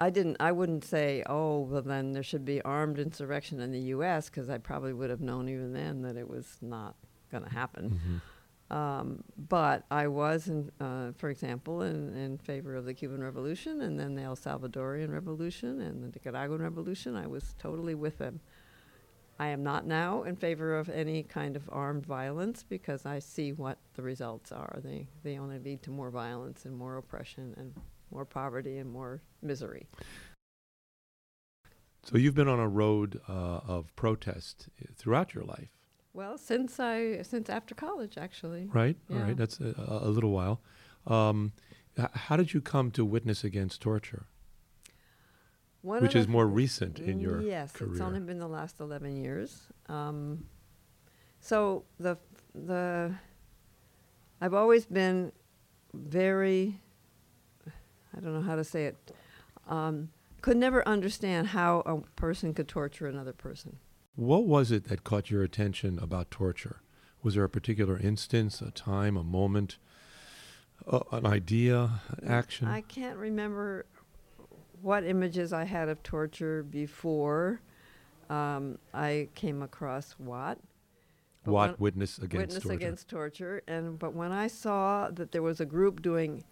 I 0.00 0.10
didn't. 0.10 0.36
I 0.40 0.52
wouldn't 0.52 0.84
say, 0.84 1.22
oh, 1.26 1.60
well, 1.62 1.82
then 1.82 2.12
there 2.12 2.22
should 2.22 2.44
be 2.44 2.62
armed 2.62 2.98
insurrection 2.98 3.60
in 3.60 3.72
the 3.72 3.80
U.S. 3.96 4.28
because 4.30 4.48
I 4.48 4.58
probably 4.58 4.92
would 4.92 5.10
have 5.10 5.20
known 5.20 5.48
even 5.48 5.72
then 5.72 6.02
that 6.02 6.16
it 6.16 6.28
was 6.28 6.58
not 6.62 6.94
going 7.30 7.42
to 7.44 7.50
happen. 7.50 7.98
Mhm. 8.70 8.74
Um, 8.76 9.24
but 9.36 9.86
I 9.90 10.06
was, 10.08 10.46
in, 10.46 10.70
uh, 10.78 11.12
for 11.12 11.30
example, 11.30 11.82
in, 11.82 12.14
in 12.14 12.38
favor 12.38 12.74
of 12.76 12.84
the 12.84 12.92
Cuban 12.94 13.22
Revolution 13.22 13.80
and 13.80 13.98
then 13.98 14.14
the 14.14 14.22
El 14.22 14.36
Salvadorian 14.36 15.10
Revolution 15.12 15.80
and 15.80 16.02
the 16.02 16.08
Nicaraguan 16.08 16.60
Revolution. 16.60 17.16
I 17.16 17.26
was 17.26 17.54
totally 17.58 17.94
with 17.94 18.18
them. 18.18 18.40
I 19.40 19.48
am 19.48 19.62
not 19.62 19.86
now 19.86 20.24
in 20.24 20.34
favor 20.36 20.76
of 20.76 20.88
any 20.88 21.22
kind 21.22 21.54
of 21.54 21.68
armed 21.72 22.04
violence 22.04 22.64
because 22.68 23.06
I 23.06 23.20
see 23.20 23.52
what 23.52 23.78
the 23.94 24.02
results 24.02 24.50
are. 24.50 24.80
They, 24.82 25.06
they 25.22 25.38
only 25.38 25.58
lead 25.60 25.82
to 25.84 25.90
more 25.90 26.10
violence 26.10 26.64
and 26.64 26.76
more 26.76 26.96
oppression 26.96 27.54
and 27.56 27.72
more 28.10 28.24
poverty 28.24 28.78
and 28.78 28.90
more 28.90 29.22
misery. 29.40 29.86
So 32.02 32.16
you've 32.16 32.34
been 32.34 32.48
on 32.48 32.58
a 32.58 32.68
road 32.68 33.20
uh, 33.28 33.32
of 33.66 33.94
protest 33.94 34.68
uh, 34.82 34.86
throughout 34.96 35.34
your 35.34 35.44
life, 35.44 35.68
Well, 36.14 36.38
since 36.38 36.80
I 36.80 37.22
since 37.22 37.50
after 37.50 37.74
college, 37.74 38.16
actually. 38.16 38.68
right? 38.72 38.96
All 39.10 39.16
Yeah. 39.16 39.22
right, 39.24 39.36
that's 39.36 39.60
a, 39.60 39.74
a 39.76 40.08
little 40.08 40.30
while. 40.30 40.60
Um, 41.06 41.52
how 42.14 42.36
did 42.36 42.54
you 42.54 42.60
come 42.60 42.90
to 42.92 43.04
witness 43.04 43.44
against 43.44 43.82
torture, 43.82 44.26
One 45.82 46.02
which 46.02 46.16
is 46.16 46.26
more 46.26 46.46
recent 46.46 46.98
in 46.98 47.20
your 47.20 47.40
yes, 47.40 47.72
career? 47.72 47.92
it's 47.92 48.00
only 48.00 48.20
been 48.20 48.38
the 48.38 48.48
last 48.48 48.80
eleven 48.80 49.16
years. 49.16 49.68
Um, 49.88 50.44
so 51.40 51.84
the 52.00 52.18
the 52.54 53.14
I've 54.40 54.54
always 54.54 54.86
been 54.86 55.32
very 55.94 56.80
I 58.16 58.20
don't 58.20 58.34
know 58.34 58.42
how 58.42 58.56
to 58.56 58.64
say 58.64 58.86
it. 58.86 58.96
Um, 59.68 60.10
could 60.40 60.56
never 60.56 60.86
understand 60.86 61.48
how 61.48 61.80
a 61.80 62.00
person 62.16 62.54
could 62.54 62.68
torture 62.68 63.06
another 63.06 63.32
person. 63.32 63.78
What 64.16 64.46
was 64.46 64.72
it 64.72 64.84
that 64.88 65.04
caught 65.04 65.30
your 65.30 65.42
attention 65.42 65.98
about 66.00 66.30
torture? 66.30 66.80
Was 67.22 67.34
there 67.34 67.44
a 67.44 67.48
particular 67.48 67.98
instance, 67.98 68.60
a 68.60 68.70
time, 68.70 69.16
a 69.16 69.24
moment, 69.24 69.78
uh, 70.86 71.00
an 71.12 71.26
idea, 71.26 72.00
an 72.16 72.28
action? 72.28 72.66
I 72.66 72.80
can't 72.80 73.16
remember 73.16 73.86
what 74.82 75.04
images 75.04 75.52
I 75.52 75.64
had 75.64 75.88
of 75.88 76.02
torture 76.02 76.62
before 76.62 77.60
um, 78.30 78.78
I 78.92 79.28
came 79.34 79.62
across 79.62 80.14
Watt. 80.18 80.58
But 81.44 81.52
Watt, 81.52 81.80
Witness 81.80 82.18
Against 82.18 82.36
Witness 82.36 82.62
Torture. 82.64 82.74
Against 82.74 83.08
Torture. 83.08 83.62
And 83.66 83.98
but 83.98 84.14
when 84.14 84.32
I 84.32 84.48
saw 84.48 85.10
that 85.10 85.32
there 85.32 85.42
was 85.42 85.60
a 85.60 85.64
group 85.66 86.02
doing 86.02 86.44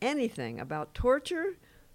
anything 0.00 0.58
about 0.58 0.94
torture, 0.94 1.54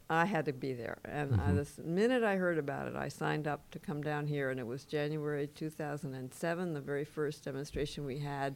I 0.09 0.25
had 0.25 0.45
to 0.45 0.53
be 0.53 0.71
there. 0.73 0.99
And 1.03 1.35
I, 1.41 1.51
Mhm. 1.51 1.75
the 1.75 1.83
minute 1.83 2.23
I 2.23 2.37
heard 2.37 2.57
about 2.57 2.87
it, 2.87 2.95
I 2.95 3.09
signed 3.09 3.47
up 3.47 3.69
to 3.71 3.79
come 3.79 4.01
down 4.01 4.27
here, 4.27 4.49
and 4.49 4.59
it 4.59 4.65
was 4.65 4.85
January 4.85 5.47
2007, 5.47 6.73
the 6.73 6.79
very 6.79 7.03
first 7.03 7.43
demonstration 7.43 8.05
we 8.05 8.19
had 8.19 8.55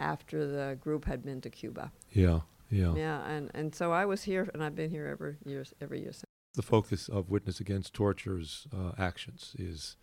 after 0.00 0.46
the 0.46 0.76
group 0.82 1.06
had 1.06 1.24
been 1.24 1.40
to 1.40 1.48
Cuba. 1.48 1.90
Yeah, 2.12 2.40
yeah. 2.70 2.94
Yeah, 2.94 3.26
and, 3.26 3.50
and 3.54 3.74
so 3.74 3.92
I 3.92 4.04
was 4.04 4.24
here, 4.24 4.50
and 4.52 4.62
I've 4.62 4.74
been 4.74 4.90
here 4.90 5.06
every 5.06 5.36
year, 5.46 5.64
every 5.80 6.00
year 6.02 6.12
since. 6.12 6.24
The 6.54 6.62
focus 6.62 7.08
of 7.08 7.30
Witness 7.30 7.58
Against 7.58 7.94
Torture's 7.94 8.68
uh, 8.72 8.92
actions 8.96 9.56
is 9.58 9.96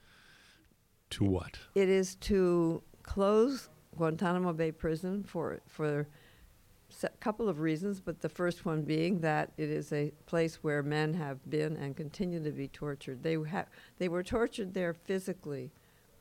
to 1.12 1.24
what? 1.24 1.60
It 1.76 1.88
is 1.88 2.16
to 2.16 2.84
close 3.04 3.70
Guantanamo 3.96 4.54
Bay 4.54 4.72
Prison 4.72 5.24
for 5.24 5.62
for 5.68 6.08
a 7.04 7.10
couple 7.22 7.48
of 7.48 7.62
reasons, 7.62 8.02
but 8.02 8.20
the 8.20 8.30
first 8.30 8.66
one 8.66 8.82
being 8.82 9.22
that 9.22 9.54
it 9.58 9.70
is 9.70 9.94
a 9.94 10.12
place 10.26 10.56
where 10.62 10.84
men 10.84 11.14
have 11.14 11.50
been 11.50 11.78
and 11.78 11.96
continue 11.96 12.44
to 12.44 12.52
be 12.52 12.68
tortured. 12.68 13.24
They 13.24 13.36
ha- 13.36 13.66
they 13.98 14.10
were 14.10 14.24
tortured 14.24 14.74
there 14.74 14.94
physically, 14.94 15.72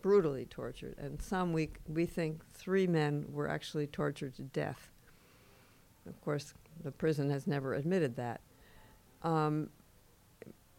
brutally 0.00 0.46
tortured, 0.46 0.96
and 0.98 1.20
some 1.20 1.52
we 1.52 1.70
we 1.88 2.06
think 2.06 2.42
three 2.54 2.86
men 2.86 3.26
were 3.32 3.48
actually 3.48 3.88
tortured 3.88 4.36
to 4.36 4.42
death. 4.42 4.90
Of 6.06 6.20
course, 6.20 6.54
the 6.82 6.92
prison 6.92 7.30
has 7.30 7.46
never 7.46 7.74
admitted 7.74 8.16
that. 8.16 8.40
Um, 9.22 9.70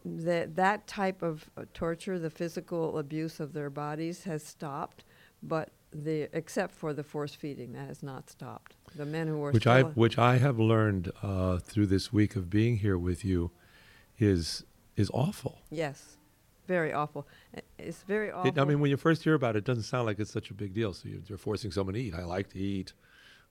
that 0.04 0.56
that 0.56 0.86
type 0.86 1.22
of 1.22 1.48
uh, 1.56 1.64
torture, 1.74 2.18
the 2.18 2.30
physical 2.30 2.98
abuse 2.98 3.40
of 3.40 3.52
their 3.52 3.70
bodies, 3.70 4.24
has 4.24 4.42
stopped, 4.44 5.04
but 5.42 5.70
the 5.92 6.28
except 6.32 6.74
for 6.74 6.92
the 6.92 7.02
force 7.04 7.34
feeding, 7.34 7.72
that 7.72 7.86
has 7.88 8.02
not 8.02 8.28
stopped. 8.30 8.74
The 8.96 9.04
men 9.06 9.28
who 9.28 9.42
are 9.44 9.52
which 9.52 9.66
I 9.66 9.82
which 9.82 10.18
I 10.18 10.38
have 10.38 10.58
learned 10.58 11.12
uh, 11.22 11.58
through 11.58 11.86
this 11.86 12.12
week 12.12 12.36
of 12.36 12.48
being 12.50 12.78
here 12.78 12.98
with 12.98 13.24
you 13.24 13.50
is 14.18 14.64
is 14.96 15.10
awful. 15.14 15.58
yes, 15.70 16.16
very 16.66 16.92
awful. 16.92 17.26
I- 17.56 17.60
It's 17.78 18.02
very 18.02 18.30
awful. 18.30 18.50
It, 18.50 18.58
I 18.58 18.64
mean, 18.64 18.80
when 18.80 18.90
you 18.90 18.96
first 18.96 19.22
hear 19.24 19.34
about 19.34 19.56
it, 19.56 19.60
it 19.60 19.64
doesn't 19.64 19.84
sound 19.84 20.06
like 20.06 20.18
it's 20.18 20.30
such 20.32 20.50
a 20.50 20.54
big 20.54 20.74
deal. 20.74 20.92
So 20.92 21.08
you- 21.08 21.22
you're 21.26 21.38
forcing 21.38 21.70
someone 21.70 21.94
to 21.94 22.00
eat. 22.00 22.14
I 22.14 22.24
like 22.24 22.50
to 22.50 22.58
eat, 22.58 22.92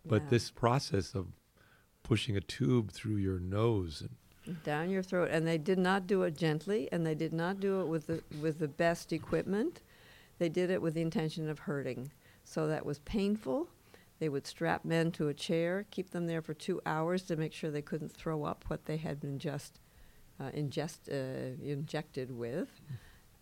but 0.06 0.22
Yeah. 0.24 0.30
this 0.30 0.52
process 0.52 1.14
of 1.16 1.28
pushing 2.04 2.36
a 2.38 2.42
tube 2.42 2.92
through 2.92 3.16
your 3.18 3.40
nose 3.40 4.02
and 4.02 4.12
down 4.64 4.90
your 4.90 5.04
throat, 5.04 5.30
and 5.32 5.48
they 5.48 5.58
did 5.58 5.78
not 5.78 6.08
do 6.08 6.24
it 6.24 6.36
gently, 6.36 6.90
and 6.92 7.06
they 7.06 7.16
did 7.16 7.34
not 7.34 7.60
do 7.60 7.82
it 7.82 7.88
with 7.88 8.08
the 8.08 8.24
with 8.42 8.60
the 8.60 8.68
best 8.68 9.14
equipment. 9.14 9.82
They 10.40 10.50
did 10.50 10.70
it 10.70 10.82
with 10.82 10.96
the 10.96 11.02
intention 11.02 11.50
of 11.50 11.60
hurting. 11.60 12.12
So 12.44 12.68
that 12.68 12.86
was 12.86 13.00
painful. 13.00 13.68
They 14.20 14.30
would 14.30 14.46
strap 14.46 14.86
men 14.86 15.12
to 15.14 15.30
a 15.30 15.34
chair, 15.34 15.86
keep 15.90 16.12
them 16.12 16.28
there 16.28 16.42
for 16.42 16.54
two 16.54 16.82
hours 16.86 17.24
to 17.24 17.36
make 17.36 17.54
sure 17.54 17.72
they 17.72 17.82
couldn't 17.82 18.12
throw 18.12 18.44
up 18.44 18.66
what 18.68 18.86
they 18.86 18.98
had 18.98 19.20
been 19.20 19.40
just 19.40 19.80
uh, 20.40 20.52
ingest, 20.52 21.10
uh, 21.10 21.56
injected 21.64 22.32
with. 22.32 22.82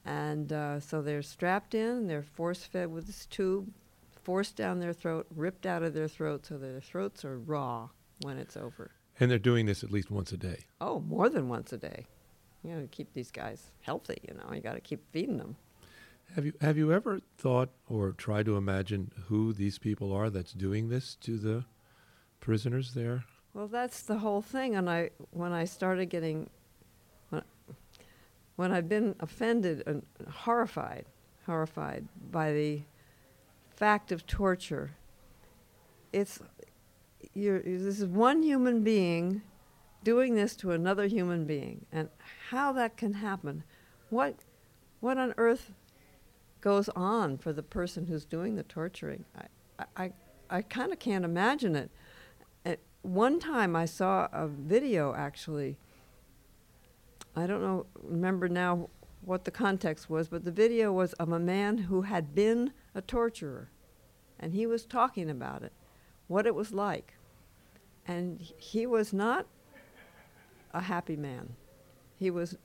And 0.05 0.53
uh, 0.53 0.79
so 0.79 1.01
they're 1.01 1.21
strapped 1.21 1.75
in, 1.75 2.07
they're 2.07 2.23
force 2.23 2.63
fed 2.63 2.91
with 2.91 3.07
this 3.07 3.25
tube, 3.25 3.71
forced 4.23 4.55
down 4.55 4.79
their 4.79 4.93
throat, 4.93 5.27
ripped 5.35 5.65
out 5.65 5.83
of 5.83 5.93
their 5.93 6.07
throat, 6.07 6.45
so 6.45 6.57
their 6.57 6.79
throats 6.79 7.25
are 7.25 7.37
raw 7.37 7.89
when 8.21 8.37
it's 8.37 8.55
over. 8.55 8.91
And 9.19 9.29
they're 9.29 9.39
doing 9.39 9.65
this 9.65 9.83
at 9.83 9.91
least 9.91 10.09
once 10.11 10.31
a 10.31 10.37
day. 10.37 10.65
Oh, 10.79 10.99
more 11.01 11.29
than 11.29 11.49
once 11.49 11.73
a 11.73 11.77
day. 11.77 12.05
You 12.63 12.71
know, 12.71 12.81
to 12.81 12.87
keep 12.87 13.13
these 13.13 13.31
guys 13.31 13.71
healthy, 13.81 14.17
you 14.27 14.33
know, 14.33 14.53
you 14.53 14.61
got 14.61 14.73
to 14.73 14.81
keep 14.81 15.01
feeding 15.11 15.37
them. 15.37 15.55
Have 16.35 16.45
you 16.45 16.53
have 16.61 16.77
you 16.77 16.93
ever 16.93 17.21
thought 17.37 17.69
or 17.87 18.11
tried 18.11 18.45
to 18.45 18.55
imagine 18.55 19.11
who 19.27 19.51
these 19.51 19.79
people 19.79 20.13
are 20.13 20.29
that's 20.29 20.51
doing 20.53 20.89
this 20.89 21.15
to 21.21 21.37
the 21.37 21.65
prisoners 22.39 22.93
there? 22.93 23.23
Well, 23.53 23.67
that's 23.67 24.01
the 24.01 24.19
whole 24.19 24.41
thing. 24.41 24.75
And 24.75 24.89
I, 24.89 25.09
when 25.31 25.51
I 25.51 25.65
started 25.65 26.05
getting, 26.05 26.49
when, 27.29 27.41
when 28.57 28.71
I've 28.71 28.87
been 28.87 29.15
offended 29.19 29.83
and 29.87 30.05
horrified, 30.29 31.05
horrified 31.45 32.07
by 32.31 32.53
the 32.53 32.81
fact 33.71 34.11
of 34.11 34.27
torture, 34.27 34.91
it's, 36.13 36.39
you're, 37.33 37.61
this 37.61 37.99
is 37.99 38.05
one 38.05 38.43
human 38.43 38.83
being 38.83 39.41
doing 40.03 40.35
this 40.35 40.55
to 40.57 40.71
another 40.71 41.07
human 41.07 41.45
being. 41.45 41.85
And 41.91 42.09
how 42.49 42.71
that 42.73 42.97
can 42.97 43.13
happen, 43.13 43.63
what, 44.09 44.35
what 44.99 45.17
on 45.17 45.33
earth 45.37 45.71
goes 46.61 46.89
on 46.89 47.37
for 47.37 47.53
the 47.53 47.63
person 47.63 48.05
who's 48.05 48.25
doing 48.25 48.55
the 48.55 48.63
torturing? 48.63 49.25
I, 49.79 49.85
I, 49.95 50.11
I, 50.49 50.61
kind 50.61 50.91
of 50.91 50.99
can't 50.99 51.25
imagine 51.25 51.75
it. 51.75 51.91
At 52.65 52.79
one 53.01 53.39
time, 53.39 53.75
I 53.75 53.85
saw 53.85 54.27
a 54.31 54.47
video 54.47 55.13
actually. 55.13 55.77
I 57.35 57.47
don't 57.47 57.61
know, 57.61 57.85
remember 58.01 58.49
now 58.49 58.89
what 59.21 59.45
the 59.45 59.51
context 59.51 60.09
was, 60.09 60.27
but 60.27 60.45
the 60.45 60.51
video 60.51 60.91
was 60.91 61.13
of 61.13 61.31
a 61.31 61.39
man 61.39 61.77
who 61.77 62.01
had 62.01 62.33
been 62.33 62.71
a 62.95 63.01
torturer, 63.01 63.69
and 64.39 64.53
he 64.53 64.65
was 64.65 64.85
talking 64.85 65.29
about 65.29 65.63
it, 65.63 65.73
what 66.29 66.47
it 66.47 66.55
was 66.55 66.71
like, 66.71 67.15
and 68.07 68.39
he 68.39 68.85
was 68.85 69.11
not 69.11 69.45
a 70.73 70.81
happy 70.83 71.17
man. 71.17 71.55
He 72.17 72.31
was. 72.31 72.57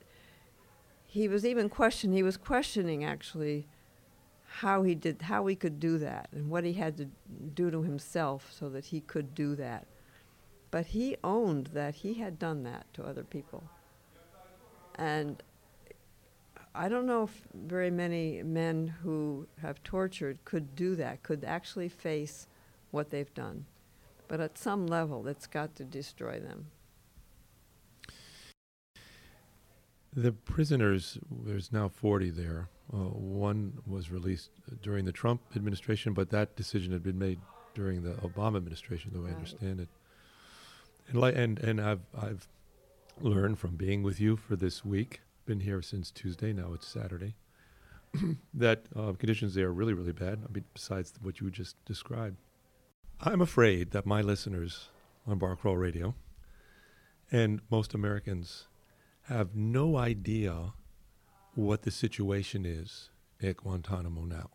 He 1.05 1.27
was 1.27 1.45
even 1.45 1.69
questioning. 1.69 2.15
He 2.15 2.23
was 2.23 2.37
questioning 2.37 3.03
actually 3.03 3.67
how 4.59 4.83
he 4.83 4.95
did 4.95 5.23
how 5.23 5.45
he 5.47 5.55
could 5.55 5.79
do 5.79 5.97
that 5.97 6.29
and 6.31 6.49
what 6.49 6.63
he 6.63 6.73
had 6.73 6.95
to 6.95 7.07
do 7.53 7.69
to 7.69 7.81
himself 7.81 8.51
so 8.57 8.69
that 8.69 8.85
he 8.85 9.01
could 9.01 9.35
do 9.35 9.53
that 9.55 9.85
but 10.71 10.87
he 10.87 11.17
owned 11.23 11.67
that 11.67 11.95
he 11.95 12.13
had 12.13 12.39
done 12.39 12.63
that 12.63 12.85
to 12.93 13.03
other 13.03 13.23
people 13.23 13.63
and 14.95 15.43
i 16.73 16.87
don't 16.87 17.05
know 17.05 17.23
if 17.23 17.41
very 17.53 17.91
many 17.91 18.41
men 18.43 18.87
who 19.03 19.45
have 19.61 19.83
tortured 19.83 20.37
could 20.45 20.73
do 20.73 20.95
that 20.95 21.21
could 21.21 21.43
actually 21.43 21.89
face 21.89 22.47
what 22.95 23.09
they've 23.11 23.33
done 23.33 23.65
but 24.27 24.39
at 24.39 24.57
some 24.57 24.87
level 24.87 25.27
it's 25.27 25.47
got 25.47 25.75
to 25.75 25.83
destroy 25.83 26.39
them 26.39 26.65
The 30.15 30.31
prisoners, 30.31 31.17
there's 31.29 31.73
now 31.73 31.89
40 31.89 32.29
there. 32.29 32.69
Uh, 32.91 33.09
one 33.09 33.79
was 33.85 34.09
released 34.09 34.49
during 34.81 35.03
the 35.03 35.11
Trump 35.11 35.41
administration, 35.55 36.13
but 36.13 36.29
that 36.29 36.55
decision 36.55 36.93
had 36.93 37.03
been 37.03 37.19
made 37.19 37.39
during 37.73 38.01
the 38.03 38.13
Obama 38.13 38.55
administration, 38.55 39.11
the 39.13 39.19
way 39.19 39.31
I 39.31 39.33
understand 39.33 39.81
it. 39.81 39.89
And, 41.09 41.19
like, 41.19 41.35
and 41.35 41.59
and 41.59 41.81
I've 41.81 41.99
I've 42.17 42.47
learned 43.19 43.59
from 43.59 43.75
being 43.75 44.03
with 44.03 44.21
you 44.21 44.37
for 44.37 44.55
this 44.55 44.85
week, 44.85 45.19
been 45.45 45.59
here 45.59 45.81
since 45.81 46.11
Tuesday, 46.11 46.53
now 46.53 46.71
it's 46.73 46.87
Saturday, 46.87 47.35
that 48.53 48.85
uh, 48.95 49.11
conditions 49.13 49.53
there 49.53 49.67
are 49.67 49.73
really, 49.73 49.93
really 49.93 50.13
bad, 50.13 50.39
I 50.47 50.51
mean, 50.51 50.63
besides 50.73 51.13
what 51.21 51.41
you 51.41 51.51
just 51.51 51.75
described. 51.83 52.37
I'm 53.27 53.41
afraid 53.41 53.89
that 53.89 54.05
my 54.05 54.21
listeners 54.21 54.89
on 55.25 55.39
Bar 55.39 55.55
Crawl 55.55 55.77
Radio 55.77 56.13
and 57.31 57.59
most 57.71 57.95
Americans 57.95 58.67
have 59.23 59.55
no 59.55 59.97
idea 59.97 60.73
what 61.55 61.81
the 61.81 61.89
situation 61.89 62.67
is 62.67 63.09
at 63.41 63.57
Guantanamo 63.57 64.25
now. 64.25 64.51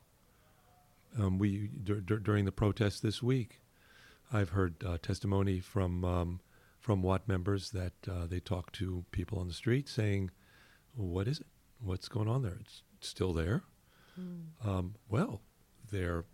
Um, 1.19 1.37
we 1.37 1.69
dur- 1.83 2.01
dur- 2.01 2.21
during 2.21 2.45
the 2.45 2.53
protests 2.53 3.01
this 3.01 3.21
week, 3.21 3.61
I've 4.33 4.51
heard 4.51 4.77
uh, 4.87 4.99
testimony 5.03 5.59
from 5.59 6.05
um, 6.05 6.41
from 6.79 7.03
Watt 7.03 7.27
members 7.27 7.71
that 7.71 7.95
uh, 8.09 8.27
they 8.29 8.39
talk 8.39 8.71
to 8.75 9.05
people 9.11 9.41
on 9.41 9.49
the 9.49 9.53
street 9.53 9.89
saying, 9.89 10.31
"What 10.95 11.27
is 11.27 11.41
it? 11.41 11.47
What's 11.83 12.07
going 12.07 12.29
on 12.29 12.43
there? 12.43 12.59
It's 12.61 12.83
still 13.01 13.33
there." 13.33 13.65
Mm. 14.17 14.65
Um, 14.65 14.95
well, 15.09 15.41
they're 15.91 16.25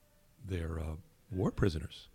they're 0.46 0.78
uh, 0.78 0.96
war 1.30 1.50
prisoners. 1.50 2.08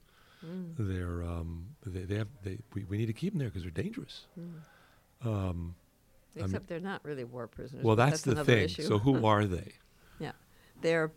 Mm. 0.45 0.73
They're 0.77 1.23
um, 1.23 1.67
they, 1.85 2.01
they 2.01 2.15
have 2.15 2.27
they 2.43 2.57
we, 2.73 2.83
we 2.85 2.97
need 2.97 3.07
to 3.07 3.13
keep 3.13 3.33
them 3.33 3.39
there 3.39 3.49
because 3.49 3.63
they're 3.63 3.71
dangerous. 3.71 4.25
Mm. 4.39 5.27
Um, 5.27 5.75
I 6.35 6.39
Except 6.39 6.53
mean- 6.53 6.61
they're 6.67 6.79
not 6.79 7.03
really 7.03 7.23
war 7.23 7.47
prisoners. 7.47 7.83
Well, 7.83 7.95
but 7.95 8.09
that's 8.09 8.21
the 8.21 8.43
thing. 8.43 8.65
issue. 8.65 8.83
So 8.83 8.97
who 8.97 9.25
are 9.25 9.45
they? 9.45 9.73
Yeah, 10.19 10.33
they're 10.81 11.11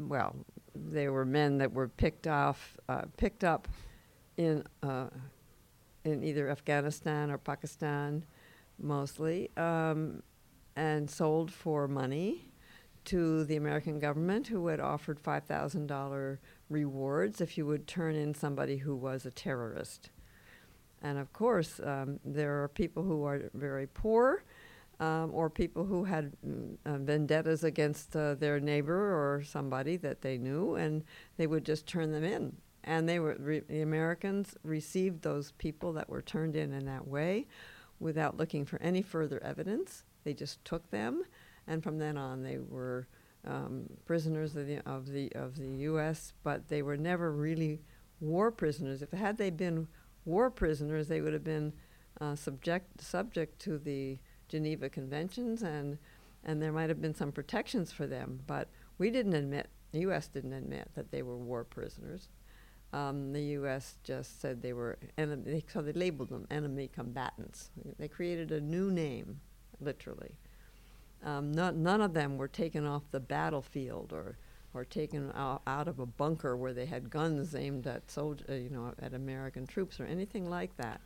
well, 0.00 0.34
they 0.74 1.08
were 1.08 1.24
men 1.24 1.58
that 1.58 1.72
were 1.72 1.86
picked 1.86 2.26
off, 2.26 2.76
uh, 2.88 3.02
picked 3.16 3.44
up 3.44 3.68
in 4.36 4.64
uh, 4.82 5.06
in 6.04 6.24
either 6.24 6.50
Afghanistan 6.50 7.30
or 7.30 7.38
Pakistan, 7.38 8.24
mostly, 8.80 9.50
um, 9.56 10.24
and 10.74 11.08
sold 11.08 11.52
for 11.52 11.86
money 11.86 12.47
to 13.08 13.44
the 13.44 13.56
American 13.56 13.98
government, 13.98 14.46
who 14.46 14.68
had 14.68 14.80
offered 14.80 15.20
five 15.20 15.44
thousand 15.44 15.86
dollar 15.86 16.40
rewards 16.70 17.40
if 17.40 17.56
you 17.58 17.66
would 17.66 17.86
turn 17.86 18.14
in 18.14 18.34
somebody 18.34 18.76
who 18.78 18.94
was 18.96 19.26
a 19.26 19.30
terrorist. 19.30 20.10
And 21.02 21.18
of 21.18 21.32
course, 21.32 21.80
um, 21.84 22.18
there 22.24 22.62
are 22.62 22.68
people 22.68 23.02
who 23.02 23.24
are 23.24 23.50
very 23.54 23.86
poor, 23.86 24.42
um, 25.00 25.30
or 25.32 25.48
people 25.48 25.84
who 25.84 26.04
had 26.04 26.32
mm, 26.46 26.76
uh, 26.84 26.98
vendettas 26.98 27.62
against 27.64 28.16
uh, 28.16 28.34
their 28.34 28.58
neighbor 28.60 28.96
or 28.96 29.42
somebody 29.44 29.96
that 29.98 30.22
they 30.22 30.38
knew, 30.38 30.74
and 30.74 31.04
they 31.36 31.46
would 31.46 31.64
just 31.64 31.86
turn 31.86 32.10
them 32.10 32.24
in. 32.24 32.56
And 32.84 33.08
they 33.08 33.20
were 33.20 33.36
re- 33.38 33.68
the 33.68 33.82
Americans 33.82 34.56
received 34.64 35.22
those 35.22 35.52
people 35.52 35.92
that 35.92 36.08
were 36.08 36.22
turned 36.22 36.56
in 36.56 36.72
in 36.72 36.84
that 36.86 37.06
way, 37.06 37.46
without 38.00 38.36
looking 38.36 38.64
for 38.64 38.80
any 38.82 39.02
further 39.02 39.42
evidence. 39.42 40.04
They 40.24 40.34
just 40.34 40.64
took 40.64 40.90
them, 40.90 41.22
and 41.68 41.82
from 41.82 41.98
then 41.98 42.16
on, 42.16 42.42
they 42.42 42.58
were 42.58 43.06
um, 43.46 43.88
prisoners 44.04 44.56
of 44.56 44.66
the 44.66 44.78
of 44.86 45.06
the 45.12 45.32
of 45.34 45.56
the 45.56 45.68
U.S. 45.68 46.32
But 46.42 46.68
they 46.68 46.82
were 46.82 46.96
never 46.96 47.32
really 47.32 47.80
war 48.20 48.50
prisoners. 48.50 49.02
If 49.02 49.10
had 49.12 49.38
they 49.38 49.50
been 49.50 49.88
war 50.24 50.50
prisoners, 50.50 51.08
they 51.08 51.20
would 51.20 51.32
have 51.32 51.44
been 51.44 51.72
uh, 52.20 52.34
subject 52.34 53.00
subject 53.00 53.60
to 53.60 53.78
the 53.78 54.18
Geneva 54.48 54.88
Conventions, 54.88 55.62
and 55.62 55.98
and 56.44 56.62
there 56.62 56.72
might 56.72 56.88
have 56.88 57.00
been 57.00 57.14
some 57.14 57.32
protections 57.32 57.92
for 57.92 58.06
them. 58.06 58.40
But 58.46 58.68
we 58.98 59.10
didn't 59.10 59.34
admit, 59.34 59.68
the 59.92 60.00
U.S. 60.00 60.28
didn't 60.28 60.52
admit 60.52 60.90
that 60.94 61.10
they 61.10 61.22
were 61.22 61.36
war 61.36 61.64
prisoners. 61.64 62.28
Um, 62.92 63.32
the 63.32 63.42
U.S. 63.42 63.96
just 64.02 64.40
said 64.40 64.62
they 64.62 64.72
were 64.72 64.98
enemy, 65.18 65.64
so 65.70 65.82
they 65.82 65.92
labeled 65.92 66.30
them 66.30 66.46
enemy 66.50 66.88
combatants. 66.88 67.70
They 67.98 68.08
created 68.08 68.50
a 68.50 68.60
new 68.60 68.90
name, 68.90 69.40
literally. 69.78 70.36
Um, 71.24 71.50
not, 71.52 71.74
none 71.74 72.00
of 72.00 72.14
them 72.14 72.36
were 72.36 72.48
taken 72.48 72.86
off 72.86 73.02
the 73.10 73.20
battlefield 73.20 74.12
or 74.12 74.38
or 74.74 74.84
taken 74.84 75.32
out, 75.34 75.62
out 75.66 75.88
of 75.88 75.98
a 75.98 76.04
bunker 76.06 76.54
where 76.56 76.74
they 76.74 76.84
had 76.86 77.08
guns 77.10 77.54
aimed 77.54 77.86
at 77.86 78.08
soldier, 78.10 78.44
uh, 78.50 78.52
you 78.54 78.68
know, 78.68 78.92
at 79.00 79.14
American 79.14 79.66
troops 79.66 79.98
or 79.98 80.04
anything 80.04 80.48
like 80.48 80.76
that. 80.76 81.00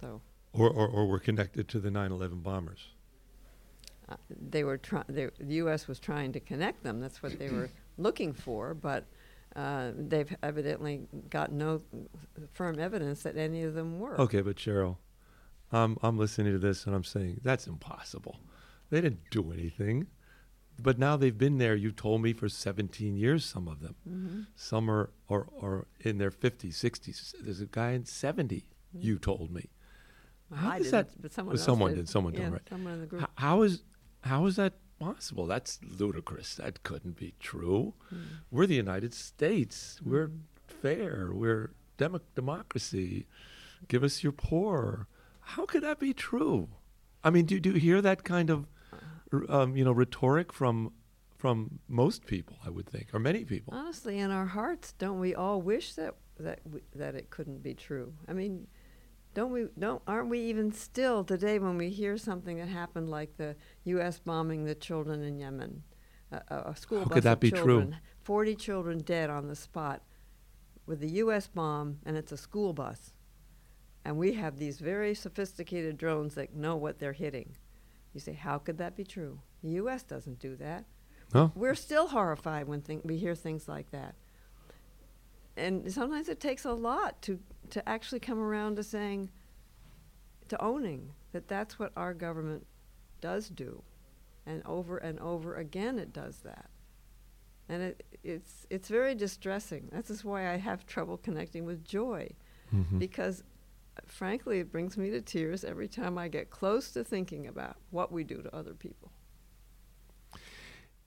So 0.00 0.20
Or, 0.52 0.70
or, 0.70 0.86
or 0.88 1.06
were 1.06 1.18
connected 1.18 1.68
to 1.68 1.80
the 1.80 1.90
9/11 1.90 2.42
bombers. 2.42 2.88
uh, 4.08 4.16
they 4.30 4.64
were 4.64 4.78
trying. 4.78 5.04
The 5.08 5.30
U.S. 5.40 5.88
was 5.88 5.98
trying 5.98 6.32
to 6.32 6.40
connect 6.40 6.82
them. 6.82 7.00
That's 7.00 7.22
what 7.22 7.38
they 7.38 7.50
were 7.50 7.68
looking 7.98 8.32
for, 8.32 8.74
but 8.74 9.04
uh, 9.56 9.90
they've 9.96 10.34
evidently 10.42 11.02
got 11.30 11.52
no 11.52 11.82
firm 12.52 12.78
evidence 12.78 13.22
that 13.24 13.36
any 13.36 13.64
of 13.64 13.74
them 13.74 13.98
were. 14.00 14.18
Okay, 14.20 14.40
but 14.40 14.56
Cheryl, 14.56 14.96
I'm 15.72 15.98
I'm 16.02 16.16
listening 16.16 16.52
to 16.52 16.58
this 16.58 16.86
and 16.86 16.94
I'm 16.94 17.04
saying 17.04 17.40
that's 17.42 17.66
impossible. 17.66 18.38
They 18.92 19.00
didn't 19.00 19.30
do 19.30 19.50
anything. 19.52 20.06
But 20.78 20.98
now 20.98 21.16
they've 21.16 21.36
been 21.36 21.56
there, 21.58 21.74
you 21.74 21.92
told 21.92 22.20
me, 22.22 22.32
for 22.34 22.48
17 22.48 23.16
years, 23.16 23.44
some 23.44 23.66
of 23.68 23.80
them. 23.80 23.94
Mhm. 24.08 24.46
Some 24.54 24.90
are, 24.90 25.10
are, 25.30 25.46
are 25.62 25.86
in 26.00 26.18
their 26.18 26.30
50s, 26.30 26.74
60s. 26.74 27.34
There's 27.42 27.60
a 27.62 27.66
guy 27.66 27.92
in 27.92 28.04
70, 28.04 28.64
you 28.92 29.18
told 29.18 29.50
me. 29.50 29.70
Well, 30.50 30.60
How 30.60 30.70
I 30.72 30.78
does 30.78 30.90
that, 30.90 31.08
but 31.22 31.32
someone 31.32 31.54
well, 31.56 31.64
someone 31.64 31.90
did. 31.92 31.96
did. 32.00 32.08
Someone 32.10 32.34
Yeah, 32.34 32.40
did, 32.44 32.52
right. 32.52 32.68
someone 32.68 32.92
in 32.94 33.00
the 33.00 33.06
group. 33.06 33.22
H- 33.22 33.28
how 33.36 33.62
is 33.62 33.82
how 34.22 34.44
is 34.46 34.56
that 34.56 34.74
possible? 34.98 35.46
That's 35.46 35.78
ludicrous. 35.82 36.56
That 36.56 36.82
couldn't 36.82 37.16
be 37.16 37.32
true. 37.40 37.94
Hmm. 38.10 38.16
We're 38.50 38.66
the 38.66 38.74
United 38.76 39.14
States. 39.14 40.00
We're 40.04 40.30
fair. 40.66 41.30
We're 41.32 41.70
demo- 41.96 42.20
democracy. 42.34 43.26
Give 43.88 44.04
us 44.04 44.22
your 44.22 44.32
poor. 44.32 45.06
How 45.40 45.64
could 45.66 45.82
that 45.82 45.98
be 45.98 46.12
true? 46.12 46.68
I 47.24 47.30
mean, 47.30 47.46
do, 47.46 47.58
do 47.60 47.70
you 47.70 47.76
hear 47.76 48.00
that 48.02 48.22
kind 48.24 48.50
of 48.50 48.66
um, 49.48 49.76
you 49.76 49.84
know 49.84 49.92
rhetoric 49.92 50.52
from 50.52 50.92
from 51.36 51.80
most 51.88 52.26
people? 52.26 52.56
I 52.64 52.70
would 52.70 52.86
think, 52.86 53.08
or 53.12 53.18
many 53.18 53.44
people. 53.44 53.74
Honestly, 53.74 54.18
in 54.18 54.30
our 54.30 54.46
hearts, 54.46 54.92
don't 54.92 55.18
we 55.18 55.34
all 55.34 55.60
wish 55.60 55.94
that 55.94 56.14
that 56.38 56.60
we, 56.70 56.80
that 56.94 57.14
it 57.14 57.30
couldn't 57.30 57.62
be 57.62 57.74
true? 57.74 58.12
I 58.28 58.32
mean, 58.32 58.66
don't 59.34 59.50
we? 59.50 59.66
Don't 59.78 60.02
aren't 60.06 60.28
we 60.28 60.40
even 60.40 60.72
still 60.72 61.24
today 61.24 61.58
when 61.58 61.78
we 61.78 61.90
hear 61.90 62.16
something 62.16 62.58
that 62.58 62.68
happened 62.68 63.08
like 63.08 63.36
the 63.36 63.56
U.S. 63.84 64.18
bombing 64.18 64.64
the 64.64 64.74
children 64.74 65.22
in 65.22 65.38
Yemen, 65.38 65.82
a, 66.30 66.74
school 66.76 67.00
How 67.00 67.04
bus 67.06 67.14
could 67.14 67.24
that 67.24 67.32
of 67.34 67.40
be 67.40 67.50
true? 67.50 67.58
children, 67.58 67.96
forty 68.22 68.54
children 68.54 68.98
dead 68.98 69.30
on 69.30 69.48
the 69.48 69.56
spot, 69.56 70.02
with 70.86 71.00
the 71.00 71.10
U.S. 71.10 71.46
bomb, 71.48 71.98
and 72.04 72.16
it's 72.16 72.32
a 72.32 72.36
school 72.36 72.72
bus, 72.72 73.14
and 74.04 74.16
we 74.16 74.34
have 74.34 74.58
these 74.58 74.78
very 74.78 75.14
sophisticated 75.14 75.96
drones 75.96 76.34
that 76.34 76.54
know 76.54 76.76
what 76.76 76.98
they're 76.98 77.12
hitting. 77.12 77.56
You 78.14 78.20
say, 78.20 78.32
how 78.34 78.58
could 78.58 78.78
that 78.78 78.96
be 78.96 79.04
true? 79.04 79.40
The 79.62 79.70
U.S. 79.70 80.02
doesn't 80.02 80.38
do 80.38 80.56
that. 80.56 80.84
No. 81.34 81.50
We're 81.54 81.74
still 81.74 82.08
horrified 82.08 82.66
when 82.68 82.82
thing- 82.82 83.00
we 83.04 83.16
hear 83.16 83.34
things 83.34 83.68
like 83.68 83.90
that. 83.90 84.14
And 85.56 85.92
sometimes 85.92 86.28
it 86.28 86.40
takes 86.40 86.64
a 86.64 86.72
lot 86.72 87.20
to, 87.22 87.38
to 87.70 87.86
actually 87.88 88.20
come 88.20 88.38
around 88.38 88.76
to 88.76 88.82
saying, 88.82 89.30
to 90.48 90.60
owning 90.62 91.12
that 91.32 91.48
that's 91.48 91.78
what 91.78 91.92
our 91.96 92.12
government 92.14 92.66
does 93.20 93.48
do. 93.48 93.82
And 94.44 94.62
over 94.66 94.98
and 94.98 95.18
over 95.20 95.54
again 95.56 95.98
it 95.98 96.12
does 96.12 96.38
that. 96.38 96.68
And 97.68 97.82
it, 97.82 98.04
it's, 98.22 98.66
it's 98.70 98.88
very 98.88 99.14
distressing. 99.14 99.88
This 99.92 100.10
is 100.10 100.24
why 100.24 100.52
I 100.52 100.56
have 100.56 100.84
trouble 100.84 101.16
connecting 101.16 101.64
with 101.64 101.84
joy. 101.84 102.30
Mhm. 102.74 102.98
Because 102.98 103.42
frankly, 104.06 104.60
it 104.60 104.70
brings 104.72 104.96
me 104.96 105.10
to 105.10 105.20
tears 105.20 105.64
every 105.64 105.88
time 105.88 106.16
I 106.18 106.28
get 106.28 106.50
close 106.50 106.90
to 106.92 107.04
thinking 107.04 107.46
about 107.46 107.76
what 107.90 108.10
we 108.12 108.24
do 108.24 108.42
to 108.42 108.54
other 108.54 108.74
people. 108.74 109.12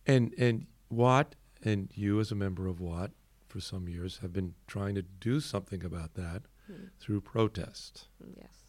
And 0.05 0.33
and 0.37 0.67
Watt 0.89 1.35
and 1.63 1.89
you 1.95 2.19
as 2.19 2.31
a 2.31 2.35
member 2.35 2.67
of 2.67 2.79
Watt 2.79 3.11
for 3.47 3.59
some 3.59 3.87
years 3.89 4.19
have 4.19 4.33
been 4.33 4.53
trying 4.67 4.95
to 4.95 5.01
do 5.01 5.39
something 5.39 5.83
about 5.83 6.13
that 6.15 6.43
Hmm. 6.67 6.85
through 6.99 7.21
protest. 7.21 8.07
Yes. 8.35 8.65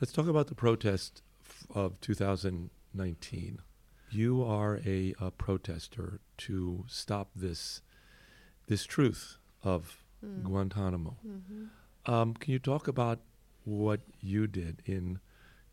Let's 0.00 0.12
talk 0.12 0.26
about 0.26 0.48
the 0.48 0.54
protest 0.56 1.22
f- 1.40 1.64
of 1.70 2.00
2019. 2.00 3.60
You 4.10 4.42
are 4.42 4.80
a, 4.84 5.14
a 5.20 5.30
protester 5.30 6.20
to 6.38 6.84
stop 6.88 7.30
this 7.34 7.82
this 8.66 8.84
truth 8.84 9.38
of 9.62 10.04
Mm. 10.24 10.42
Guantanamo. 10.42 11.16
Mhm. 11.26 11.70
Um, 12.04 12.34
can 12.34 12.52
you 12.52 12.58
talk 12.58 12.86
about 12.86 13.20
what 13.64 14.00
you 14.20 14.46
did 14.46 14.82
in, 14.86 15.20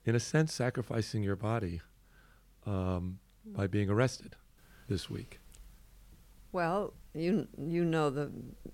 in 0.06 0.16
a 0.16 0.20
sense, 0.20 0.54
sacrificing 0.54 1.24
your 1.24 1.36
body 1.36 1.82
um, 2.66 3.20
by 3.46 3.68
being 3.68 3.90
arrested 3.90 4.36
this 4.88 5.10
week? 5.10 5.40
Well, 6.52 6.94
you 7.14 7.48
you 7.58 7.84
know 7.84 8.10
the 8.10 8.32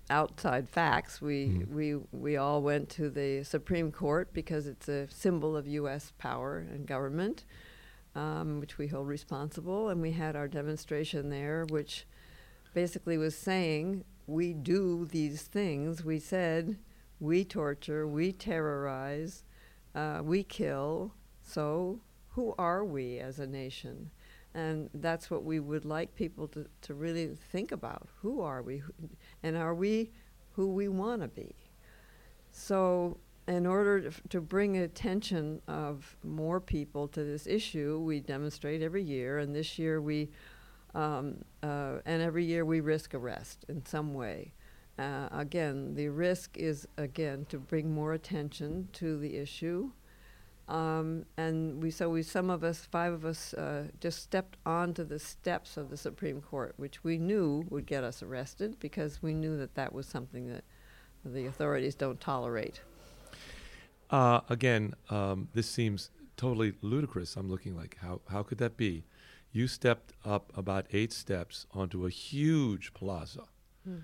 outside 0.08 0.68
facts. 0.68 1.20
We 1.20 1.48
Mhm. 1.48 1.68
we 1.68 1.94
we 2.12 2.36
all 2.36 2.62
went 2.62 2.88
to 2.90 3.10
the 3.10 3.42
Supreme 3.44 3.90
Court 3.90 4.32
because 4.32 4.66
it's 4.66 4.88
a 4.88 5.08
symbol 5.10 5.56
of 5.56 5.66
U.S. 5.66 6.12
power 6.18 6.58
and 6.58 6.86
government, 6.86 7.44
um, 8.14 8.60
which 8.60 8.78
we 8.78 8.86
hold 8.86 9.08
responsible, 9.08 9.88
and 9.88 10.00
we 10.00 10.12
had 10.12 10.36
our 10.36 10.48
demonstration 10.48 11.30
there, 11.30 11.64
which 11.68 12.06
basically 12.74 13.18
was 13.18 13.36
saying 13.36 14.04
we 14.26 14.52
do 14.54 15.04
these 15.04 15.42
things. 15.42 16.04
We 16.04 16.18
said 16.20 16.78
we 17.20 17.44
torture, 17.44 18.06
we 18.06 18.32
terrorize, 18.32 19.44
uh, 19.94 20.20
we 20.22 20.42
kill, 20.42 21.12
So, 21.42 22.00
who 22.30 22.54
are 22.58 22.84
we 22.84 23.18
as 23.18 23.38
a 23.38 23.46
nation? 23.46 24.10
And 24.54 24.88
that's 24.94 25.30
what 25.30 25.44
we 25.44 25.60
would 25.60 25.84
like 25.84 26.14
people 26.14 26.48
to, 26.48 26.66
to 26.82 26.94
really 26.94 27.28
think 27.52 27.72
about. 27.72 28.08
Who 28.22 28.40
are 28.40 28.62
we? 28.62 28.82
And 29.42 29.56
are 29.56 29.74
we 29.74 30.10
who 30.52 30.68
we 30.72 30.88
want 30.88 31.22
to 31.22 31.28
be? 31.28 31.54
So, 32.50 33.18
in 33.46 33.66
order 33.66 34.10
to, 34.30 34.40
bring 34.40 34.78
attention 34.78 35.60
of 35.68 36.16
more 36.22 36.60
people 36.60 37.08
to 37.08 37.22
this 37.22 37.46
issue, 37.46 38.00
we 38.02 38.20
demonstrate 38.20 38.80
every 38.80 39.02
year, 39.02 39.38
and 39.38 39.54
this 39.54 39.78
year 39.78 40.00
we, 40.00 40.30
um, 40.94 41.36
uh, 41.62 41.98
and 42.06 42.22
every 42.22 42.44
year 42.44 42.64
we 42.64 42.80
risk 42.80 43.12
arrest 43.12 43.66
in 43.68 43.84
some 43.84 44.14
way. 44.14 44.52
Uh, 44.98 45.28
again, 45.32 45.94
the 45.94 46.08
risk 46.08 46.56
is 46.56 46.86
again 46.96 47.46
to 47.48 47.58
bring 47.58 47.92
more 47.92 48.12
attention 48.12 48.88
to 48.92 49.18
the 49.18 49.36
issue, 49.36 49.90
um, 50.68 51.26
and 51.36 51.82
we 51.82 51.90
so 51.90 52.08
we 52.08 52.22
some 52.22 52.48
of 52.48 52.62
us, 52.62 52.86
five 52.90 53.12
of 53.12 53.24
us, 53.24 53.54
uh, 53.54 53.88
just 54.00 54.22
stepped 54.22 54.56
onto 54.64 55.04
the 55.04 55.18
steps 55.18 55.76
of 55.76 55.90
the 55.90 55.96
Supreme 55.96 56.40
Court, 56.40 56.74
which 56.76 57.02
we 57.02 57.18
knew 57.18 57.66
would 57.70 57.86
get 57.86 58.04
us 58.04 58.22
arrested 58.22 58.78
because 58.78 59.20
we 59.20 59.34
knew 59.34 59.56
that 59.58 59.74
that 59.74 59.92
was 59.92 60.06
something 60.06 60.48
that 60.48 60.64
the 61.24 61.46
authorities 61.46 61.94
don't 61.94 62.20
tolerate. 62.20 62.80
Uh, 64.10 64.40
again, 64.48 64.94
um, 65.10 65.48
this 65.54 65.68
seems 65.68 66.10
totally 66.36 66.74
ludicrous. 66.82 67.36
I'm 67.36 67.50
looking 67.50 67.76
like, 67.76 67.96
how, 68.00 68.20
how 68.30 68.42
could 68.42 68.58
that 68.58 68.76
be? 68.76 69.04
You 69.52 69.66
stepped 69.66 70.12
up 70.24 70.52
about 70.56 70.86
eight 70.92 71.12
steps 71.12 71.66
onto 71.72 72.06
a 72.06 72.10
huge 72.10 72.92
plaza. 72.92 73.44
Hmm. 73.84 73.98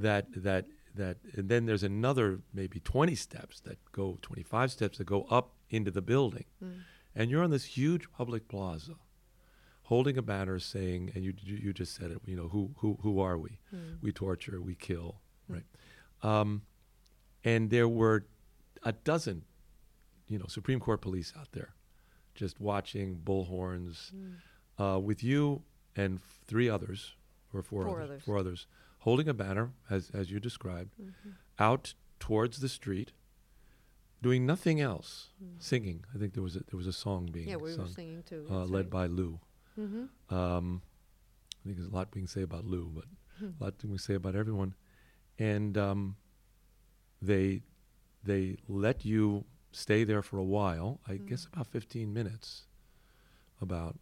That 0.00 0.26
that 0.42 0.66
that, 0.96 1.16
and 1.36 1.48
then 1.48 1.66
there's 1.66 1.84
another 1.84 2.40
maybe 2.52 2.80
20 2.80 3.14
steps 3.14 3.60
that 3.60 3.78
go 3.92 4.18
25 4.22 4.72
steps 4.72 4.98
that 4.98 5.04
go 5.04 5.22
up 5.30 5.52
into 5.68 5.90
the 5.92 6.02
building, 6.02 6.44
Mm. 6.62 6.80
and 7.14 7.30
you're 7.30 7.44
on 7.44 7.50
this 7.50 7.64
huge 7.78 8.10
public 8.10 8.48
plaza, 8.48 8.96
holding 9.84 10.18
a 10.18 10.22
banner 10.22 10.58
saying, 10.58 11.12
and 11.14 11.24
you 11.24 11.32
you, 11.42 11.72
just 11.72 11.94
said 11.94 12.10
it. 12.10 12.18
You 12.26 12.36
know, 12.36 12.48
who 12.48 12.70
who 12.78 12.98
who 13.02 13.20
are 13.20 13.38
we? 13.38 13.60
Mm. 13.74 13.98
We 14.02 14.10
torture, 14.12 14.60
we 14.60 14.74
kill, 14.74 15.20
right? 15.48 15.64
Um, 16.22 16.62
and 17.44 17.70
there 17.70 17.88
were 17.88 18.26
a 18.82 18.92
dozen, 18.92 19.44
you 20.28 20.38
know, 20.38 20.46
Supreme 20.48 20.80
Court 20.80 21.00
police 21.00 21.32
out 21.38 21.52
there, 21.52 21.74
just 22.34 22.60
watching 22.60 23.20
bullhorns, 23.24 24.12
uh, 24.78 24.98
with 24.98 25.22
you 25.22 25.62
and 25.96 26.20
three 26.46 26.68
others 26.68 27.14
or 27.52 27.62
four, 27.62 27.84
Four 27.84 28.00
others, 28.00 28.10
others. 28.10 28.22
four 28.24 28.38
others, 28.38 28.66
holding 29.00 29.28
a 29.28 29.34
banner 29.34 29.72
as 29.88 30.10
as 30.10 30.30
you 30.30 30.40
described, 30.40 30.94
Mhm. 31.00 31.34
out 31.58 31.94
towards 32.18 32.60
the 32.60 32.68
street, 32.68 33.12
doing 34.22 34.44
nothing 34.46 34.80
else, 34.80 35.30
Mm. 35.42 35.62
singing. 35.62 36.04
I 36.14 36.18
think 36.18 36.34
there 36.34 36.42
was 36.42 36.56
a, 36.56 36.60
there 36.68 36.76
was 36.76 36.86
a 36.86 36.92
song 36.92 37.26
being 37.32 37.48
Yeah, 37.48 37.56
we 37.56 37.70
were 37.70 37.76
sung, 37.76 37.88
singing 37.88 38.22
too, 38.22 38.46
uh, 38.50 38.64
led 38.64 38.84
right. 38.86 38.90
by 38.90 39.06
Lou. 39.06 39.40
Mm-hmm. 39.78 40.34
Um, 40.34 40.82
I 41.60 41.62
think 41.64 41.76
there's 41.76 41.88
a 41.88 41.94
lot 41.94 42.14
we 42.14 42.20
can 42.20 42.28
say 42.28 42.42
about 42.42 42.64
Lou, 42.66 42.88
but 42.90 43.04
a 43.60 43.64
lot 43.64 43.74
we 43.82 43.88
can 43.90 43.98
say 43.98 44.14
about 44.14 44.34
everyone. 44.36 44.74
And 45.38 45.76
um, 45.78 46.16
they 47.22 47.62
they 48.22 48.58
let 48.68 49.04
you 49.06 49.46
stay 49.72 50.04
there 50.04 50.20
for 50.22 50.36
a 50.36 50.44
while. 50.44 51.00
I 51.06 51.16
guess 51.16 51.46
Mm. 51.46 51.52
about 51.54 51.66
15 51.68 52.12
minutes. 52.12 52.66
About 53.62 53.98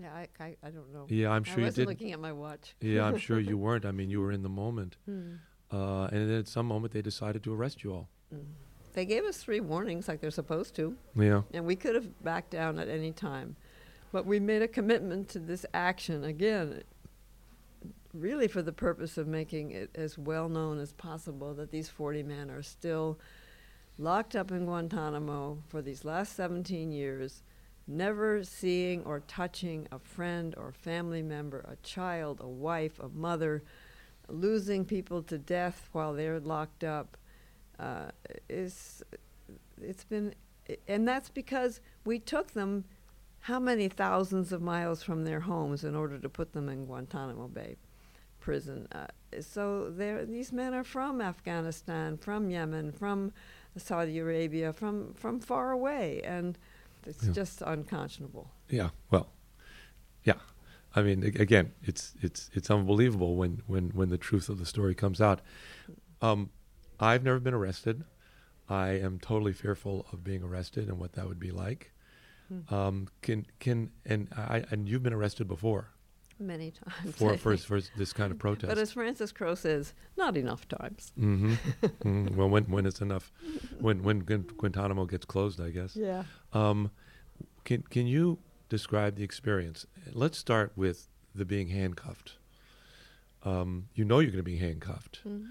Yeah, 0.00 0.12
I, 0.14 0.28
I, 0.38 0.56
I 0.62 0.70
don't 0.70 0.92
know. 0.92 1.06
yeah, 1.08 1.30
I'm 1.30 1.42
I 1.46 1.48
sure 1.48 1.58
you 1.58 1.64
wasn't 1.64 1.88
did. 1.88 1.88
looking 1.88 2.12
at 2.12 2.20
my 2.20 2.32
watch. 2.32 2.74
yeah, 2.80 3.04
I'm 3.04 3.18
sure 3.18 3.40
you 3.50 3.58
weren't. 3.58 3.84
I 3.84 3.90
mean, 3.90 4.10
you 4.10 4.20
were 4.20 4.32
in 4.32 4.42
the 4.42 4.48
moment. 4.48 4.96
Hmm. 5.06 5.32
Uh, 5.70 6.04
and 6.06 6.30
then 6.30 6.38
at 6.38 6.48
some 6.48 6.66
moment, 6.66 6.92
they 6.92 7.02
decided 7.02 7.42
to 7.44 7.52
arrest 7.54 7.84
you 7.84 7.92
all. 7.92 8.08
Mm. 8.34 8.44
They 8.94 9.04
gave 9.04 9.24
us 9.24 9.36
three 9.36 9.60
warnings 9.60 10.08
like 10.08 10.20
they're 10.20 10.30
supposed 10.30 10.74
to. 10.76 10.96
Yeah. 11.14 11.42
And 11.52 11.66
we 11.66 11.76
could 11.76 11.94
have 11.94 12.24
backed 12.24 12.50
down 12.50 12.78
at 12.78 12.88
any 12.88 13.12
time. 13.12 13.54
But 14.10 14.24
we 14.24 14.40
made 14.40 14.62
a 14.62 14.68
commitment 14.68 15.28
to 15.30 15.38
this 15.38 15.66
action 15.74 16.24
again, 16.24 16.82
really 18.14 18.48
for 18.48 18.62
the 18.62 18.72
purpose 18.72 19.18
of 19.18 19.26
making 19.26 19.72
it 19.72 19.90
as 19.94 20.16
well 20.16 20.48
known 20.48 20.78
as 20.80 20.92
possible 20.94 21.52
that 21.54 21.70
these 21.70 21.90
40 21.90 22.22
men 22.22 22.50
are 22.50 22.62
still 22.62 23.18
locked 23.98 24.34
up 24.34 24.50
in 24.50 24.64
Guantanamo 24.64 25.62
for 25.68 25.82
these 25.82 26.04
last 26.04 26.34
17 26.34 26.90
years, 26.90 27.42
never 27.88 28.44
seeing 28.44 29.02
or 29.04 29.20
touching 29.20 29.88
a 29.90 29.98
friend 29.98 30.54
or 30.56 30.72
family 30.72 31.22
member, 31.22 31.64
a 31.68 31.76
child, 31.76 32.38
a 32.40 32.48
wife, 32.48 33.00
a 33.00 33.08
mother, 33.08 33.62
losing 34.28 34.84
people 34.84 35.22
to 35.22 35.38
death 35.38 35.88
while 35.92 36.12
they're 36.12 36.38
locked 36.38 36.84
up. 36.84 37.16
Uh, 37.78 38.10
is 38.48 39.02
it's 39.80 40.04
been, 40.04 40.34
and 40.86 41.08
that's 41.08 41.30
because 41.30 41.80
we 42.04 42.18
took 42.18 42.52
them 42.52 42.84
how 43.40 43.58
many 43.58 43.88
thousands 43.88 44.52
of 44.52 44.60
miles 44.60 45.02
from 45.02 45.24
their 45.24 45.40
homes 45.40 45.84
in 45.84 45.94
order 45.94 46.18
to 46.18 46.28
put 46.28 46.52
them 46.52 46.68
in 46.68 46.84
Guantanamo 46.84 47.48
Bay 47.48 47.76
prison. 48.40 48.88
Uh, 48.92 49.06
so 49.40 49.90
these 49.90 50.52
men 50.52 50.74
are 50.74 50.84
from 50.84 51.20
Afghanistan, 51.20 52.16
from 52.16 52.50
Yemen, 52.50 52.92
from 52.92 53.32
Saudi 53.76 54.18
Arabia, 54.18 54.72
from, 54.72 55.12
from 55.14 55.38
far 55.38 55.70
away, 55.70 56.22
and 56.24 56.58
it's 57.06 57.24
Yeah. 57.26 57.32
just 57.32 57.62
unconscionable. 57.62 58.50
Yeah. 58.68 58.90
Well, 59.10 59.28
yeah. 60.24 60.34
I 60.94 61.02
mean, 61.02 61.22
again, 61.22 61.72
it's 61.82 62.14
it's 62.20 62.50
it's 62.54 62.70
unbelievable 62.70 63.36
when 63.36 63.62
when 63.66 63.90
when 63.90 64.08
the 64.08 64.18
truth 64.18 64.48
of 64.48 64.58
the 64.58 64.66
story 64.66 64.94
comes 64.94 65.20
out. 65.20 65.40
Um, 66.20 66.50
I've 66.98 67.22
never 67.22 67.38
been 67.38 67.54
arrested. 67.54 68.04
I 68.68 68.90
am 68.90 69.18
totally 69.18 69.52
fearful 69.52 70.06
of 70.12 70.24
being 70.24 70.42
arrested 70.42 70.88
and 70.88 70.98
what 70.98 71.12
that 71.12 71.26
would 71.28 71.38
be 71.38 71.50
like. 71.50 71.92
Hmm. 72.48 72.74
Um, 72.74 73.08
can 73.22 73.46
can 73.60 73.90
and 74.04 74.28
I 74.36 74.64
and 74.70 74.88
you've 74.88 75.02
been 75.02 75.12
arrested 75.12 75.46
before 75.46 75.90
Many 76.40 76.70
times. 76.72 77.14
for 77.16 77.36
for, 77.36 77.56
for 77.56 77.80
this 77.96 78.12
kind 78.12 78.30
of 78.30 78.38
protest. 78.46 78.68
But 78.68 78.78
as 78.78 78.92
Frances 78.92 79.32
Crowe 79.32 79.54
says, 79.56 79.92
not 80.16 80.36
enough 80.36 80.68
times. 80.68 81.12
hmm 81.16 81.54
hmm 82.02 82.28
Well, 82.36 82.48
when 82.48 82.64
when 82.64 82.86
it's 82.86 83.00
enough, 83.00 83.32
when 83.80 84.02
when 84.02 84.20
Guantanamo 84.20 85.04
gets 85.06 85.24
closed, 85.26 85.60
I 85.60 85.70
guess. 85.70 85.96
Yeah. 85.96 86.24
Um, 86.52 86.90
can 87.64 87.82
can 87.90 88.06
you 88.06 88.38
describe 88.68 89.16
the 89.16 89.24
experience? 89.24 89.86
Let's 90.12 90.38
start 90.38 90.72
with 90.76 91.08
the 91.34 91.44
being 91.44 91.68
handcuffed. 91.68 92.36
Um, 93.44 93.88
you 93.94 94.04
know 94.04 94.18
you're 94.18 94.30
going 94.32 94.44
to 94.44 94.50
be 94.50 94.58
handcuffed, 94.58 95.20
Mhm. 95.26 95.46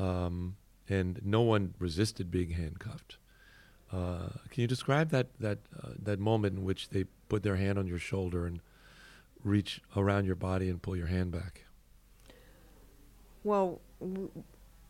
um, 0.00 0.56
and 0.88 1.20
no 1.24 1.40
one 1.42 1.74
resisted 1.78 2.30
being 2.30 2.50
handcuffed. 2.50 3.18
Uh, 3.92 4.28
can 4.50 4.62
you 4.62 4.66
describe 4.66 5.10
that 5.10 5.28
that 5.38 5.58
uh, 5.82 5.90
that 6.02 6.18
moment 6.18 6.56
in 6.58 6.64
which 6.64 6.88
they 6.90 7.04
put 7.28 7.42
their 7.42 7.56
hand 7.56 7.78
on 7.78 7.86
your 7.86 7.98
shoulder 7.98 8.46
and 8.46 8.60
reach 9.44 9.80
around 9.96 10.24
your 10.24 10.36
body 10.36 10.68
and 10.68 10.80
pull 10.80 10.96
your 10.96 11.06
hand 11.06 11.32
back? 11.32 11.64
Well, 13.44 13.80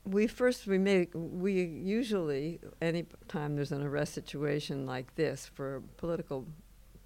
we 0.04 0.26
first 0.26 0.66
we 0.66 0.78
make 0.78 1.10
we 1.14 1.62
usually 1.62 2.60
any 2.80 3.06
time 3.28 3.56
there's 3.56 3.72
an 3.72 3.82
arrest 3.82 4.14
situation 4.14 4.84
like 4.84 5.14
this 5.14 5.46
for 5.46 5.82
political 5.96 6.46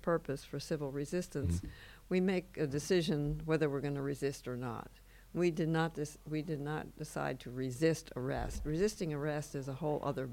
purpose 0.02 0.44
for 0.44 0.60
civil 0.60 0.90
resistance, 0.92 1.60
we 2.08 2.20
make 2.20 2.56
a 2.56 2.66
decision 2.66 3.42
whether 3.44 3.68
we're 3.68 3.80
going 3.80 3.96
to 3.96 4.02
resist 4.02 4.46
or 4.46 4.56
not. 4.56 4.88
We 5.34 5.50
did 5.50 5.68
not 5.68 5.94
dis- 5.94 6.18
we 6.30 6.42
did 6.42 6.60
not 6.60 6.96
decide 6.96 7.40
to 7.40 7.50
resist 7.50 8.10
arrest. 8.16 8.62
Resisting 8.64 9.12
arrest 9.12 9.54
is 9.54 9.68
a 9.68 9.72
whole 9.72 10.00
other 10.02 10.30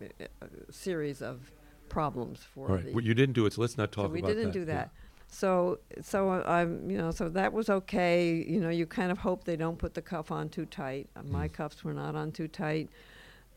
uh, 0.00 0.46
series 0.70 1.20
of 1.20 1.50
problems 1.88 2.40
for 2.54 2.68
All 2.68 2.76
right, 2.76 2.84
the 2.84 2.92
well, 2.92 3.04
you 3.04 3.14
didn't 3.14 3.34
do 3.34 3.44
it, 3.46 3.52
so 3.54 3.60
let's 3.60 3.76
not 3.76 3.92
talk 3.92 4.06
so 4.06 4.10
we 4.10 4.20
about 4.20 4.28
that. 4.28 4.36
We 4.36 4.42
didn't 4.42 4.52
that. 4.54 4.58
do 4.60 4.64
Yeah. 4.72 5.07
So, 5.30 5.78
so 6.02 6.30
I'm, 6.30 6.90
you 6.90 6.96
know, 6.96 7.10
so 7.10 7.28
that 7.28 7.52
was 7.52 7.68
okay. 7.68 8.34
You 8.34 8.60
know, 8.60 8.70
you 8.70 8.86
kind 8.86 9.12
of 9.12 9.18
hope 9.18 9.44
they 9.44 9.56
don't 9.56 9.78
put 9.78 9.94
the 9.94 10.02
cuff 10.02 10.32
on 10.32 10.48
too 10.48 10.64
tight. 10.66 11.08
Uh, 11.14 11.22
My 11.24 11.48
cuffs 11.48 11.84
were 11.84 11.92
not 11.92 12.14
on 12.14 12.32
too 12.32 12.48
tight. 12.48 12.88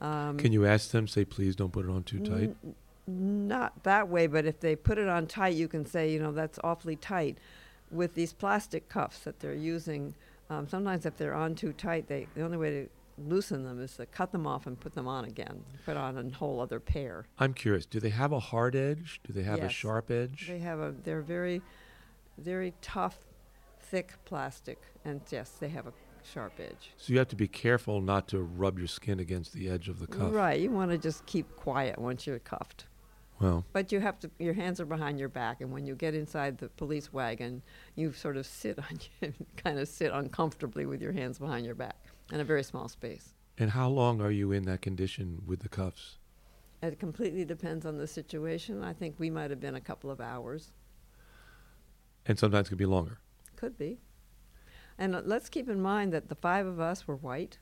Um, 0.02 0.38
Can 0.38 0.52
you 0.52 0.66
ask 0.66 0.92
them? 0.92 1.08
Say, 1.08 1.26
please 1.26 1.56
don't 1.56 1.72
put 1.72 1.86
it 1.86 1.92
on 1.92 2.04
too 2.04 2.20
tight. 2.20 2.56
N- 2.64 2.76
not 3.48 3.84
that 3.84 4.10
way, 4.10 4.28
but 4.28 4.46
if 4.46 4.60
they 4.60 4.76
put 4.76 4.98
it 4.98 5.08
on 5.08 5.28
tight, 5.28 5.56
you 5.56 5.68
can 5.68 5.86
say, 5.86 6.12
you 6.12 6.20
know, 6.20 6.32
that's 6.32 6.60
awfully 6.64 6.96
tight. 6.96 7.38
With 7.90 8.16
these 8.16 8.34
plastic 8.34 8.88
cuffs 8.90 9.20
that 9.20 9.40
they're 9.40 9.54
using, 9.54 10.14
um, 10.50 10.68
sometimes 10.68 11.06
if 11.06 11.18
they're 11.18 11.34
on 11.34 11.56
too 11.56 11.74
tight, 11.74 12.08
they 12.08 12.28
the 12.36 12.42
only 12.44 12.58
way 12.58 12.70
to 12.70 12.90
loosen 13.18 13.64
them 13.64 13.82
is 13.82 13.96
to 13.98 14.06
cut 14.06 14.32
them 14.32 14.48
off 14.48 14.68
and 14.68 14.80
put 14.80 14.94
them 14.94 15.08
on 15.08 15.26
again. 15.26 15.64
Put 15.86 15.98
on 15.98 16.18
a 16.18 16.36
whole 16.36 16.60
other 16.60 16.80
pair. 16.80 17.26
I'm 17.40 17.54
curious. 17.54 17.86
Do 17.86 18.00
they 18.00 18.10
have 18.10 18.32
a 18.32 18.40
hard 18.40 18.76
edge? 18.76 19.20
Do 19.26 19.34
they 19.34 19.44
have 19.44 19.60
a 19.60 19.70
sharp 19.70 20.12
edge? 20.12 20.48
They 20.48 20.60
have 20.60 20.80
a. 20.80 20.94
They're 21.04 21.22
very, 21.22 21.62
very 22.38 22.74
tough, 22.82 23.18
thick 23.82 24.14
plastic, 24.26 24.82
and 25.06 25.22
yes, 25.30 25.52
they 25.60 25.70
have 25.70 25.88
a 25.88 25.94
sharp 26.24 26.60
edge. 26.60 26.92
So 26.98 27.14
you 27.14 27.20
have 27.20 27.30
to 27.30 27.36
be 27.36 27.48
careful 27.48 28.02
not 28.02 28.28
to 28.30 28.40
rub 28.40 28.78
your 28.78 28.88
skin 28.88 29.20
against 29.20 29.54
the 29.54 29.70
edge 29.70 29.90
of 29.90 30.00
the 30.00 30.08
cuff. 30.08 30.34
Right. 30.34 30.60
You 30.60 30.72
want 30.72 30.92
to 30.92 30.98
just 30.98 31.26
keep 31.26 31.56
quiet 31.56 32.00
once 32.00 32.28
you're 32.28 32.40
cuffed. 32.40 32.86
Well, 33.40 33.66
But 33.74 33.92
you 33.92 34.00
have 34.02 34.20
to. 34.20 34.30
Your 34.38 34.54
hands 34.54 34.80
are 34.80 34.86
behind 34.86 35.20
your 35.20 35.30
back, 35.30 35.62
and 35.62 35.72
when 35.72 35.86
you 35.86 35.96
get 35.96 36.14
inside 36.14 36.60
the 36.60 36.70
police 36.70 37.12
wagon, 37.12 37.64
you 37.96 38.14
sort 38.14 38.38
of 38.38 38.46
sit 38.46 38.78
on, 38.78 39.34
kind 39.58 39.80
of 39.80 39.88
sit 39.88 40.12
uncomfortably 40.12 40.86
with 40.86 41.02
your 41.02 41.12
hands 41.12 41.40
behind 41.40 41.66
your 41.66 41.76
back 41.76 41.96
in 42.32 42.40
a 42.40 42.44
very 42.44 42.64
small 42.64 42.88
space. 42.88 43.34
and 43.58 43.72
how 43.72 43.90
long 43.90 44.22
are 44.22 44.32
you 44.32 44.52
in 44.52 44.64
that 44.64 44.82
condition 44.82 45.42
with 45.46 45.60
the 45.60 45.70
cuffs? 45.70 46.18
It 46.82 47.00
completely 47.00 47.46
depends 47.46 47.86
on 47.86 47.98
the 47.98 48.08
situation. 48.08 48.84
I 48.84 48.94
think 48.94 49.16
we 49.20 49.30
might 49.30 49.52
have 49.52 49.60
been 49.60 49.76
a 49.76 49.82
couple 49.82 50.10
of 50.10 50.20
hours. 50.20 50.72
And 52.26 52.40
sometimes 52.40 52.68
it 52.68 52.70
could 52.70 52.78
be 52.78 52.86
longer. 52.88 53.20
Could 53.56 53.78
be. 53.78 54.00
And 54.98 55.16
uh, 55.16 55.22
let's 55.26 55.48
keep 55.50 55.70
in 55.70 55.82
mind 55.82 56.12
that 56.14 56.30
the 56.30 56.36
five 56.36 56.66
of 56.66 56.80
us 56.80 57.08
were 57.08 57.18
white. 57.18 57.60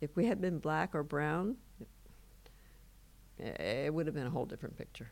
If 0.00 0.16
we 0.16 0.26
had 0.26 0.40
been 0.40 0.58
black 0.58 0.94
or 0.94 1.02
brown, 1.04 1.56
it 3.38 3.92
would 3.94 4.06
have 4.06 4.14
been 4.14 4.26
a 4.26 4.30
whole 4.30 4.46
different 4.46 4.76
picture. 4.76 5.10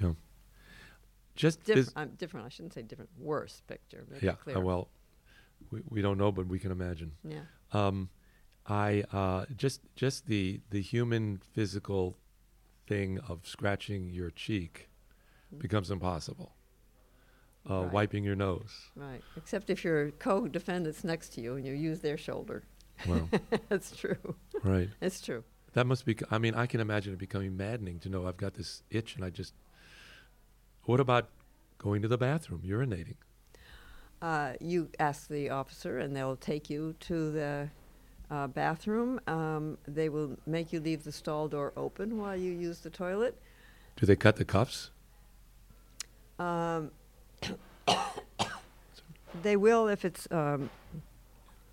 Yeah. 0.00 0.12
Just 1.34 1.68
um, 1.96 2.10
different. 2.18 2.46
I 2.46 2.50
shouldn't 2.50 2.74
say 2.74 2.82
different. 2.82 3.10
Worse 3.18 3.62
picture. 3.66 4.06
Yeah. 4.20 4.34
uh, 4.54 4.60
well, 4.60 4.88
we, 5.70 5.80
we 5.88 6.02
don't 6.02 6.18
know, 6.18 6.30
but 6.30 6.46
we 6.46 6.58
can 6.58 6.70
imagine. 6.70 7.12
Yeah. 7.24 7.40
Um, 7.72 8.10
I 8.66 9.04
uh, 9.12 9.46
just 9.56 9.80
just 9.96 10.26
the 10.26 10.60
the 10.70 10.80
human 10.82 11.40
physical 11.52 12.16
thing 12.86 13.18
of 13.28 13.46
scratching 13.46 14.10
your 14.10 14.30
cheek 14.30 14.88
becomes 15.58 15.90
impossible. 15.90 16.52
Uh, 17.68 17.82
Right. 17.82 17.92
Wiping 17.92 18.24
your 18.24 18.36
nose. 18.36 18.90
Right. 18.96 19.22
Except 19.36 19.68
if 19.68 19.84
your 19.84 20.12
co-defendant's 20.12 21.04
next 21.04 21.34
to 21.34 21.40
you 21.42 21.56
and 21.56 21.66
you 21.66 21.74
use 21.74 22.00
their 22.00 22.16
shoulder. 22.16 22.62
Well. 23.06 23.28
That's 23.68 23.94
true. 23.94 24.34
Right. 24.62 24.88
It's 25.02 25.20
true. 25.20 25.44
That 25.74 25.86
must 25.86 26.04
be. 26.06 26.16
I 26.30 26.38
mean, 26.38 26.54
I 26.54 26.66
can 26.66 26.80
imagine 26.80 27.12
it 27.12 27.18
becoming 27.18 27.56
maddening 27.56 27.98
to 28.00 28.08
know 28.08 28.26
I've 28.26 28.38
got 28.38 28.54
this 28.54 28.82
itch 28.90 29.14
and 29.16 29.24
I 29.24 29.30
just. 29.30 29.52
What 30.84 31.00
about 31.00 31.28
going 31.78 32.00
to 32.02 32.08
the 32.08 32.18
bathroom, 32.18 32.62
urinating? 32.66 33.16
Uh, 34.22 34.52
you 34.60 34.88
ask 34.98 35.28
the 35.28 35.50
officer, 35.50 35.98
and 35.98 36.14
they'll 36.14 36.36
take 36.36 36.68
you 36.68 36.94
to 37.00 37.30
the 37.32 37.68
uh, 38.30 38.46
bathroom. 38.48 39.20
Um, 39.26 39.78
they 39.88 40.08
will 40.08 40.36
make 40.46 40.72
you 40.72 40.80
leave 40.80 41.04
the 41.04 41.12
stall 41.12 41.48
door 41.48 41.72
open 41.76 42.18
while 42.18 42.36
you 42.36 42.52
use 42.52 42.80
the 42.80 42.90
toilet. 42.90 43.40
Do 43.96 44.06
they 44.06 44.16
cut 44.16 44.36
the 44.36 44.44
cuffs? 44.44 44.90
Um, 46.38 46.90
they 49.42 49.56
will 49.56 49.88
if 49.88 50.04
it's 50.04 50.28
um, 50.30 50.70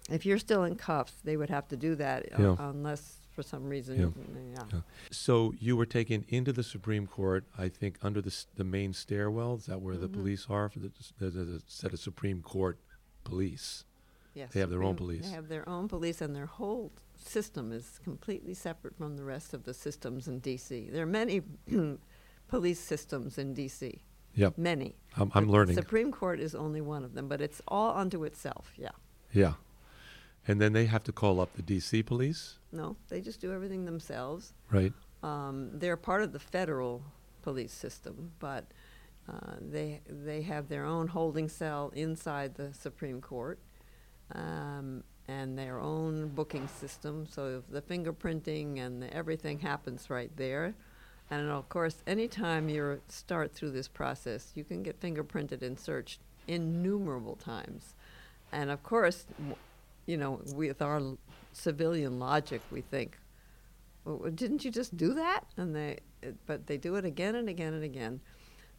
if 0.10 0.26
you're 0.26 0.39
still 0.39 0.64
in 0.64 0.76
cuffs. 0.76 1.14
They 1.24 1.38
would 1.38 1.50
have 1.50 1.68
to 1.70 1.78
do 1.78 1.95
that 1.95 2.26
uh, 2.38 2.41
Yeah. 2.41 2.56
unless 2.60 3.18
for 3.38 3.43
some 3.43 3.69
reason. 3.69 3.99
Yeah. 3.99 4.63
yeah. 4.73 4.79
So 5.11 5.53
you 5.59 5.77
were 5.77 5.85
taken 5.85 6.25
into 6.27 6.51
the 6.51 6.63
Supreme 6.63 7.05
Court, 7.05 7.43
I 7.55 7.69
think, 7.69 7.99
under 8.01 8.19
the 8.19 8.33
the 8.55 8.63
main 8.63 8.93
stairwell. 8.93 9.53
Is 9.59 9.67
that 9.67 9.79
where 9.79 9.95
the 9.95 10.09
Mhm. 10.09 10.13
police 10.19 10.47
are? 10.49 10.67
For 10.69 10.79
the, 10.79 10.91
there's 11.19 11.35
a, 11.35 11.61
set 11.67 11.93
of 11.93 11.99
Supreme 11.99 12.41
Court 12.41 12.79
police. 13.23 13.85
Yes, 14.33 14.51
They 14.53 14.59
have 14.59 14.71
their 14.71 14.81
own 14.83 14.95
police. 14.95 15.25
They 15.25 15.35
have 15.35 15.49
their 15.49 15.67
own 15.69 15.88
police, 15.88 16.19
and 16.21 16.35
their 16.35 16.47
whole 16.47 16.91
system 17.15 17.71
is 17.71 17.99
completely 18.03 18.55
separate 18.55 18.95
from 18.97 19.17
the 19.17 19.23
rest 19.23 19.53
of 19.53 19.61
the 19.63 19.73
systems 19.73 20.27
in 20.27 20.39
D.C. 20.39 20.89
There 20.91 21.03
are 21.03 21.13
many 21.21 21.41
police 22.47 22.79
systems 22.79 23.38
in 23.38 23.53
D.C. 23.53 24.01
Yep. 24.33 24.57
Many. 24.57 24.95
I'm- 25.15 25.31
I'm 25.35 25.45
The 25.45 25.51
learning. 25.51 25.75
Supreme 25.75 26.11
Court 26.11 26.39
is 26.39 26.53
only 26.55 26.81
one 26.81 27.03
of 27.03 27.13
them, 27.13 27.27
but 27.27 27.39
it's 27.41 27.61
all 27.67 27.95
unto 27.97 28.23
itself. 28.23 28.73
Yeah. 28.77 28.95
Yeah. 29.31 29.53
And 30.48 30.62
then 30.62 30.74
they 30.74 30.86
have 30.86 31.04
to 31.06 31.12
call 31.12 31.39
up 31.41 31.54
the 31.56 31.62
D.C. 31.62 32.04
police, 32.04 32.58
No, 32.72 32.95
they 33.10 33.20
just 33.22 33.41
do 33.41 33.52
everything 33.52 33.86
themselves. 33.86 34.54
right? 34.72 34.93
Um, 35.24 35.72
they're 35.74 35.98
part 35.98 36.22
of 36.22 36.32
the 36.32 36.39
federal 36.39 37.04
police 37.41 37.74
system, 37.74 38.32
but 38.39 38.66
uh, 39.28 39.56
they 39.60 40.02
they 40.08 40.41
have 40.43 40.70
their 40.70 40.86
own 40.86 41.08
holding 41.08 41.50
cell 41.50 41.91
inside 41.95 42.56
the 42.56 42.74
Supreme 42.74 43.20
Court, 43.20 43.60
um, 44.34 45.04
and 45.28 45.58
their 45.58 45.80
own 45.80 46.30
booking 46.30 46.68
system. 46.68 47.26
So 47.30 47.62
the 47.70 47.82
fingerprinting 47.82 48.80
and 48.80 49.02
the, 49.02 49.14
everything 49.14 49.60
happens 49.60 50.10
right 50.10 50.32
there. 50.38 50.76
And 51.30 51.50
of 51.50 51.68
course, 51.68 52.04
anytime 52.08 52.70
you 52.70 53.02
start 53.10 53.54
through 53.54 53.72
this 53.72 53.89
process, 53.89 54.52
you 54.56 54.64
can 54.64 54.82
get 54.84 55.02
fingerprinted 55.02 55.62
and 55.62 55.78
searched 55.78 56.22
innumerable 56.48 57.36
times. 57.36 57.95
And 58.54 58.70
of 58.70 58.82
course, 58.84 59.26
you 60.08 60.18
know, 60.18 60.41
with 60.55 60.82
our 60.82 61.01
civilian 61.53 62.18
logic, 62.18 62.62
we 62.72 62.82
think, 62.82 63.20
well, 64.05 64.32
didn't 64.32 64.66
you 64.66 64.72
just 64.72 64.97
do 64.97 65.14
that? 65.14 65.41
And 65.58 65.76
they, 65.76 65.99
it, 66.24 66.36
but 66.47 66.66
they 66.66 66.78
do 66.78 66.95
it 66.95 67.05
again 67.05 67.36
and 67.36 67.47
again 67.47 67.74
and 67.74 67.84
again. 67.84 68.22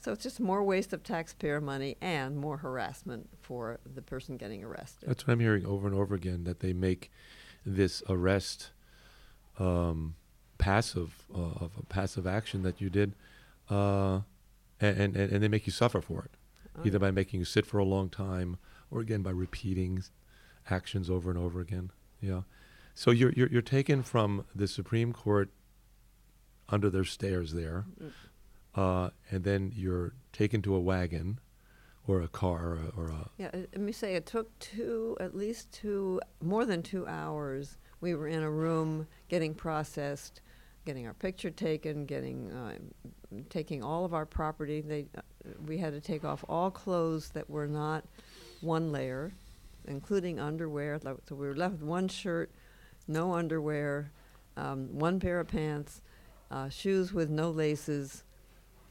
So 0.01 0.13
it's 0.13 0.23
just 0.23 0.41
more 0.41 0.63
waste 0.65 0.93
of 0.93 1.03
taxpayer 1.03 1.61
money 1.61 1.97
and 2.01 2.37
more 2.37 2.57
harassment 2.57 3.29
for 3.43 3.79
the 3.95 4.01
person 4.03 4.37
getting 4.37 4.65
arrested. 4.65 5.09
That's 5.09 5.27
what 5.27 5.33
I'm 5.33 5.41
hearing 5.41 5.67
over 5.67 5.87
and 5.87 5.97
over 5.97 6.15
again. 6.15 6.45
That 6.45 6.61
they 6.61 6.73
make 6.73 7.11
this 7.67 8.03
arrest 8.09 8.71
um, 9.59 10.15
passive 10.57 11.27
uh, 11.35 11.65
of 11.65 11.73
a 11.79 11.83
passive 11.89 12.27
action 12.27 12.63
that 12.63 12.81
you 12.81 12.89
did, 12.91 13.15
uh, 13.69 14.21
and, 14.81 15.17
and 15.17 15.17
and 15.17 15.43
they 15.43 15.49
make 15.49 15.67
you 15.67 15.73
suffer 15.73 16.01
for 16.01 16.23
it, 16.23 16.31
Oh, 16.79 16.83
either 16.87 17.01
by 17.01 17.11
making 17.11 17.41
you 17.41 17.45
sit 17.45 17.67
for 17.67 17.79
a 17.79 17.85
long 17.85 18.09
time, 18.09 18.57
or 18.93 19.01
again 19.01 19.23
by 19.23 19.31
repeating 19.31 20.05
actions 20.71 21.09
over 21.11 21.31
and 21.31 21.39
over 21.39 21.61
again. 21.61 21.91
Yeah. 22.21 22.43
So 22.95 23.11
you're 23.11 23.33
you're, 23.33 23.49
you're 23.49 23.63
taken 23.63 24.03
from 24.03 24.45
the 24.55 24.67
Supreme 24.67 25.13
Court 25.13 25.51
under 26.69 26.91
their 26.91 27.05
stairs 27.05 27.53
there, 27.55 27.85
Mm. 28.03 28.13
uh, 28.75 29.11
and 29.31 29.45
then 29.45 29.73
you're 29.75 30.13
taken 30.33 30.61
to 30.63 30.75
a 30.75 30.81
wagon, 30.81 31.39
or 32.07 32.21
a 32.21 32.29
car, 32.29 32.73
or 32.73 32.75
a, 32.77 32.89
or 33.01 33.07
a 33.09 33.31
Yeah, 33.39 33.51
uh, 33.55 33.59
let 33.59 33.81
me 33.81 33.93
say 33.93 34.15
it 34.15 34.27
took 34.27 34.59
two, 34.59 35.17
at 35.21 35.35
least 35.35 35.71
two, 35.73 36.21
more 36.43 36.65
than 36.67 36.83
two 36.83 37.07
hours. 37.07 37.79
We 38.01 38.15
were 38.15 38.29
in 38.29 38.43
a 38.43 38.51
room 38.51 39.07
getting 39.29 39.55
processed, 39.55 40.41
getting 40.85 41.07
our 41.07 41.15
picture 41.15 41.51
taken, 41.51 42.05
getting, 42.05 42.51
uh, 42.53 42.75
taking 43.49 43.83
all 43.83 44.05
of 44.05 44.13
our 44.15 44.27
property. 44.27 44.81
They, 44.81 45.07
uh, 45.17 45.21
we 45.67 45.79
had 45.79 45.93
to 45.95 46.01
take 46.01 46.25
off 46.25 46.45
all 46.49 46.71
clothes 46.71 47.31
that 47.31 47.49
were 47.49 47.67
not 47.67 48.05
one 48.61 48.93
layer, 48.93 49.33
including 49.89 50.39
underwear. 50.39 51.01
So 51.03 51.35
we 51.35 51.47
were 51.49 51.57
left 51.57 51.73
with 51.75 51.83
one 51.83 52.09
shirt, 52.09 52.51
no 53.07 53.35
underwear, 53.35 54.13
um, 54.57 54.99
one 54.99 55.19
pair 55.19 55.41
of 55.41 55.49
pants, 55.49 56.03
uh, 56.51 56.69
shoes 56.69 57.13
with 57.13 57.31
no 57.31 57.51
laces, 57.51 58.25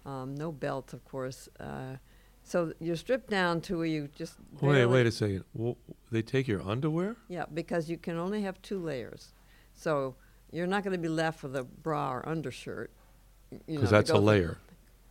um, 0.05 0.35
no 0.35 0.51
belt, 0.51 0.93
of 0.93 1.03
course. 1.05 1.47
Uh, 1.59 1.97
so 2.43 2.71
you're 2.79 2.95
stripped 2.95 3.29
down 3.29 3.61
to 3.61 3.77
where 3.77 3.85
you 3.87 4.09
just 4.15 4.35
Wait, 4.61 4.85
wait 4.85 5.05
a 5.05 5.11
second. 5.11 5.43
Well, 5.53 5.77
they 6.11 6.21
take 6.21 6.47
your 6.47 6.61
underwear? 6.61 7.15
yeah, 7.27 7.45
because 7.53 7.89
you 7.89 7.97
can 7.97 8.17
only 8.17 8.41
have 8.43 8.61
two 8.61 8.79
layers. 8.79 9.33
So 9.73 10.15
you're 10.51 10.67
not 10.67 10.83
going 10.83 10.93
to 10.93 11.01
be 11.01 11.09
left 11.09 11.43
with 11.43 11.55
a 11.55 11.63
bra 11.63 12.13
or 12.13 12.27
undershirt. 12.27 12.89
y- 13.51 13.59
you 13.67 13.73
know, 13.75 13.79
Because 13.81 13.91
that's 13.91 14.09
a 14.09 14.13
go 14.13 14.19
through- 14.19 14.25
layer. 14.27 14.57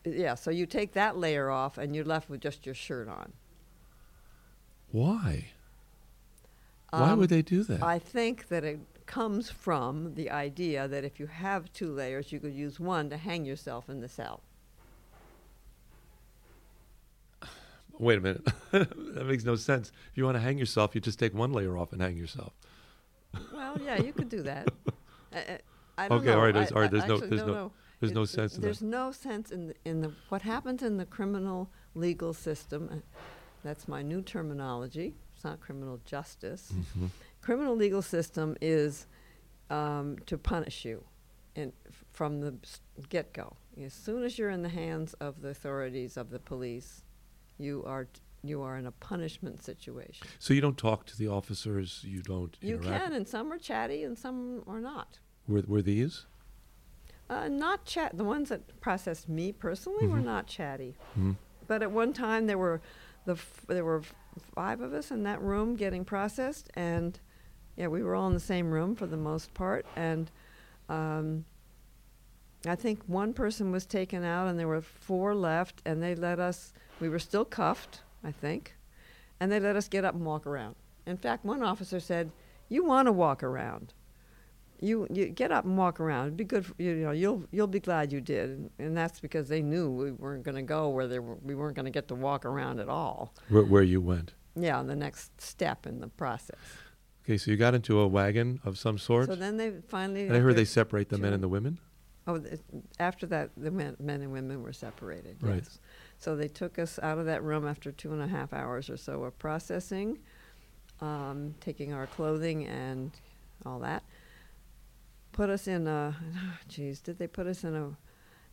Yeah, 0.04 0.34
so 0.36 0.50
you 0.52 0.66
take 0.66 0.92
that 0.92 1.16
layer 1.18 1.50
off 1.50 1.78
and 1.78 1.94
you're 1.94 2.04
left 2.04 2.30
with 2.30 2.40
just 2.40 2.64
your 2.64 2.74
shirt 2.76 3.08
on. 3.08 3.32
Why? 4.92 5.48
Why 7.00 7.10
Um, 7.10 7.18
would 7.18 7.28
they 7.30 7.42
do 7.42 7.62
that? 7.64 7.82
I 7.82 7.98
think 7.98 8.48
that 8.48 8.64
it 8.64 8.78
comes 9.06 9.50
from 9.50 10.14
the 10.14 10.30
idea 10.30 10.88
that 10.88 11.04
if 11.04 11.20
you 11.20 11.26
have 11.26 11.72
two 11.72 11.92
layers, 11.92 12.32
you 12.32 12.40
could 12.40 12.54
use 12.54 12.80
one 12.80 13.10
to 13.10 13.16
hang 13.16 13.44
yourself 13.44 13.88
in 13.88 14.00
the 14.00 14.08
cell. 14.08 14.40
Wait 17.98 18.18
a 18.18 18.20
minute. 18.20 18.44
that 18.72 19.24
makes 19.26 19.44
no 19.44 19.56
sense. 19.56 19.90
If 20.10 20.18
you 20.18 20.24
want 20.24 20.36
to 20.36 20.40
hang 20.40 20.58
yourself, 20.58 20.94
you 20.94 21.00
just 21.00 21.18
take 21.18 21.32
one 21.34 21.52
layer 21.52 21.78
off 21.78 21.92
and 21.92 22.02
hang 22.02 22.16
yourself. 22.16 22.52
Well, 23.52 23.78
yeah, 23.82 24.00
you 24.02 24.12
could 24.12 24.28
do 24.28 24.42
that. 24.42 24.68
I 25.98 26.08
don't 26.08 26.18
Okay, 26.18 26.26
know. 26.26 26.34
all 26.38 26.44
right, 26.44 26.52
there's- 26.54 26.72
I- 26.72 26.74
all 26.74 26.80
right, 26.82 26.88
I 26.90 26.92
there's 26.92 27.08
no- 27.08 27.18
there's 27.18 27.40
no- 27.42 27.46
know. 27.54 27.72
there's 28.00 28.12
no 28.12 28.22
It- 28.22 28.26
sense 28.28 28.54
in 28.56 28.60
that. 28.60 28.66
There's 28.66 28.82
no 28.82 29.12
sense 29.12 29.50
in 29.50 29.68
the, 29.68 29.74
in 29.86 30.00
the 30.02 30.12
what 30.28 30.42
happens 30.42 30.82
in 30.82 30.98
the 30.98 31.06
criminal 31.06 31.70
legal 31.94 32.34
system. 32.34 32.88
uh, 32.92 32.96
That's 33.62 33.88
my 33.88 34.02
new 34.02 34.20
terminology. 34.22 35.14
It's 35.36 35.44
not 35.44 35.60
criminal 35.60 36.00
justice. 36.06 36.72
Mhm. 36.74 37.10
Criminal 37.42 37.76
legal 37.76 38.00
system 38.00 38.56
is 38.62 39.06
um, 39.68 40.16
to 40.26 40.38
punish 40.38 40.84
you, 40.84 41.04
and 41.56 41.72
f- 41.88 42.04
from 42.12 42.40
the 42.40 42.54
get-go. 43.10 43.56
As 43.82 43.92
soon 43.92 44.22
as 44.22 44.38
you're 44.38 44.48
in 44.50 44.62
the 44.62 44.68
hands 44.70 45.12
of 45.14 45.42
the 45.42 45.48
authorities 45.48 46.16
of 46.16 46.30
the 46.30 46.38
police, 46.38 47.02
you 47.58 47.82
are 47.84 48.04
t- 48.06 48.20
you 48.42 48.62
are 48.62 48.78
in 48.78 48.86
a 48.86 48.92
punishment 48.92 49.62
situation. 49.62 50.26
So 50.38 50.54
you 50.54 50.60
don't 50.60 50.78
talk 50.78 51.04
to 51.06 51.18
the 51.18 51.26
officers. 51.28 52.02
You 52.04 52.22
don't 52.22 52.56
You 52.62 52.76
interact. 52.76 53.04
can, 53.04 53.12
and 53.12 53.26
some 53.28 53.52
are 53.52 53.58
chatty, 53.58 54.04
and 54.04 54.16
some 54.16 54.62
are 54.68 54.80
not. 54.80 55.18
Were, 55.48 55.64
were 55.66 55.82
these? 55.82 56.26
Uh, 57.28 57.48
not 57.48 57.84
chat. 57.84 58.16
The 58.16 58.24
ones 58.24 58.48
that 58.50 58.80
processed 58.80 59.28
me 59.28 59.50
personally 59.52 60.06
were 60.06 60.18
Mhm. 60.20 60.24
not 60.24 60.46
chatty. 60.46 60.96
Mhm. 61.18 61.36
But 61.66 61.82
at 61.82 61.90
one 61.90 62.12
time 62.12 62.46
there 62.46 62.56
were 62.58 62.80
the 63.26 63.32
f- 63.32 63.66
there 63.68 63.84
were 63.84 64.02
five 64.54 64.80
of 64.80 64.94
us 64.94 65.10
in 65.10 65.24
that 65.24 65.42
room 65.42 65.76
getting 65.76 66.04
processed, 66.04 66.70
and 66.74 67.20
yeah, 67.76 67.88
we 67.88 68.02
were 68.02 68.14
all 68.14 68.26
in 68.28 68.34
the 68.34 68.40
same 68.40 68.70
room 68.70 68.96
for 68.96 69.06
the 69.06 69.16
most 69.16 69.52
part. 69.52 69.84
And 69.96 70.30
um, 70.88 71.44
I 72.66 72.74
think 72.74 73.00
one 73.06 73.34
person 73.34 73.70
was 73.70 73.84
taken 73.84 74.24
out, 74.24 74.48
and 74.48 74.58
there 74.58 74.68
were 74.68 74.80
four 74.80 75.34
left, 75.34 75.82
and 75.84 76.02
they 76.02 76.14
let 76.14 76.38
us. 76.38 76.72
We 77.00 77.08
were 77.10 77.18
still 77.18 77.44
cuffed, 77.44 78.00
I 78.24 78.32
think, 78.32 78.74
and 79.38 79.52
they 79.52 79.60
let 79.60 79.76
us 79.76 79.88
get 79.88 80.04
up 80.04 80.14
and 80.14 80.24
walk 80.24 80.46
around. 80.46 80.76
In 81.04 81.18
fact, 81.18 81.44
one 81.44 81.62
officer 81.62 82.00
said, 82.00 82.30
"You 82.68 82.84
want 82.84 83.06
to 83.06 83.12
walk 83.12 83.42
around." 83.42 83.92
You 84.80 85.06
you 85.10 85.26
get 85.26 85.52
up 85.52 85.64
and 85.64 85.76
walk 85.76 86.00
around. 86.00 86.26
It'd 86.26 86.36
be 86.36 86.44
good. 86.44 86.66
For, 86.66 86.74
you 86.78 86.94
know, 86.96 87.10
you'll 87.10 87.44
you'll 87.50 87.66
be 87.66 87.80
glad 87.80 88.12
you 88.12 88.20
did, 88.20 88.50
and, 88.50 88.70
and 88.78 88.96
that's 88.96 89.20
because 89.20 89.48
they 89.48 89.62
knew 89.62 89.90
we 89.90 90.12
weren't 90.12 90.44
going 90.44 90.56
to 90.56 90.62
go 90.62 90.88
where 90.88 91.06
they 91.06 91.18
were, 91.18 91.36
we 91.42 91.54
weren't 91.54 91.76
going 91.76 91.84
to 91.84 91.90
get 91.90 92.08
to 92.08 92.14
walk 92.14 92.44
around 92.44 92.80
at 92.80 92.88
all. 92.88 93.34
Where, 93.48 93.64
where 93.64 93.82
you 93.82 94.00
went. 94.00 94.34
Yeah, 94.54 94.82
the 94.82 94.96
next 94.96 95.40
step 95.40 95.86
in 95.86 96.00
the 96.00 96.08
process. 96.08 96.56
Okay, 97.24 97.36
so 97.36 97.50
you 97.50 97.56
got 97.56 97.74
into 97.74 97.98
a 97.98 98.06
wagon 98.06 98.60
of 98.64 98.78
some 98.78 98.98
sort. 98.98 99.26
So 99.26 99.34
then 99.34 99.56
they 99.56 99.72
finally. 99.88 100.26
and 100.26 100.36
I 100.36 100.40
heard 100.40 100.56
they 100.56 100.64
separate 100.64 101.08
the 101.08 101.18
men 101.18 101.32
and 101.32 101.42
the 101.42 101.48
women. 101.48 101.78
Oh, 102.28 102.42
after 102.98 103.26
that, 103.26 103.50
the 103.56 103.70
men, 103.70 103.96
men 104.00 104.20
and 104.20 104.32
women 104.32 104.62
were 104.62 104.72
separated. 104.72 105.36
Right. 105.40 105.56
Yes. 105.62 105.78
So 106.18 106.34
they 106.34 106.48
took 106.48 106.78
us 106.78 106.98
out 107.02 107.18
of 107.18 107.26
that 107.26 107.42
room 107.42 107.66
after 107.66 107.92
two 107.92 108.12
and 108.12 108.22
a 108.22 108.26
half 108.26 108.52
hours 108.52 108.90
or 108.90 108.96
so 108.96 109.22
of 109.24 109.38
processing, 109.38 110.18
um, 111.00 111.54
taking 111.60 111.92
our 111.92 112.06
clothing 112.08 112.66
and 112.66 113.12
all 113.64 113.78
that. 113.80 114.02
Put 115.36 115.50
us 115.50 115.68
in 115.68 115.86
a, 115.86 116.16
geez, 116.68 117.00
did 117.00 117.18
they 117.18 117.26
put 117.26 117.46
us 117.46 117.62
in 117.62 117.74
a, 117.76 117.90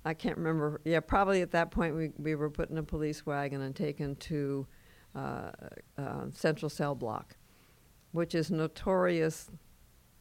I 0.06 0.14
can't 0.14 0.38
remember. 0.38 0.82
Yeah, 0.84 1.00
probably 1.00 1.42
at 1.42 1.52
that 1.52 1.72
point 1.72 1.96
we, 1.96 2.12
we 2.18 2.36
were 2.36 2.50
put 2.50 2.70
in 2.70 2.78
a 2.78 2.84
police 2.84 3.26
wagon 3.26 3.62
and 3.62 3.74
taken 3.74 4.18
to 4.18 4.68
uh, 5.16 5.52
uh, 5.98 6.26
Central 6.32 6.70
Cell 6.70 6.94
Block, 6.94 7.38
which 8.12 8.36
is 8.36 8.52
notorious 8.52 9.50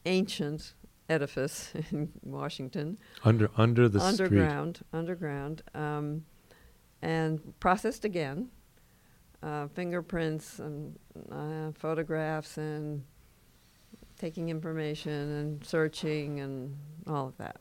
ancient 0.06 0.74
edifice 1.08 1.72
in 1.90 2.10
Washington. 2.22 2.96
Under- 3.24 3.50
under 3.56 3.88
the 3.88 3.98
street. 3.98 4.26
underground, 4.26 4.80
underground, 4.92 5.62
um, 5.74 6.24
and 7.02 7.58
processed 7.58 8.04
again. 8.04 8.50
Uh, 9.42 9.66
fingerprints 9.74 10.60
and 10.60 10.96
uh, 11.32 11.72
photographs 11.74 12.58
and 12.58 13.02
taking 14.22 14.50
information 14.50 15.10
and 15.10 15.66
searching 15.66 16.38
and 16.38 16.76
all 17.08 17.26
of 17.26 17.36
that. 17.38 17.56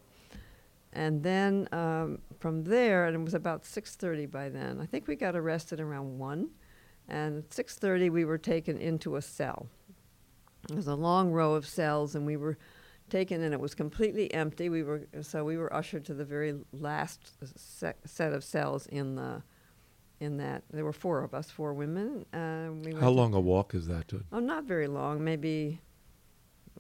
And 0.94 1.24
then 1.24 1.68
um, 1.72 2.20
from 2.40 2.64
there, 2.64 3.08
and 3.08 3.16
it 3.16 3.24
was 3.24 3.34
about 3.34 3.64
6:30 3.64 4.30
by 4.30 4.50
then. 4.50 4.80
I 4.80 4.86
think 4.86 5.08
we 5.08 5.16
got 5.16 5.36
arrested 5.36 5.80
around 5.80 6.20
one, 6.20 6.50
and 7.08 7.40
at 7.40 7.50
6:30 7.50 8.12
we 8.12 8.26
were 8.26 8.38
taken 8.38 8.78
into 8.78 9.16
a 9.16 9.22
cell. 9.22 9.68
It 10.70 10.76
was 10.76 10.88
a 10.88 10.94
long 10.96 11.32
row 11.32 11.54
of 11.56 11.66
cells, 11.66 12.14
and 12.14 12.28
we 12.28 12.38
were 12.38 12.58
taken, 13.10 13.42
and 13.42 13.54
it 13.54 13.60
was 13.60 13.74
completely 13.74 14.32
empty. 14.32 14.70
We 14.70 14.84
were 14.84 15.08
so 15.22 15.44
we 15.44 15.58
were 15.58 15.74
ushered 15.74 16.06
to 16.06 16.14
the 16.14 16.26
very 16.26 16.54
last 16.74 17.22
se- 17.58 18.02
set 18.06 18.34
of 18.34 18.44
cells 18.44 18.86
in 18.88 19.16
the 19.16 19.42
in 20.20 20.38
that. 20.38 20.64
There 20.70 20.86
were 20.86 20.94
four 20.94 21.24
of 21.24 21.34
us, 21.34 21.50
four 21.50 21.74
women. 21.74 22.26
Uh, 22.34 22.74
we 22.84 22.94
How 22.94 23.10
long 23.10 23.34
a 23.34 23.40
walk 23.40 23.74
is 23.74 23.88
that? 23.88 24.10
To, 24.10 24.24
Oh, 24.32 24.40
not 24.40 24.66
very 24.66 24.88
long. 24.88 25.24
Maybe. 25.24 25.80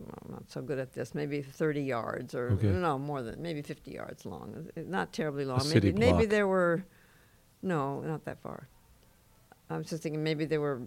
I'm 0.07 0.31
not 0.31 0.49
so 0.49 0.61
good 0.61 0.79
at 0.79 0.93
this. 0.93 1.13
Maybe 1.15 1.41
30 1.41 1.81
yards, 1.81 2.35
or 2.35 2.51
Okay. 2.51 2.67
no 2.67 2.97
more 2.97 3.21
than 3.21 3.41
maybe 3.41 3.61
50 3.61 3.91
yards 3.91 4.25
long. 4.25 4.69
Not 4.75 5.13
terribly 5.13 5.45
long. 5.45 5.59
city 5.61 5.91
maybe 5.91 5.99
maybe 6.11 6.25
there 6.25 6.47
were, 6.47 6.83
no, 7.61 8.01
not 8.01 8.25
that 8.25 8.41
far. 8.41 8.67
I 9.69 9.77
was 9.77 9.87
just 9.87 10.03
thinking 10.03 10.23
maybe 10.23 10.45
there 10.45 10.61
were 10.61 10.81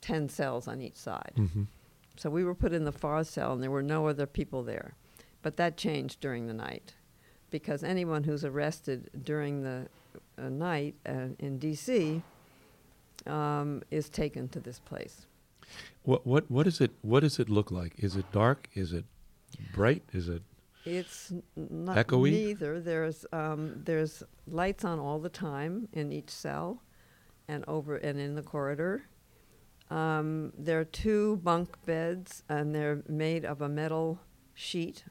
10 0.00 0.28
cells 0.28 0.68
on 0.68 0.80
each 0.80 0.96
side. 0.96 1.32
Mhm. 1.36 1.66
So 2.16 2.30
we 2.30 2.44
were 2.44 2.54
put 2.54 2.72
in 2.72 2.84
the 2.84 2.92
far 2.92 3.22
cell, 3.24 3.52
and 3.52 3.62
there 3.62 3.70
were 3.70 3.82
no 3.82 4.06
other 4.08 4.26
people 4.26 4.62
there. 4.62 4.94
But 5.42 5.56
that 5.56 5.76
changed 5.76 6.20
during 6.20 6.46
the 6.46 6.54
night, 6.54 6.94
because 7.50 7.82
anyone 7.84 8.24
who's 8.24 8.44
arrested 8.44 9.08
during 9.24 9.62
the 9.62 9.88
uh, 10.36 10.48
night 10.48 10.94
uh, 11.06 11.28
in 11.38 11.58
D.C. 11.58 12.22
Um, 13.26 13.82
is 13.90 14.08
taken 14.08 14.48
to 14.50 14.60
this 14.60 14.78
place. 14.80 15.26
What 16.02 16.26
what 16.26 16.50
what 16.50 16.66
is 16.66 16.80
it? 16.80 16.92
What 17.02 17.20
does 17.20 17.38
it 17.38 17.48
look 17.48 17.70
like? 17.70 17.94
Is 17.98 18.16
it 18.16 18.30
dark? 18.32 18.68
Is 18.74 18.92
it 18.92 19.04
bright? 19.74 20.02
Is 20.12 20.28
it 20.28 20.42
It's 20.84 21.32
not 21.56 21.96
Echoey? 21.96 22.30
neither. 22.30 22.80
There's 22.80 23.26
um, 23.32 23.82
there's 23.84 24.22
lights 24.46 24.84
on 24.84 24.98
all 24.98 25.18
the 25.18 25.28
time 25.28 25.88
in 25.92 26.12
each 26.12 26.30
cell, 26.30 26.82
and 27.48 27.64
over 27.68 27.96
and 27.96 28.18
in 28.18 28.34
the 28.34 28.42
corridor. 28.42 29.04
Um, 29.90 30.52
there 30.58 30.78
are 30.80 30.84
two 30.84 31.36
bunk 31.38 31.76
beds, 31.86 32.42
and 32.48 32.74
they're 32.74 33.02
made 33.08 33.44
of 33.44 33.62
a 33.62 33.68
metal 33.68 34.18
sheet. 34.54 35.04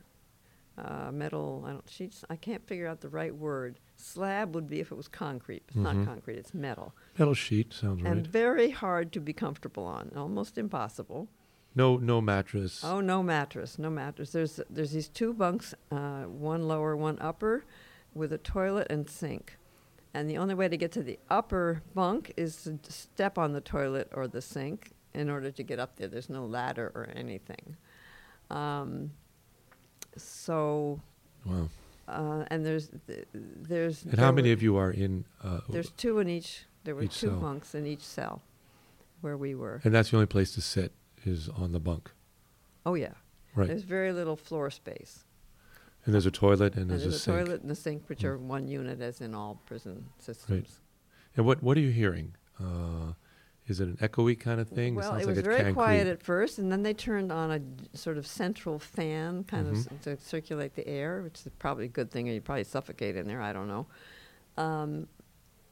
Uh, 0.77 1.11
metal 1.11 1.63
I 1.65 1.71
don't 1.71 1.89
sheets. 1.89 2.23
I 2.29 2.35
can't 2.35 2.65
figure 2.67 2.87
out 2.87 3.01
the 3.01 3.09
right 3.09 3.35
word. 3.35 3.79
Slab 3.99 4.53
would 4.55 4.69
be 4.69 4.79
if 4.79 4.91
it 4.91 4.95
was 4.95 5.07
concrete. 5.07 5.63
It's 5.67 5.75
Mhm. 5.77 5.81
not 5.81 6.05
concrete. 6.05 6.37
It's 6.37 6.53
metal. 6.53 6.93
metal 7.17 7.33
sheet? 7.33 7.73
Sounds 7.73 8.03
And 8.05 8.17
right. 8.17 8.27
very 8.27 8.69
hard 8.69 9.11
to 9.13 9.19
be 9.19 9.33
comfortable 9.33 9.83
on. 9.85 10.11
Almost 10.15 10.57
impossible. 10.57 11.27
No 11.75 11.97
no 11.97 12.21
mattress. 12.21 12.83
Oh, 12.83 13.01
no 13.01 13.21
mattress, 13.23 13.77
no 13.77 13.89
mattress. 13.89 14.31
There's 14.31 14.59
there's 14.69 14.91
these 14.91 15.09
two 15.09 15.33
bunks, 15.33 15.73
uh, 15.91 16.23
one 16.23 16.67
lower, 16.67 16.95
one 16.95 17.17
upper, 17.19 17.65
with 18.13 18.31
a 18.31 18.37
toilet 18.37 18.87
and 18.89 19.09
sink. 19.09 19.57
And 20.13 20.29
the 20.29 20.37
only 20.37 20.55
way 20.55 20.67
to 20.67 20.77
get 20.77 20.91
to 20.93 21.03
the 21.03 21.19
upper 21.29 21.81
bunk 21.93 22.33
is 22.37 22.63
to 22.63 22.79
step 22.91 23.37
on 23.37 23.53
the 23.53 23.61
toilet 23.61 24.09
or 24.13 24.27
the 24.27 24.41
sink 24.41 24.91
in 25.13 25.29
order 25.29 25.51
to 25.51 25.63
get 25.63 25.79
up 25.79 25.95
there. 25.97 26.07
There's 26.07 26.29
no 26.29 26.45
ladder 26.45 26.91
or 26.95 27.09
anything. 27.15 27.75
Um, 28.49 29.11
so. 30.15 31.01
Wow. 31.45 31.69
Uh, 32.07 32.45
and 32.49 32.65
there's 32.65 32.89
th- 33.07 33.27
there's. 33.33 34.03
And 34.05 34.19
how 34.19 34.31
many 34.31 34.51
of 34.51 34.61
you 34.63 34.77
are 34.77 34.91
in? 34.91 35.25
Uh, 35.43 35.59
There's 35.69 35.91
two 35.91 36.19
in 36.19 36.29
each. 36.29 36.63
There 36.85 36.95
were 36.95 37.03
each 37.03 37.19
two 37.19 37.27
cell. 37.27 37.39
bunks 37.39 37.75
in 37.75 37.85
each 37.85 38.01
cell, 38.03 38.41
where 39.21 39.35
we 39.35 39.55
were. 39.55 39.81
and 39.83 39.93
that's 39.93 40.11
the 40.11 40.17
only 40.17 40.27
place 40.27 40.53
to 40.53 40.61
sit 40.61 40.93
is 41.25 41.49
on 41.49 41.73
the 41.73 41.79
bunk. 41.81 42.11
Oh 42.85 42.93
yeah. 42.93 43.13
Right. 43.55 43.67
There's 43.67 43.83
very 43.83 44.13
little 44.13 44.37
floor 44.37 44.69
space. 44.69 45.25
And 46.05 46.13
there's 46.13 46.25
a 46.25 46.31
toilet 46.31 46.75
and 46.75 46.83
And 46.83 46.91
there's, 46.91 47.01
there's 47.01 47.13
a, 47.15 47.17
a, 47.17 47.19
sink. 47.19 47.37
toilet 47.37 47.61
and 47.63 47.71
a 47.71 47.75
sink, 47.75 48.03
which 48.07 48.23
are 48.23 48.37
one 48.37 48.67
unit, 48.69 49.01
as 49.01 49.19
in 49.19 49.35
all 49.35 49.59
prison 49.65 50.05
systems. 50.19 50.49
Right. 50.49 50.69
And 51.35 51.45
what 51.45 51.61
what 51.61 51.75
are 51.75 51.81
you 51.81 51.91
hearing? 51.91 52.35
Uh, 52.59 53.13
is 53.67 53.79
it 53.81 53.87
an 53.87 53.97
echoey 53.97 54.39
kind 54.39 54.59
of 54.61 54.67
thing? 54.69 54.95
Well, 54.95 55.11
sounds 55.11 55.23
it 55.23 55.27
was 55.27 55.37
a 55.39 55.41
very 55.41 55.73
quiet 55.73 56.07
at 56.07 56.23
first, 56.23 56.57
and 56.59 56.71
then 56.71 56.83
they 56.83 56.93
turned 56.93 57.31
on 57.31 57.51
a 57.51 57.97
sort 57.97 58.17
of 58.17 58.25
central 58.25 58.79
fan, 58.79 59.43
kind 59.43 59.67
of 59.67 59.73
Mhm. 59.73 59.77
s- 59.91 60.03
to 60.03 60.17
circulate 60.17 60.75
the 60.75 60.87
air, 60.87 61.21
which 61.21 61.45
is 61.45 61.51
probably 61.59 61.85
a 61.85 61.89
good 61.89 62.09
thing. 62.11 62.29
Or 62.29 62.33
you'd 62.33 62.45
probably 62.45 62.63
suffocate 62.63 63.15
in 63.15 63.27
there. 63.27 63.41
I 63.41 63.51
don't 63.53 63.67
know. 63.67 63.85
Um, 64.57 65.07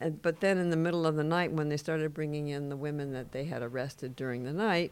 and, 0.02 0.22
but 0.22 0.42
then 0.42 0.58
in 0.58 0.70
the 0.70 0.78
middle 0.78 1.06
of 1.08 1.16
the 1.16 1.24
night, 1.24 1.52
when 1.54 1.70
they 1.70 1.78
started 1.78 2.14
bringing 2.14 2.50
in 2.50 2.70
the 2.70 2.76
women 2.78 3.14
that 3.14 3.32
they 3.32 3.46
had 3.46 3.62
arrested 3.62 4.16
during 4.16 4.44
the 4.44 4.54
night, 4.54 4.92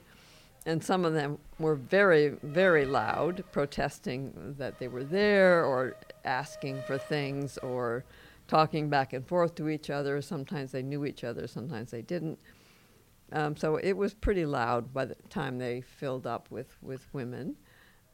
and 0.66 0.82
some 0.82 1.04
of 1.04 1.14
them 1.14 1.40
were 1.60 1.76
very, 1.76 2.30
very 2.42 2.86
loud, 2.86 3.44
protesting 3.52 4.56
that 4.58 4.80
they 4.80 4.88
were 4.88 5.04
there 5.04 5.66
or 5.66 5.98
asking 6.24 6.82
for 6.84 6.98
things 6.98 7.58
or 7.58 8.06
talking 8.48 8.90
back 8.90 9.12
and 9.12 9.28
forth 9.28 9.56
to 9.56 9.68
each 9.68 9.90
other. 9.90 10.22
Sometimes 10.22 10.72
they 10.72 10.82
knew 10.82 11.04
each 11.06 11.26
other, 11.26 11.48
sometimes 11.48 11.92
they 11.92 12.02
didn't. 12.02 12.40
Um, 13.34 13.58
so 13.58 13.76
it 13.78 13.94
was 13.94 14.14
pretty 14.14 14.46
loud 14.46 14.94
by 14.94 15.06
the 15.06 15.16
time 15.30 15.58
they 15.58 15.82
filled 15.82 16.26
up 16.28 16.50
with, 16.52 16.78
with 16.82 17.08
women. 17.14 17.56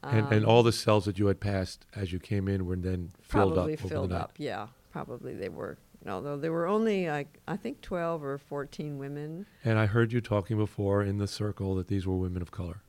And, 0.02 0.28
and 0.32 0.46
Um, 0.46 0.50
all 0.50 0.64
the 0.64 0.72
cells 0.72 1.06
that 1.06 1.20
you 1.20 1.28
had 1.28 1.40
passed 1.42 1.86
as 1.94 2.14
you 2.14 2.20
came 2.20 2.48
in 2.48 2.66
were 2.66 2.78
then 2.78 3.12
filled 3.22 3.54
probably 3.54 3.74
up 3.74 3.80
over 3.82 3.90
filled 3.90 4.14
up. 4.14 4.34
Yeah, 4.38 4.68
probably 4.92 5.34
they 5.34 5.50
were. 5.50 5.78
Although 6.08 6.38
there 6.38 6.54
were 6.54 6.68
only 6.68 7.10
like 7.10 7.40
I 7.46 7.58
think 7.58 7.82
twelve 7.82 8.24
or 8.24 8.38
fourteen 8.38 8.98
women. 8.98 9.46
And 9.66 9.78
I 9.78 9.86
heard 9.86 10.14
you 10.14 10.22
talking 10.22 10.58
before 10.58 11.04
in 11.04 11.18
the 11.18 11.28
circle 11.28 11.76
that 11.76 11.90
these 11.90 12.08
were 12.08 12.16
women 12.16 12.42
of 12.42 12.52
color. 12.52 12.82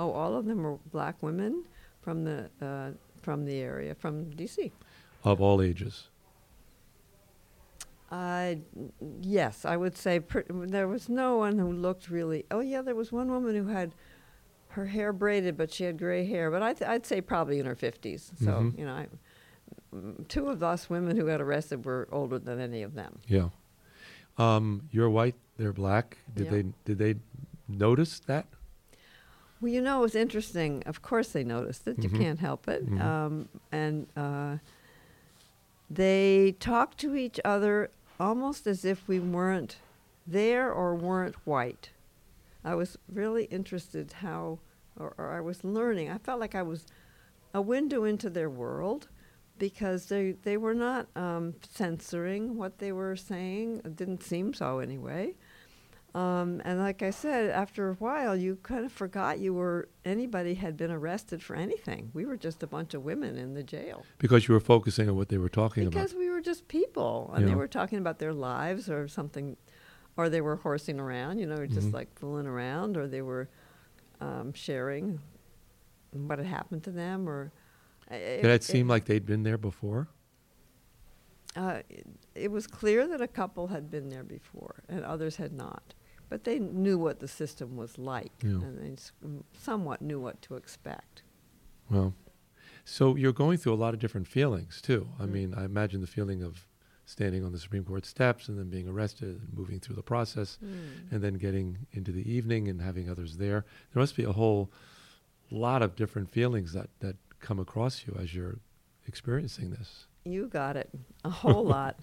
Oh, 0.00 0.10
all 0.10 0.34
of 0.36 0.46
them 0.46 0.64
were 0.64 0.78
black 0.90 1.22
women 1.22 1.62
from 2.00 2.24
the 2.24 2.50
uh, 2.60 2.90
from 3.22 3.44
the 3.44 3.60
area 3.60 3.94
from 3.94 4.30
D.C. 4.30 4.72
Of 5.22 5.40
all 5.40 5.62
ages. 5.62 6.08
I 8.10 8.60
yes, 9.20 9.64
I 9.64 9.76
would 9.76 9.96
say 9.96 10.20
pr- 10.20 10.40
there 10.48 10.88
was 10.88 11.08
no 11.08 11.36
one 11.36 11.58
who 11.58 11.70
looked 11.72 12.08
really. 12.10 12.44
Oh 12.50 12.60
yeah, 12.60 12.80
there 12.82 12.94
was 12.94 13.12
one 13.12 13.30
woman 13.30 13.54
who 13.54 13.66
had 13.68 13.92
her 14.68 14.86
hair 14.86 15.12
braided, 15.12 15.56
but 15.56 15.72
she 15.72 15.84
had 15.84 15.98
gray 15.98 16.24
hair. 16.26 16.50
But 16.50 16.62
I'd, 16.62 16.82
I'd 16.82 17.06
say 17.06 17.20
probably 17.20 17.58
in 17.58 17.66
her 17.66 17.74
fifties. 17.76 18.32
So 18.42 18.50
Mhm. 18.52 18.78
you 18.78 18.84
know, 18.86 18.94
I, 18.94 19.06
mm, 19.94 20.26
two 20.28 20.48
of 20.48 20.62
us 20.62 20.88
women 20.88 21.16
who 21.16 21.26
got 21.26 21.40
arrested 21.40 21.84
were 21.84 22.08
older 22.10 22.38
than 22.38 22.60
any 22.60 22.82
of 22.82 22.94
them. 22.94 23.18
Yeah. 23.26 23.48
Um, 24.38 24.88
you're 24.92 25.10
white, 25.10 25.34
they're 25.58 25.72
black. 25.72 26.16
Did 26.34 26.44
Yeah. 26.46 26.50
they 26.50 26.64
did 26.84 26.98
they 26.98 27.14
notice 27.68 28.20
that? 28.20 28.46
Well, 29.60 29.72
you 29.72 29.82
know, 29.82 29.98
it 29.98 30.02
was 30.02 30.14
interesting. 30.14 30.82
Of 30.86 31.02
course, 31.02 31.32
they 31.32 31.42
noticed 31.44 31.86
it. 31.88 32.02
You 32.02 32.08
Mhm. 32.08 32.18
can't 32.18 32.38
help 32.38 32.68
it. 32.68 32.88
Mhm. 32.88 33.00
Um, 33.02 33.48
and 33.72 34.06
uh, 34.16 34.58
they 35.90 36.54
talked 36.60 36.98
to 36.98 37.14
each 37.16 37.40
other 37.44 37.90
almost 38.20 38.66
as 38.66 38.84
if 38.84 39.06
we 39.06 39.20
weren't 39.20 39.76
there 40.26 40.72
or 40.72 40.94
weren't 40.94 41.36
white. 41.46 41.90
I 42.64 42.74
was 42.74 42.98
really 43.12 43.44
interested 43.44 44.12
how, 44.12 44.58
or, 44.98 45.14
or 45.16 45.30
I 45.36 45.40
was 45.40 45.64
learning. 45.64 46.10
I 46.10 46.18
felt 46.18 46.40
like 46.40 46.54
I 46.54 46.62
was 46.62 46.86
a 47.54 47.62
window 47.62 48.04
into 48.04 48.28
their 48.28 48.50
world 48.50 49.08
because 49.58 50.06
they 50.06 50.32
they 50.42 50.56
were 50.56 50.74
not 50.74 51.08
um, 51.16 51.54
censoring 51.68 52.56
what 52.56 52.78
they 52.78 52.92
were 52.92 53.16
saying. 53.16 53.80
It 53.84 53.96
didn't 53.96 54.22
seem 54.22 54.54
so 54.54 54.78
anyway. 54.78 55.34
Um, 56.14 56.62
and 56.64 56.78
like 56.80 57.02
I 57.02 57.10
said, 57.10 57.50
after 57.50 57.90
a 57.90 57.94
while, 57.94 58.34
you 58.34 58.56
kind 58.62 58.84
of 58.84 58.90
forgot 58.92 59.38
you 59.40 59.52
were 59.52 59.88
anybody 60.04 60.54
had 60.54 60.76
been 60.76 60.90
arrested 60.90 61.42
for 61.42 61.54
anything. 61.54 62.10
We 62.14 62.24
were 62.24 62.36
just 62.36 62.62
a 62.62 62.66
bunch 62.66 62.94
of 62.94 63.04
women 63.04 63.36
in 63.36 63.52
the 63.54 63.62
jail 63.62 64.04
Because 64.18 64.48
you 64.48 64.54
were 64.54 64.60
focusing 64.60 65.08
on 65.08 65.16
what 65.16 65.28
they 65.28 65.36
were 65.38 65.50
talking 65.50 65.84
because 65.84 65.94
about. 65.94 66.08
Because 66.08 66.18
we 66.18 66.30
were 66.30 66.40
just 66.40 66.66
people, 66.66 67.30
and 67.34 67.42
Yeah. 67.44 67.50
they 67.50 67.54
were 67.54 67.68
talking 67.68 67.98
about 67.98 68.18
their 68.18 68.32
lives 68.32 68.88
or 68.88 69.06
something, 69.06 69.56
or 70.16 70.28
they 70.30 70.40
were 70.40 70.56
horsing 70.56 70.98
around, 70.98 71.38
you 71.38 71.46
know, 71.46 71.66
just 71.66 71.88
Mhm. 71.88 71.94
like 71.94 72.18
fooling 72.18 72.46
around, 72.46 72.96
or 72.96 73.06
they 73.06 73.22
were 73.22 73.48
um, 74.20 74.52
sharing 74.52 75.20
what 76.12 76.38
had 76.38 76.46
happened 76.48 76.82
to 76.84 76.90
them, 76.90 77.28
or 77.28 77.52
uh, 78.10 78.14
Did 78.16 78.46
it 78.46 78.64
seem 78.64 78.88
like 78.88 79.04
they'd 79.04 79.26
been 79.26 79.42
there 79.44 79.58
before? 79.58 80.08
uh, 81.54 81.82
it, 81.88 82.06
it 82.34 82.50
was 82.50 82.66
clear 82.66 83.06
that 83.08 83.20
a 83.20 83.28
couple 83.28 83.68
had 83.68 83.90
been 83.90 84.08
there 84.08 84.22
before 84.22 84.82
and 84.88 85.04
others 85.04 85.36
had 85.36 85.52
not. 85.52 85.94
But 86.28 86.44
they 86.44 86.58
knew 86.58 86.98
what 86.98 87.20
the 87.20 87.28
system 87.28 87.76
was 87.76 87.98
like 87.98 88.32
Yeah. 88.42 88.50
and 88.50 88.78
they 88.78 88.96
somewhat 89.54 90.02
knew 90.02 90.20
what 90.20 90.42
to 90.42 90.56
expect. 90.56 91.22
Well, 91.90 92.14
so 92.84 93.16
you're 93.16 93.32
going 93.32 93.58
through 93.58 93.74
a 93.74 93.76
lot 93.76 93.94
of 93.94 94.00
different 94.00 94.26
feelings 94.28 94.80
too. 94.82 95.08
I 95.18 95.24
Mm. 95.24 95.30
mean, 95.30 95.54
I 95.54 95.64
imagine 95.64 96.00
the 96.00 96.06
feeling 96.06 96.42
of 96.42 96.66
standing 97.06 97.42
on 97.42 97.52
the 97.52 97.58
Supreme 97.58 97.84
Court 97.84 98.04
steps 98.04 98.48
and 98.48 98.58
then 98.58 98.68
being 98.68 98.86
arrested 98.86 99.40
and 99.40 99.54
moving 99.54 99.80
through 99.80 99.96
the 99.96 100.02
process 100.02 100.58
Mm. 100.62 101.10
and 101.12 101.22
then 101.22 101.34
getting 101.34 101.86
into 101.92 102.12
the 102.12 102.30
evening 102.30 102.68
and 102.68 102.82
having 102.82 103.08
others 103.08 103.38
there. 103.38 103.64
There 103.92 104.00
must 104.00 104.14
be 104.16 104.24
a 104.24 104.32
whole 104.32 104.70
lot 105.50 105.80
of 105.80 105.96
different 105.96 106.28
feelings 106.30 106.74
that, 106.74 106.90
that 107.00 107.16
come 107.40 107.58
across 107.58 108.06
you 108.06 108.14
as 108.18 108.34
you're 108.34 108.58
experiencing 109.06 109.70
this. 109.70 110.06
You 110.26 110.48
got 110.48 110.76
it, 110.76 110.90
a 111.24 111.30
whole 111.40 111.64
lot. 111.64 111.98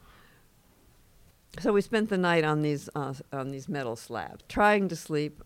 So 1.59 1.71
we 1.73 1.81
spent 1.81 2.09
the 2.09 2.17
night 2.17 2.43
on 2.43 2.61
these 2.61 2.89
uh, 2.95 3.13
on 3.31 3.49
these 3.49 3.69
metal 3.69 3.95
slabs, 3.95 4.43
trying 4.49 4.87
to 4.89 4.95
sleep, 4.95 5.43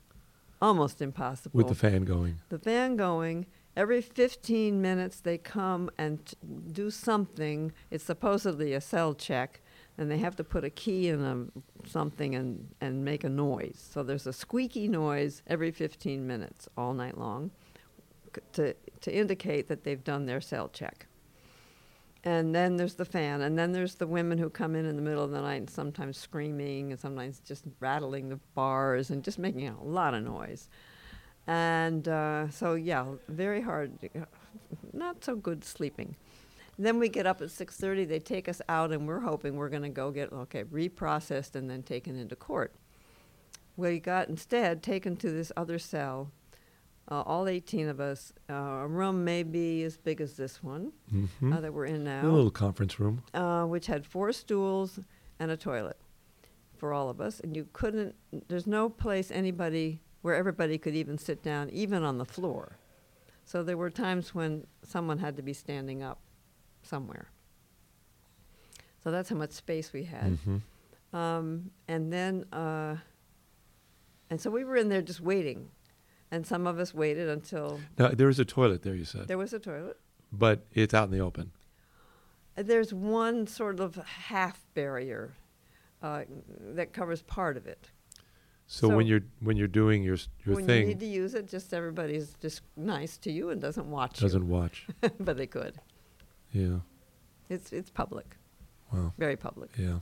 almost 0.62 1.02
impossible. 1.02 1.58
With 1.58 1.68
the 1.68 1.76
fan 1.76 2.04
going. 2.04 2.40
The 2.50 2.60
fan 2.60 2.96
going. 2.96 3.46
Every 3.76 4.02
15 4.02 4.82
minutes, 4.82 5.22
they 5.22 5.38
come 5.38 5.90
and 5.98 6.26
t- 6.26 6.36
do 6.72 6.90
something. 6.90 7.72
It's 7.92 8.04
supposedly 8.04 8.74
a 8.74 8.82
cell 8.82 9.14
check, 9.14 9.62
and 9.98 10.12
they 10.12 10.18
have 10.18 10.36
to 10.38 10.44
put 10.44 10.66
a 10.66 10.70
key 10.70 11.08
in 11.08 11.22
a 11.24 11.88
something 11.88 12.36
and, 12.36 12.68
and 12.82 13.06
make 13.06 13.24
a 13.24 13.30
noise. 13.30 13.88
So 13.94 14.04
there's 14.04 14.28
a 14.28 14.34
squeaky 14.34 14.88
noise 14.90 15.44
every 15.48 15.72
15 15.72 16.26
minutes 16.28 16.68
all 16.76 16.94
night 16.94 17.18
long 17.18 17.52
c- 18.36 18.42
to, 18.54 18.74
to 19.02 19.16
indicate 19.16 19.68
that 19.70 19.84
they've 19.86 20.04
done 20.04 20.26
their 20.26 20.42
cell 20.42 20.68
check. 20.68 21.06
And 22.24 22.54
then 22.54 22.76
there's 22.76 22.96
the 22.96 23.06
fan, 23.06 23.42
and 23.42 23.58
then 23.58 23.72
there's 23.72 23.96
the 23.96 24.08
women 24.08 24.38
who 24.38 24.50
come 24.50 24.76
in 24.76 24.86
in 24.86 24.98
the 24.98 25.02
middle 25.02 25.24
of 25.24 25.32
the 25.32 25.40
night, 25.40 25.56
and 25.56 25.70
sometimes 25.70 26.18
screaming, 26.18 26.92
and 26.92 27.00
sometimes 27.00 27.40
just 27.40 27.64
rattling 27.80 28.28
the 28.28 28.40
bars 28.56 29.10
and 29.10 29.24
just 29.24 29.40
making 29.40 29.70
a 29.70 29.84
lot 29.84 30.14
of 30.14 30.24
noise. 30.24 30.68
And 31.48 32.08
uh, 32.10 32.50
so, 32.50 32.74
yeah, 32.74 33.06
very 33.30 33.62
hard, 33.62 33.98
not 34.92 35.24
so 35.24 35.36
good 35.36 35.64
sleeping. 35.64 36.16
Then 36.78 37.00
we 37.00 37.10
get 37.10 37.26
up 37.26 37.42
at 37.42 37.50
6:30. 37.50 38.08
They 38.08 38.20
take 38.20 38.48
us 38.48 38.62
out, 38.70 38.92
and 38.92 39.08
we're 39.08 39.20
hoping 39.20 39.56
we're 39.56 39.70
going 39.70 39.84
to 39.84 39.90
go 39.90 40.12
get 40.12 40.32
okay 40.32 40.64
reprocessed 40.64 41.56
and 41.56 41.70
then 41.70 41.84
taken 41.84 42.18
into 42.18 42.36
court. 42.36 42.74
We 43.76 44.00
got 44.00 44.30
instead 44.30 44.84
taken 44.84 45.16
to 45.18 45.32
this 45.32 45.52
other 45.58 45.80
cell, 45.80 46.32
uh, 47.10 47.22
all 47.22 47.48
18 47.48 47.88
of 47.90 48.00
us. 48.00 48.32
Uh, 48.50 48.54
a 48.54 48.88
room 48.88 49.24
maybe 49.26 49.84
as 49.84 49.98
big 49.98 50.22
as 50.22 50.38
this 50.38 50.62
one 50.64 50.94
Mhm. 51.14 51.56
uh, 51.58 51.60
that 51.62 51.74
we're 51.74 51.86
in 51.86 52.04
now 52.04 52.26
A 52.26 52.30
little 52.32 52.52
conference 52.52 53.00
room. 53.00 53.24
uh, 53.34 53.66
which 53.66 53.88
had 53.88 54.06
four 54.06 54.32
stools 54.32 55.00
and 55.40 55.50
a 55.52 55.58
toilet 55.58 55.98
for 56.78 56.94
all 56.94 57.10
of 57.10 57.20
us. 57.20 57.40
And 57.40 57.56
you 57.56 57.68
couldn't, 57.74 58.16
there's 58.48 58.68
no 58.68 58.90
place 58.90 59.32
anybody, 59.32 60.02
where 60.22 60.36
everybody 60.36 60.78
could 60.78 60.96
even 60.96 61.18
sit 61.18 61.42
down, 61.42 61.70
even 61.72 62.04
on 62.04 62.18
the 62.18 62.26
floor. 62.26 62.78
So 63.46 63.64
there 63.64 63.78
were 63.78 63.90
times 63.90 64.36
when 64.36 64.68
someone 64.84 65.18
had 65.18 65.36
to 65.38 65.42
be 65.42 65.54
standing 65.54 66.04
up 66.04 66.20
somewhere. 66.84 67.30
So 69.04 69.12
that's 69.12 69.30
how 69.30 69.36
much 69.38 69.52
space 69.52 69.92
we 69.94 70.04
had. 70.04 70.38
Mhm. 70.46 70.62
Um, 71.18 71.72
and 71.88 72.14
then, 72.14 72.44
uh, 72.54 72.98
and 74.30 74.40
so 74.40 74.52
we 74.52 74.64
were 74.64 74.76
in 74.76 74.90
there 74.90 75.02
just 75.02 75.22
waiting. 75.22 75.72
And 76.32 76.46
some 76.46 76.68
of 76.68 76.78
us 76.80 76.94
waited 76.94 77.28
until 77.30 77.80
Now, 77.98 78.10
there 78.10 78.30
is 78.30 78.40
a 78.40 78.46
toilet 78.46 78.84
there, 78.84 78.94
you 78.96 79.06
said. 79.06 79.28
there 79.28 79.38
was 79.38 79.52
a 79.54 79.60
toilet. 79.60 79.98
But 80.32 80.66
it's 80.74 80.94
out 80.94 81.06
in 81.06 81.12
the 81.12 81.20
open. 81.20 81.52
Uh, 82.58 82.64
There's 82.64 82.94
one 82.94 83.48
sort 83.48 83.80
of 83.80 83.96
half 83.96 84.64
barrier 84.76 85.34
uh, 86.04 86.24
that 86.76 86.94
covers 86.94 87.24
part 87.24 87.58
of 87.58 87.66
it. 87.66 87.90
So, 88.72 88.88
when 88.96 89.08
you're 89.08 89.22
when 89.40 89.58
you're 89.58 89.68
doing 89.68 90.04
your 90.04 90.18
your 90.46 90.58
when 90.58 90.66
thing, 90.68 90.82
you 90.82 90.88
need 90.90 91.00
to 91.00 91.08
use 91.08 91.34
it, 91.34 91.48
just 91.48 91.74
everybody's 91.74 92.36
just 92.40 92.62
nice 92.78 93.18
to 93.18 93.32
you 93.32 93.50
and 93.50 93.60
doesn't 93.60 93.90
watch 93.90 94.20
Doesn't 94.20 94.44
you. 94.44 94.48
watch. 94.48 94.86
but 95.20 95.38
they 95.38 95.48
could. 95.48 95.74
yeah, 96.52 96.78
It's 97.50 97.74
it's 97.74 97.90
public. 97.90 98.36
Wow. 98.94 99.14
Very 99.18 99.36
public. 99.36 99.72
yeah. 99.76 100.02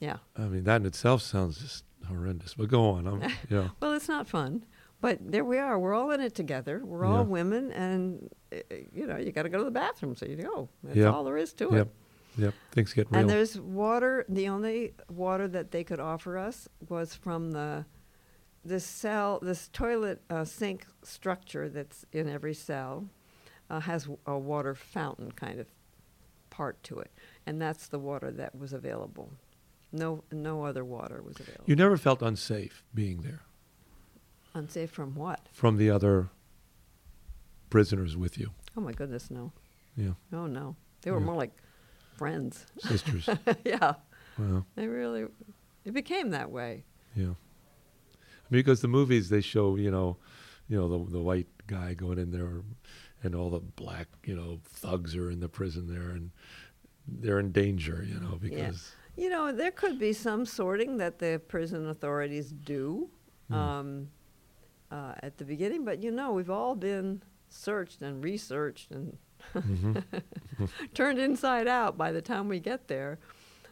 Yeah. 0.00 0.18
I 0.36 0.42
mean, 0.42 0.64
that 0.64 0.80
in 0.80 0.86
itself 0.86 1.22
sounds 1.22 1.58
just 1.58 1.84
horrendous. 2.06 2.54
But 2.54 2.68
go 2.68 2.90
on. 2.90 3.06
I'm, 3.06 3.22
yeah. 3.50 3.68
Well, 3.80 3.92
it's 3.94 4.08
not 4.08 4.28
fun, 4.28 4.64
but 5.00 5.18
there 5.20 5.44
we 5.44 5.58
are. 5.58 5.78
We're 5.78 5.94
all 5.94 6.10
in 6.12 6.20
it 6.20 6.34
together. 6.34 6.82
We're 6.84 7.04
Yeah. 7.04 7.10
all 7.18 7.24
women, 7.24 7.72
and 7.72 8.30
uh, 8.52 8.56
you 8.92 9.06
know 9.06 9.16
you 9.16 9.32
got 9.32 9.42
to 9.42 9.48
go 9.48 9.58
to 9.58 9.64
the 9.64 9.70
bathroom, 9.70 10.14
so 10.16 10.26
you 10.26 10.36
go. 10.36 10.68
That's 10.84 10.96
Yep. 10.96 11.12
all 11.12 11.24
there 11.24 11.36
is 11.36 11.52
to 11.54 11.64
Yep. 11.64 11.72
it. 11.72 11.76
Yep. 11.76 11.88
Yep. 12.38 12.54
Things 12.70 12.92
get 12.92 13.10
real. 13.10 13.20
And 13.20 13.28
there's 13.28 13.58
water. 13.58 14.24
The 14.28 14.48
only 14.48 14.94
water 15.08 15.48
that 15.48 15.72
they 15.72 15.82
could 15.82 15.98
offer 16.00 16.38
us 16.38 16.68
was 16.88 17.14
from 17.14 17.50
the 17.50 17.84
this 18.64 18.84
cell, 18.84 19.38
this 19.40 19.68
toilet 19.68 20.22
uh, 20.30 20.44
sink 20.44 20.84
structure 21.02 21.68
that's 21.68 22.04
in 22.12 22.28
every 22.28 22.52
cell 22.54 23.08
uh, 23.70 23.80
has 23.80 24.08
a 24.26 24.36
water 24.38 24.74
fountain 24.74 25.32
kind 25.32 25.58
of 25.58 25.66
part 26.50 26.82
to 26.84 26.98
it, 26.98 27.10
and 27.46 27.60
that's 27.60 27.88
the 27.88 27.98
water 27.98 28.30
that 28.30 28.54
was 28.56 28.72
available. 28.72 29.30
No, 29.92 30.22
no 30.30 30.64
other 30.64 30.84
water 30.84 31.22
was 31.22 31.38
available. 31.40 31.64
you 31.66 31.74
never 31.76 31.96
felt 31.96 32.20
unsafe 32.22 32.82
being 32.94 33.22
there 33.22 33.40
Unsafe 34.54 34.90
from 34.90 35.14
what? 35.14 35.40
from 35.52 35.76
the 35.76 35.90
other 35.90 36.28
prisoners 37.70 38.16
with 38.16 38.38
you. 38.38 38.50
Oh 38.76 38.80
my 38.80 38.92
goodness, 38.92 39.30
no. 39.30 39.52
Yeah. 39.96 40.12
Oh 40.32 40.46
no, 40.46 40.76
they 41.02 41.10
were 41.10 41.18
Yeah. 41.20 41.24
more 41.26 41.36
like 41.36 41.52
friends. 42.16 42.66
Sisters. 42.78 43.28
yeah. 43.64 43.94
Wow. 44.38 44.64
They 44.74 44.86
really. 44.86 45.26
It 45.84 45.92
became 45.92 46.30
that 46.30 46.50
way. 46.50 46.84
Yeah. 47.14 47.34
Because 48.50 48.80
the 48.80 48.88
movies 48.88 49.28
they 49.28 49.40
show, 49.40 49.76
you 49.76 49.90
know, 49.90 50.16
you 50.68 50.76
know 50.78 50.88
the 50.88 51.12
the 51.12 51.20
white 51.20 51.48
guy 51.66 51.94
going 51.94 52.18
in 52.18 52.30
there, 52.30 52.62
and 53.22 53.34
all 53.34 53.50
the 53.50 53.60
black, 53.60 54.06
you 54.24 54.34
know, 54.36 54.60
thugs 54.64 55.14
are 55.16 55.30
in 55.30 55.40
the 55.40 55.48
prison 55.48 55.86
there, 55.92 56.10
and 56.10 56.30
they're 57.06 57.38
in 57.40 57.52
danger, 57.52 58.04
you 58.06 58.18
know, 58.20 58.38
because. 58.40 58.92
You 59.18 59.28
know, 59.30 59.50
there 59.52 59.72
could 59.72 59.98
be 59.98 60.12
some 60.12 60.46
sorting 60.46 60.96
that 60.98 61.18
the 61.18 61.40
prison 61.48 61.88
authorities 61.88 62.52
do 62.52 63.10
Hmm. 63.48 63.54
um, 63.54 64.08
uh, 64.92 65.14
at 65.22 65.36
the 65.38 65.44
beginning, 65.44 65.84
but 65.84 66.02
you 66.02 66.10
know, 66.10 66.32
we've 66.32 66.50
all 66.50 66.74
been 66.76 67.22
searched 67.48 68.00
and 68.02 68.22
researched 68.22 68.90
and 68.92 69.16
Mhm. 69.54 70.02
turned 70.94 71.18
inside 71.18 71.66
out 71.66 71.96
by 71.98 72.12
the 72.12 72.20
time 72.22 72.48
we 72.48 72.60
get 72.60 72.88
there. 72.88 73.18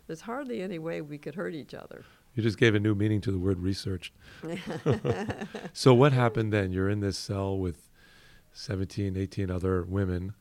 There's 0.06 0.22
hardly 0.22 0.62
any 0.62 0.78
way 0.78 1.00
we 1.00 1.18
could 1.18 1.34
hurt 1.34 1.54
each 1.54 1.74
other. 1.74 2.04
you 2.34 2.42
just 2.42 2.58
gave 2.58 2.74
a 2.74 2.80
new 2.80 2.94
meaning 2.94 3.20
to 3.22 3.32
the 3.32 3.38
word 3.38 3.58
researched. 3.60 4.12
so 5.72 5.94
what 5.94 6.12
happened 6.12 6.52
then? 6.52 6.70
You're 6.72 6.90
in 6.90 7.00
this 7.00 7.16
cell 7.16 7.56
with 7.58 7.90
17, 8.52 9.16
18 9.16 9.50
other 9.50 9.82
women, 9.84 10.34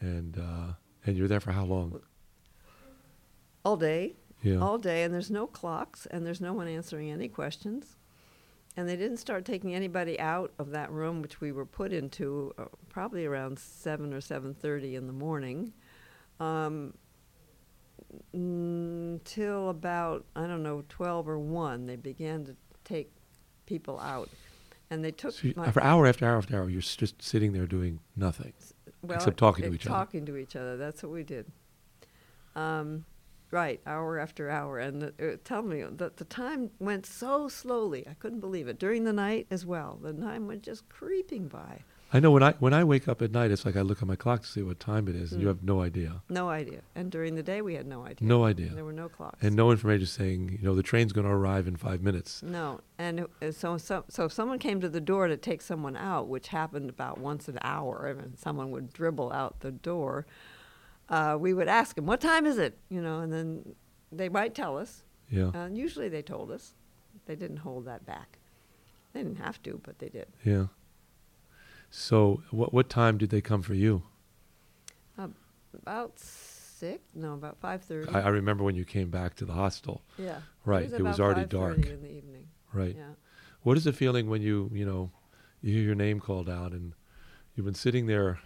and 0.00 0.36
uh, 0.38 0.72
and 1.06 1.16
you're 1.16 1.28
there 1.28 1.40
for 1.40 1.52
how 1.52 1.64
long? 1.64 2.00
all 3.64 3.76
day, 3.76 4.16
Yeah. 4.42 4.58
all 4.58 4.78
day, 4.78 5.02
and 5.02 5.12
there's 5.12 5.30
no 5.30 5.46
clocks, 5.46 6.06
and 6.06 6.26
there's 6.26 6.40
no 6.40 6.52
one 6.52 6.66
answering 6.68 7.10
any 7.10 7.28
questions. 7.28 7.96
And 8.76 8.88
they 8.88 8.96
didn't 8.96 9.16
start 9.16 9.44
taking 9.44 9.74
anybody 9.74 10.18
out 10.20 10.52
of 10.58 10.70
that 10.70 10.90
room, 10.90 11.22
which 11.22 11.40
we 11.40 11.50
were 11.50 11.66
put 11.66 11.92
into 11.92 12.54
uh, 12.56 12.64
probably 12.88 13.26
around 13.26 13.58
seven 13.58 14.14
or 14.14 14.20
seven 14.20 14.54
thirty 14.54 14.94
in 14.94 15.06
the 15.06 15.12
morning, 15.12 15.72
um, 16.38 16.94
until 18.32 19.70
about 19.70 20.24
I 20.36 20.46
don't 20.46 20.62
know 20.62 20.84
twelve 20.88 21.28
or 21.28 21.38
one. 21.38 21.86
They 21.86 21.96
began 21.96 22.44
to 22.46 22.56
take 22.84 23.12
people 23.66 23.98
out, 23.98 24.28
and 24.88 25.04
they 25.04 25.10
took 25.10 25.32
So 25.32 25.48
you, 25.48 25.54
for 25.72 25.82
hour 25.82 26.06
after 26.06 26.24
hour 26.24 26.38
after 26.38 26.56
hour, 26.56 26.70
you're 26.70 26.80
just 26.80 27.20
sitting 27.20 27.52
there 27.52 27.66
doing 27.66 27.98
nothing 28.16 28.52
well, 29.02 29.16
except 29.16 29.36
talking 29.36 29.64
to 29.64 29.70
uh, 29.70 29.74
each 29.74 29.86
other. 29.86 29.94
Talking 29.94 30.26
to 30.26 30.36
each 30.36 30.56
other. 30.56 30.76
That's 30.76 31.02
what 31.02 31.12
we 31.12 31.22
did. 31.22 31.50
Um, 32.54 33.04
right, 33.50 33.80
hour 33.86 34.18
after 34.18 34.48
hour, 34.50 34.78
and 34.78 35.02
the, 35.02 35.32
uh, 35.32 35.36
tell 35.44 35.62
me 35.62 35.82
that 35.90 36.16
the 36.18 36.24
time 36.24 36.70
went 36.78 37.06
so 37.06 37.48
slowly. 37.48 38.06
I 38.08 38.14
couldn't 38.14 38.40
believe 38.40 38.68
it. 38.68 38.78
During 38.78 39.04
the 39.04 39.12
night 39.12 39.46
as 39.50 39.66
well, 39.66 39.98
the 40.02 40.12
time 40.12 40.46
went 40.46 40.62
just 40.62 40.88
creeping 40.88 41.48
by. 41.48 41.82
I 42.12 42.18
know 42.18 42.32
when 42.32 42.42
I 42.42 42.52
when 42.58 42.74
I 42.74 42.82
wake 42.82 43.06
up 43.06 43.22
at 43.22 43.30
night, 43.30 43.52
it's 43.52 43.64
like 43.64 43.76
I 43.76 43.82
look 43.82 44.02
at 44.02 44.08
my 44.08 44.16
clock 44.16 44.42
to 44.42 44.48
see 44.48 44.62
what 44.62 44.80
time 44.80 45.06
it 45.06 45.14
is, 45.14 45.30
and 45.30 45.40
you 45.40 45.46
Mm. 45.46 45.50
have 45.50 45.62
no 45.62 45.80
idea. 45.80 46.22
No 46.28 46.48
idea. 46.48 46.80
And 46.96 47.08
during 47.08 47.36
the 47.36 47.42
day, 47.44 47.62
we 47.62 47.74
had 47.74 47.86
no 47.86 48.04
idea. 48.04 48.26
No 48.26 48.44
idea. 48.44 48.70
There 48.74 48.84
were 48.84 48.92
no 48.92 49.08
clocks. 49.08 49.38
And 49.40 49.54
no 49.54 49.70
information 49.70 50.06
saying, 50.06 50.58
you 50.60 50.64
know, 50.66 50.74
the 50.74 50.82
train's 50.82 51.12
going 51.12 51.24
to 51.28 51.32
arrive 51.32 51.68
in 51.68 51.76
five 51.76 52.02
minutes. 52.02 52.42
No, 52.42 52.80
and 52.98 53.26
uh, 53.40 53.52
so, 53.52 53.78
so 53.78 54.04
so 54.08 54.24
if 54.24 54.32
someone 54.32 54.58
came 54.58 54.80
to 54.80 54.88
the 54.88 55.00
door 55.00 55.28
to 55.28 55.36
take 55.36 55.62
someone 55.62 55.94
out, 55.96 56.26
which 56.26 56.48
happened 56.48 56.90
about 56.90 57.18
once 57.18 57.46
an 57.46 57.60
hour, 57.62 58.06
and 58.08 58.36
someone 58.36 58.72
would 58.72 58.92
dribble 58.92 59.30
out 59.32 59.60
the 59.60 59.70
door, 59.70 60.26
uh, 61.10 61.36
we 61.38 61.52
would 61.52 61.68
ask 61.68 61.96
them, 61.96 62.06
"What 62.06 62.20
time 62.20 62.46
is 62.46 62.56
it?" 62.58 62.78
You 62.88 63.02
know, 63.02 63.18
and 63.20 63.30
then 63.32 63.74
they 64.12 64.28
might 64.28 64.54
tell 64.54 64.78
us. 64.78 65.02
Yeah. 65.28 65.50
And 65.54 65.76
usually 65.76 66.08
they 66.08 66.22
told 66.22 66.50
us. 66.50 66.74
They 67.26 67.36
didn't 67.36 67.58
hold 67.58 67.84
that 67.84 68.04
back. 68.06 68.38
They 69.12 69.22
didn't 69.22 69.38
have 69.38 69.62
to, 69.64 69.80
but 69.84 69.98
they 69.98 70.08
did. 70.08 70.26
Yeah. 70.44 70.66
So, 71.90 72.42
what 72.50 72.72
what 72.72 72.88
time 72.88 73.18
did 73.18 73.30
they 73.30 73.40
come 73.40 73.62
for 73.62 73.74
you? 73.74 74.02
Uh, 75.18 75.28
about 75.74 76.18
six? 76.18 77.00
No, 77.14 77.34
about 77.34 77.58
five 77.60 77.82
thirty. 77.82 78.08
I, 78.12 78.22
I 78.22 78.28
remember 78.28 78.62
when 78.64 78.74
you 78.76 78.84
came 78.84 79.10
back 79.10 79.34
to 79.36 79.44
the 79.44 79.52
hostel. 79.52 80.02
Yeah. 80.18 80.36
It 80.38 80.42
Right. 80.64 80.84
was 80.84 80.92
It 80.94 81.02
was 81.02 81.20
already 81.20 81.46
dark. 81.46 81.78
in 81.86 82.02
the 82.02 82.10
evening. 82.10 82.46
Right. 82.72 82.94
Yeah. 82.96 83.14
What 83.62 83.76
is 83.76 83.84
the 83.84 83.92
feeling 83.92 84.28
when 84.30 84.42
you 84.42 84.70
you 84.72 84.84
know 84.86 85.10
you 85.60 85.74
hear 85.74 85.82
your 85.82 85.94
name 85.96 86.20
called 86.20 86.48
out 86.48 86.72
and 86.72 86.94
you've 87.54 87.66
been 87.66 87.74
sitting 87.74 88.06
there 88.06 88.38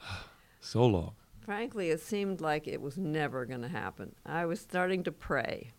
so 0.60 0.84
long? 0.86 1.14
Frankly, 1.46 1.90
it 1.90 2.00
seemed 2.00 2.40
like 2.40 2.66
it 2.66 2.82
was 2.82 2.98
never 2.98 3.46
going 3.46 3.62
to 3.62 3.68
happen. 3.68 4.16
I 4.26 4.46
was 4.46 4.60
starting 4.60 5.04
to 5.04 5.12
pray. 5.12 5.70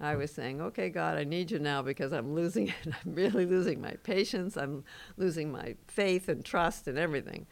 I 0.00 0.16
was 0.16 0.32
saying, 0.32 0.60
okay, 0.60 0.88
God, 0.88 1.16
I 1.16 1.22
need 1.22 1.52
you 1.52 1.60
now 1.60 1.80
because 1.80 2.12
I'm 2.12 2.34
losing 2.34 2.68
it. 2.68 2.74
I'm 2.86 3.14
really 3.14 3.46
losing 3.46 3.80
my 3.80 3.92
patience. 4.02 4.56
I'm 4.56 4.82
losing 5.16 5.52
my 5.52 5.76
faith 5.86 6.28
and 6.28 6.44
trust 6.44 6.88
and 6.88 6.98
everything. 6.98 7.46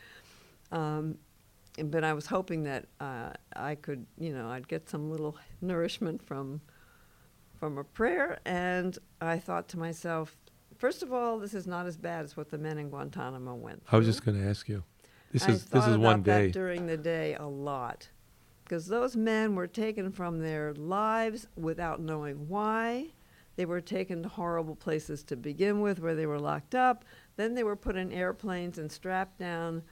Um, 0.73 1.19
but 1.85 2.03
I 2.03 2.13
was 2.13 2.27
hoping 2.27 2.65
that 2.65 2.87
uh, 2.99 3.31
I 3.55 3.77
could, 3.77 4.05
you 4.19 4.33
know, 4.33 4.49
I'd 4.49 4.67
get 4.67 4.89
some 4.89 5.09
little 5.09 5.37
nourishment 5.61 6.27
from 6.27 6.61
from 7.61 7.79
a 7.79 7.85
prayer. 7.85 8.41
And 8.47 8.99
I 9.21 9.39
thought 9.39 9.69
to 9.69 9.79
myself, 9.79 10.37
first 10.77 11.05
of 11.05 11.13
all, 11.13 11.39
this 11.39 11.55
is 11.55 11.69
not 11.69 11.87
as 11.87 11.97
bad 11.97 12.25
as 12.25 12.37
what 12.37 12.51
the 12.51 12.59
men 12.59 12.79
in 12.79 12.89
Guantanamo 12.89 13.55
went 13.55 13.87
through. 13.87 13.97
I 13.97 13.99
was 13.99 14.07
just 14.07 14.25
going 14.25 14.41
to 14.41 14.49
ask 14.49 14.69
you. 14.69 14.83
This 15.33 15.45
I 15.45 15.53
is 15.53 15.65
this 15.65 15.83
thought 15.83 15.91
is 15.91 15.99
one 15.99 16.17
about 16.17 16.25
that 16.25 16.39
day. 16.39 16.51
during 16.51 16.87
the 16.87 16.97
day 16.97 17.35
a 17.35 17.47
lot, 17.47 18.09
because 18.65 18.87
those 18.87 19.17
men 19.17 19.55
were 19.55 19.67
taken 19.67 20.11
from 20.11 20.41
their 20.41 20.73
lives 20.75 21.47
without 21.57 22.01
knowing 22.01 22.49
why. 22.49 23.09
They 23.57 23.67
were 23.67 23.81
taken 23.81 24.23
to 24.23 24.29
horrible 24.29 24.77
places 24.77 25.25
to 25.25 25.37
begin 25.37 25.81
with, 25.81 25.99
where 25.99 26.15
they 26.15 26.27
were 26.27 26.39
locked 26.39 26.75
up. 26.77 27.05
Then 27.37 27.55
they 27.55 27.65
were 27.65 27.77
put 27.77 27.97
in 27.97 28.13
airplanes 28.13 28.79
and 28.79 28.91
strapped 28.91 29.39
down. 29.39 29.83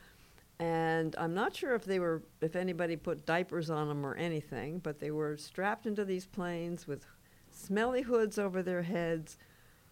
And 0.59 1.15
I'm 1.19 1.35
not 1.35 1.55
sure 1.55 1.75
if 1.75 1.85
they 1.85 1.99
were, 1.99 2.23
if 2.41 2.55
anybody 2.57 2.97
put 2.97 3.27
diapers 3.27 3.69
on 3.69 3.89
them 3.89 4.07
or 4.07 4.15
anything, 4.15 4.79
but 4.79 5.01
they 5.01 5.11
were 5.11 5.37
strapped 5.37 5.85
into 5.85 6.05
these 6.05 6.27
planes 6.27 6.87
with 6.87 7.05
smelly 7.51 8.03
hoods 8.03 8.39
over 8.39 8.63
their 8.63 8.83
heads 8.83 9.37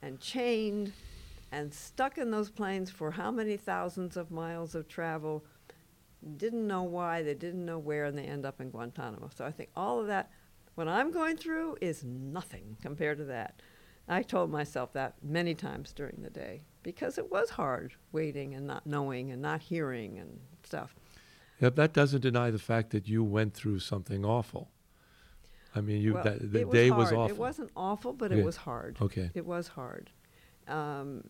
and 0.01 0.21
chained 0.21 0.93
and 1.55 1.73
stuck 1.73 2.19
in 2.19 2.31
those 2.33 2.51
planes 2.51 2.91
for 2.91 3.13
how 3.13 3.31
many 3.31 3.57
thousands 3.57 4.17
of 4.17 4.31
miles 4.31 4.75
of 4.75 4.89
travel. 4.89 5.45
Didn't 6.37 6.67
know 6.67 6.83
why, 6.83 7.23
they 7.23 7.35
didn't 7.35 7.65
know 7.65 7.79
where, 7.79 8.07
and 8.07 8.19
they 8.19 8.25
end 8.25 8.45
up 8.45 8.61
in 8.61 8.71
Guantanamo. 8.71 9.31
So 9.35 9.45
I 9.45 9.53
think 9.53 9.71
all 9.77 10.01
of 10.01 10.07
that, 10.09 10.31
what 10.75 10.89
I'm 10.89 11.13
going 11.13 11.37
through, 11.37 11.77
is 11.81 12.03
nothing 12.03 12.77
compared 12.83 13.19
to 13.19 13.25
that. 13.27 13.61
I 14.09 14.23
told 14.23 14.51
myself 14.51 14.93
that 14.95 15.15
many 15.23 15.55
times 15.55 15.93
during 15.93 16.19
the 16.23 16.31
day 16.31 16.63
because 16.83 17.19
it 17.19 17.31
was 17.31 17.51
hard 17.51 17.95
waiting 18.13 18.55
and 18.55 18.67
not 18.67 18.87
knowing 18.87 19.31
and 19.31 19.41
not 19.41 19.63
hearing 19.63 20.19
and 20.19 20.41
stuff. 20.65 20.95
Yeah, 21.61 21.71
that 21.71 21.93
doesn't 21.93 22.21
deny 22.21 22.51
the 22.51 22.59
fact 22.59 22.91
that 22.91 23.07
you 23.09 23.23
went 23.23 23.55
through 23.55 23.79
something 23.79 24.25
awful. 24.25 24.71
I 25.75 25.81
mean, 25.81 26.03
you 26.03 26.15
Well, 26.15 26.25
that 26.25 26.53
the 26.53 26.61
it 26.63 26.71
day 26.71 26.91
was 26.91 27.11
was 27.11 27.13
awful. 27.13 27.31
It 27.31 27.39
wasn't 27.39 27.71
awful, 27.77 28.13
but 28.13 28.33
Okay. 28.33 28.41
it 28.41 28.45
was 28.45 28.57
hard. 28.57 28.99
Okay. 29.01 29.31
It 29.35 29.47
was 29.47 29.69
hard. 29.69 30.11
Um, 30.69 31.23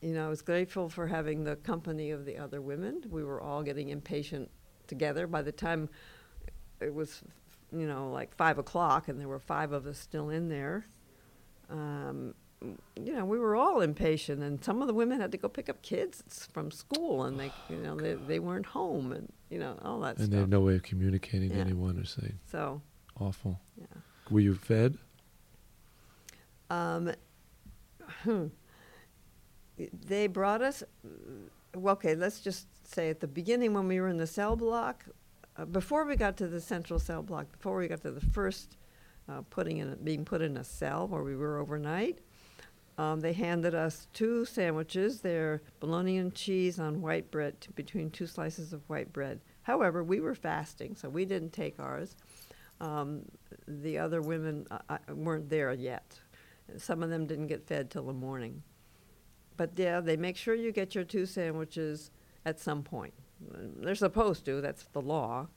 you 0.00 0.12
know, 0.12 0.26
I 0.26 0.28
was 0.28 0.42
grateful 0.42 0.88
for 0.88 1.06
having 1.06 1.44
the 1.44 1.56
company 1.56 2.10
of 2.10 2.24
the 2.24 2.38
other 2.38 2.60
women. 2.60 3.02
We 3.10 3.24
were 3.24 3.40
all 3.40 3.62
getting 3.62 3.88
impatient 3.88 4.50
together. 4.86 5.26
By 5.26 5.42
the 5.42 5.52
time 5.52 5.88
it 6.80 6.94
was, 6.94 7.22
you 7.72 7.86
know, 7.86 8.10
like 8.10 8.34
five 8.36 8.58
o'clock, 8.58 9.08
and 9.08 9.20
there 9.20 9.28
were 9.28 9.40
five 9.40 9.72
of 9.72 9.86
us 9.86 9.98
still 9.98 10.30
in 10.30 10.48
there. 10.48 10.86
Um, 11.70 12.34
you 12.96 13.12
know, 13.12 13.24
we 13.24 13.38
were 13.38 13.54
all 13.54 13.80
impatient, 13.80 14.42
and 14.42 14.62
some 14.64 14.80
of 14.80 14.88
the 14.88 14.94
women 14.94 15.20
had 15.20 15.30
to 15.32 15.38
go 15.38 15.48
pick 15.48 15.68
up 15.68 15.80
kids 15.82 16.48
from 16.52 16.70
school, 16.70 17.24
and 17.24 17.38
they, 17.38 17.52
you 17.68 17.76
know, 17.76 17.96
they, 17.96 18.14
they 18.14 18.38
weren't 18.40 18.66
home, 18.66 19.12
and 19.12 19.32
you 19.50 19.58
know, 19.58 19.78
all 19.84 20.00
that 20.00 20.18
and 20.18 20.26
they 20.26 20.30
stuff. 20.30 20.40
had 20.40 20.50
no 20.50 20.60
way 20.60 20.74
of 20.74 20.82
communicating 20.82 21.50
to 21.50 21.56
anyone 21.56 21.98
or 21.98 22.04
saying. 22.04 22.38
So, 22.50 22.82
Awful. 23.20 23.60
yeah. 23.76 23.86
Were 24.30 24.40
you 24.40 24.54
fed? 24.54 24.98
Um, 26.70 27.12
hmm. 28.24 28.46
They 30.06 30.26
brought 30.26 30.62
us. 30.62 30.82
Well, 31.74 31.92
okay, 31.94 32.14
let's 32.14 32.40
just 32.40 32.66
say 32.86 33.10
at 33.10 33.20
the 33.20 33.28
beginning 33.28 33.74
when 33.74 33.86
we 33.86 34.00
were 34.00 34.08
in 34.08 34.16
the 34.16 34.26
cell 34.26 34.56
block, 34.56 35.04
uh, 35.56 35.64
before 35.64 36.04
we 36.04 36.16
got 36.16 36.36
to 36.38 36.48
the 36.48 36.60
central 36.60 36.98
cell 36.98 37.22
block, 37.22 37.50
before 37.52 37.76
we 37.76 37.88
got 37.88 38.02
to 38.02 38.10
the 38.10 38.20
first 38.20 38.76
uh, 39.28 39.42
putting 39.50 39.78
in, 39.78 39.96
being 40.02 40.24
put 40.24 40.40
in 40.40 40.56
a 40.56 40.64
cell 40.64 41.06
where 41.06 41.22
we 41.22 41.36
were 41.36 41.58
overnight, 41.58 42.18
um, 42.96 43.20
they 43.20 43.32
handed 43.32 43.74
us 43.74 44.08
two 44.12 44.44
sandwiches. 44.44 45.20
They're 45.20 45.62
bologna 45.78 46.18
and 46.18 46.34
cheese 46.34 46.80
on 46.80 47.00
white 47.00 47.30
bread, 47.30 47.60
t- 47.60 47.70
between 47.76 48.10
two 48.10 48.26
slices 48.26 48.72
of 48.72 48.88
white 48.88 49.12
bread. 49.12 49.40
However, 49.62 50.02
we 50.02 50.20
were 50.20 50.34
fasting, 50.34 50.96
so 50.96 51.08
we 51.08 51.24
didn't 51.24 51.52
take 51.52 51.78
ours. 51.78 52.16
Um, 52.80 53.22
the 53.66 53.98
other 53.98 54.20
women 54.20 54.66
uh, 54.70 54.78
uh, 54.88 54.98
weren't 55.14 55.48
there 55.48 55.72
yet. 55.72 56.18
Some 56.76 57.02
of 57.02 57.10
them 57.10 57.26
didn't 57.26 57.46
get 57.46 57.66
fed 57.66 57.90
till 57.90 58.04
the 58.04 58.12
morning. 58.12 58.62
But 59.58 59.72
yeah, 59.76 60.00
they 60.00 60.16
make 60.16 60.38
sure 60.38 60.54
you 60.54 60.72
get 60.72 60.94
your 60.94 61.04
two 61.04 61.26
sandwiches 61.26 62.10
at 62.46 62.58
some 62.58 62.82
point. 62.82 63.12
They're 63.50 63.94
supposed 63.94 64.46
to. 64.46 64.62
That's 64.62 64.84
the 64.84 65.02
law. 65.02 65.48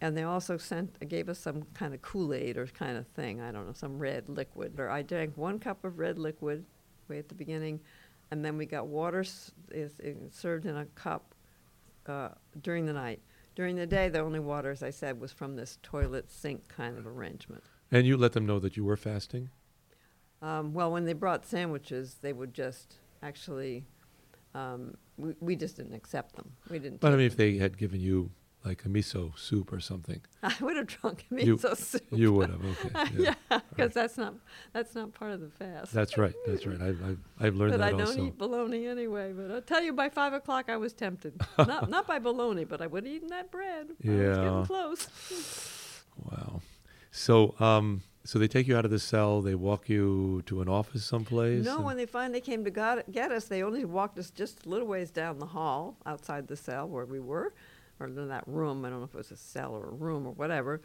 And 0.00 0.16
they 0.16 0.22
also 0.22 0.56
sent 0.56 1.06
gave 1.08 1.28
us 1.28 1.38
some 1.38 1.64
kind 1.74 1.92
of 1.92 2.00
Kool 2.02 2.32
Aid 2.32 2.56
or 2.56 2.66
kind 2.66 2.96
of 2.96 3.06
thing. 3.08 3.40
I 3.40 3.50
don't 3.50 3.66
know, 3.66 3.72
some 3.72 3.98
red 3.98 4.28
liquid. 4.28 4.78
Or 4.78 4.88
I 4.88 5.02
drank 5.02 5.36
one 5.36 5.58
cup 5.58 5.84
of 5.84 5.98
red 5.98 6.18
liquid 6.18 6.64
way 7.08 7.18
at 7.18 7.28
the 7.28 7.34
beginning, 7.34 7.80
and 8.30 8.44
then 8.44 8.56
we 8.56 8.66
got 8.66 8.86
water 8.86 9.20
s- 9.20 9.52
is, 9.70 9.98
is 10.00 10.34
served 10.34 10.66
in 10.66 10.76
a 10.76 10.86
cup 10.86 11.34
uh, 12.06 12.30
during 12.62 12.86
the 12.86 12.92
night. 12.92 13.20
During 13.54 13.76
the 13.76 13.86
day, 13.86 14.08
the 14.08 14.20
only 14.20 14.40
water, 14.40 14.70
as 14.70 14.82
I 14.82 14.90
said, 14.90 15.18
was 15.18 15.32
from 15.32 15.56
this 15.56 15.78
toilet 15.82 16.30
sink 16.30 16.68
kind 16.68 16.98
of 16.98 17.06
arrangement. 17.06 17.64
And 17.90 18.06
you 18.06 18.16
let 18.16 18.32
them 18.32 18.44
know 18.44 18.58
that 18.58 18.76
you 18.76 18.84
were 18.84 18.96
fasting? 18.96 19.48
Um, 20.42 20.74
well, 20.74 20.92
when 20.92 21.06
they 21.06 21.14
brought 21.14 21.46
sandwiches, 21.46 22.18
they 22.20 22.34
would 22.34 22.52
just 22.52 22.96
actually, 23.22 23.84
um, 24.54 24.96
we, 25.16 25.34
we 25.40 25.56
just 25.56 25.76
didn't 25.76 25.94
accept 25.94 26.36
them. 26.36 26.52
We 26.70 26.78
didn't. 26.78 27.00
But 27.00 27.08
I 27.08 27.10
take 27.12 27.18
mean, 27.18 27.26
if 27.26 27.36
they 27.36 27.56
had 27.58 27.76
given 27.78 28.00
you 28.00 28.30
like 28.64 28.84
a 28.84 28.88
miso 28.88 29.38
soup 29.38 29.72
or 29.72 29.78
something. 29.78 30.20
I 30.42 30.52
would 30.60 30.76
have 30.76 30.88
drunk 30.88 31.24
You- 31.30 31.56
miso 31.56 31.76
soup. 31.76 32.02
you 32.10 32.32
would 32.32 32.50
have, 32.50 32.64
okay, 32.64 33.10
yeah. 33.16 33.34
because 33.70 33.92
that's 33.94 34.18
not 34.18 34.34
that's 34.72 34.94
not 34.96 35.14
part 35.14 35.30
of 35.32 35.40
the 35.40 35.50
fast. 35.50 35.92
That's 35.92 36.18
right. 36.18 36.34
That's 36.46 36.66
right. 36.66 36.80
I've, 36.80 37.00
I've, 37.04 37.18
I've 37.38 37.54
learned 37.54 37.72
but 37.74 37.78
that 37.78 37.86
I 37.86 37.90
don't 37.92 38.00
also. 38.08 38.26
eat 38.26 38.36
bologna 38.36 38.88
anyway. 38.88 39.32
But 39.32 39.52
I'll 39.52 39.62
tell 39.62 39.82
you, 39.82 39.92
by 39.92 40.08
five 40.08 40.32
o'clock, 40.32 40.68
I 40.68 40.76
was 40.78 40.92
tempted. 40.92 41.40
not 41.58 41.88
not 41.88 42.06
by 42.08 42.18
bologna, 42.18 42.64
but 42.64 42.82
I 42.82 42.88
would 42.88 43.04
have 43.06 43.12
eaten 43.14 43.28
that 43.28 43.52
bread. 43.52 43.86
I 44.04 44.08
was 44.08 44.18
Yeah. 44.20 44.34
getting 44.34 44.64
close. 44.66 46.02
Wow. 46.24 46.60
So, 47.12 47.54
um, 47.60 48.02
so 48.26 48.38
they 48.38 48.48
take 48.48 48.66
you 48.66 48.76
out 48.76 48.84
of 48.84 48.90
the 48.90 48.98
cell. 48.98 49.40
They 49.40 49.54
walk 49.54 49.88
you 49.88 50.42
to 50.46 50.60
an 50.60 50.68
office 50.68 51.04
someplace. 51.04 51.64
No, 51.64 51.80
when 51.80 51.96
they 51.96 52.06
finally 52.06 52.40
came 52.40 52.64
to 52.64 53.04
get 53.10 53.30
us, 53.32 53.44
they 53.44 53.62
only 53.62 53.84
walked 53.84 54.18
us 54.18 54.30
just 54.30 54.66
a 54.66 54.68
little 54.68 54.86
ways 54.88 55.10
down 55.10 55.38
the 55.38 55.46
hall 55.46 55.96
outside 56.04 56.48
the 56.48 56.56
cell 56.56 56.88
where 56.88 57.06
we 57.06 57.20
were, 57.20 57.54
or 58.00 58.06
in 58.06 58.28
that 58.28 58.44
room. 58.46 58.84
I 58.84 58.90
don't 58.90 58.98
know 58.98 59.04
if 59.04 59.14
it 59.14 59.18
was 59.18 59.30
a 59.30 59.36
cell 59.36 59.72
or 59.72 59.86
a 59.86 59.94
room 59.94 60.26
or 60.26 60.32
whatever. 60.32 60.80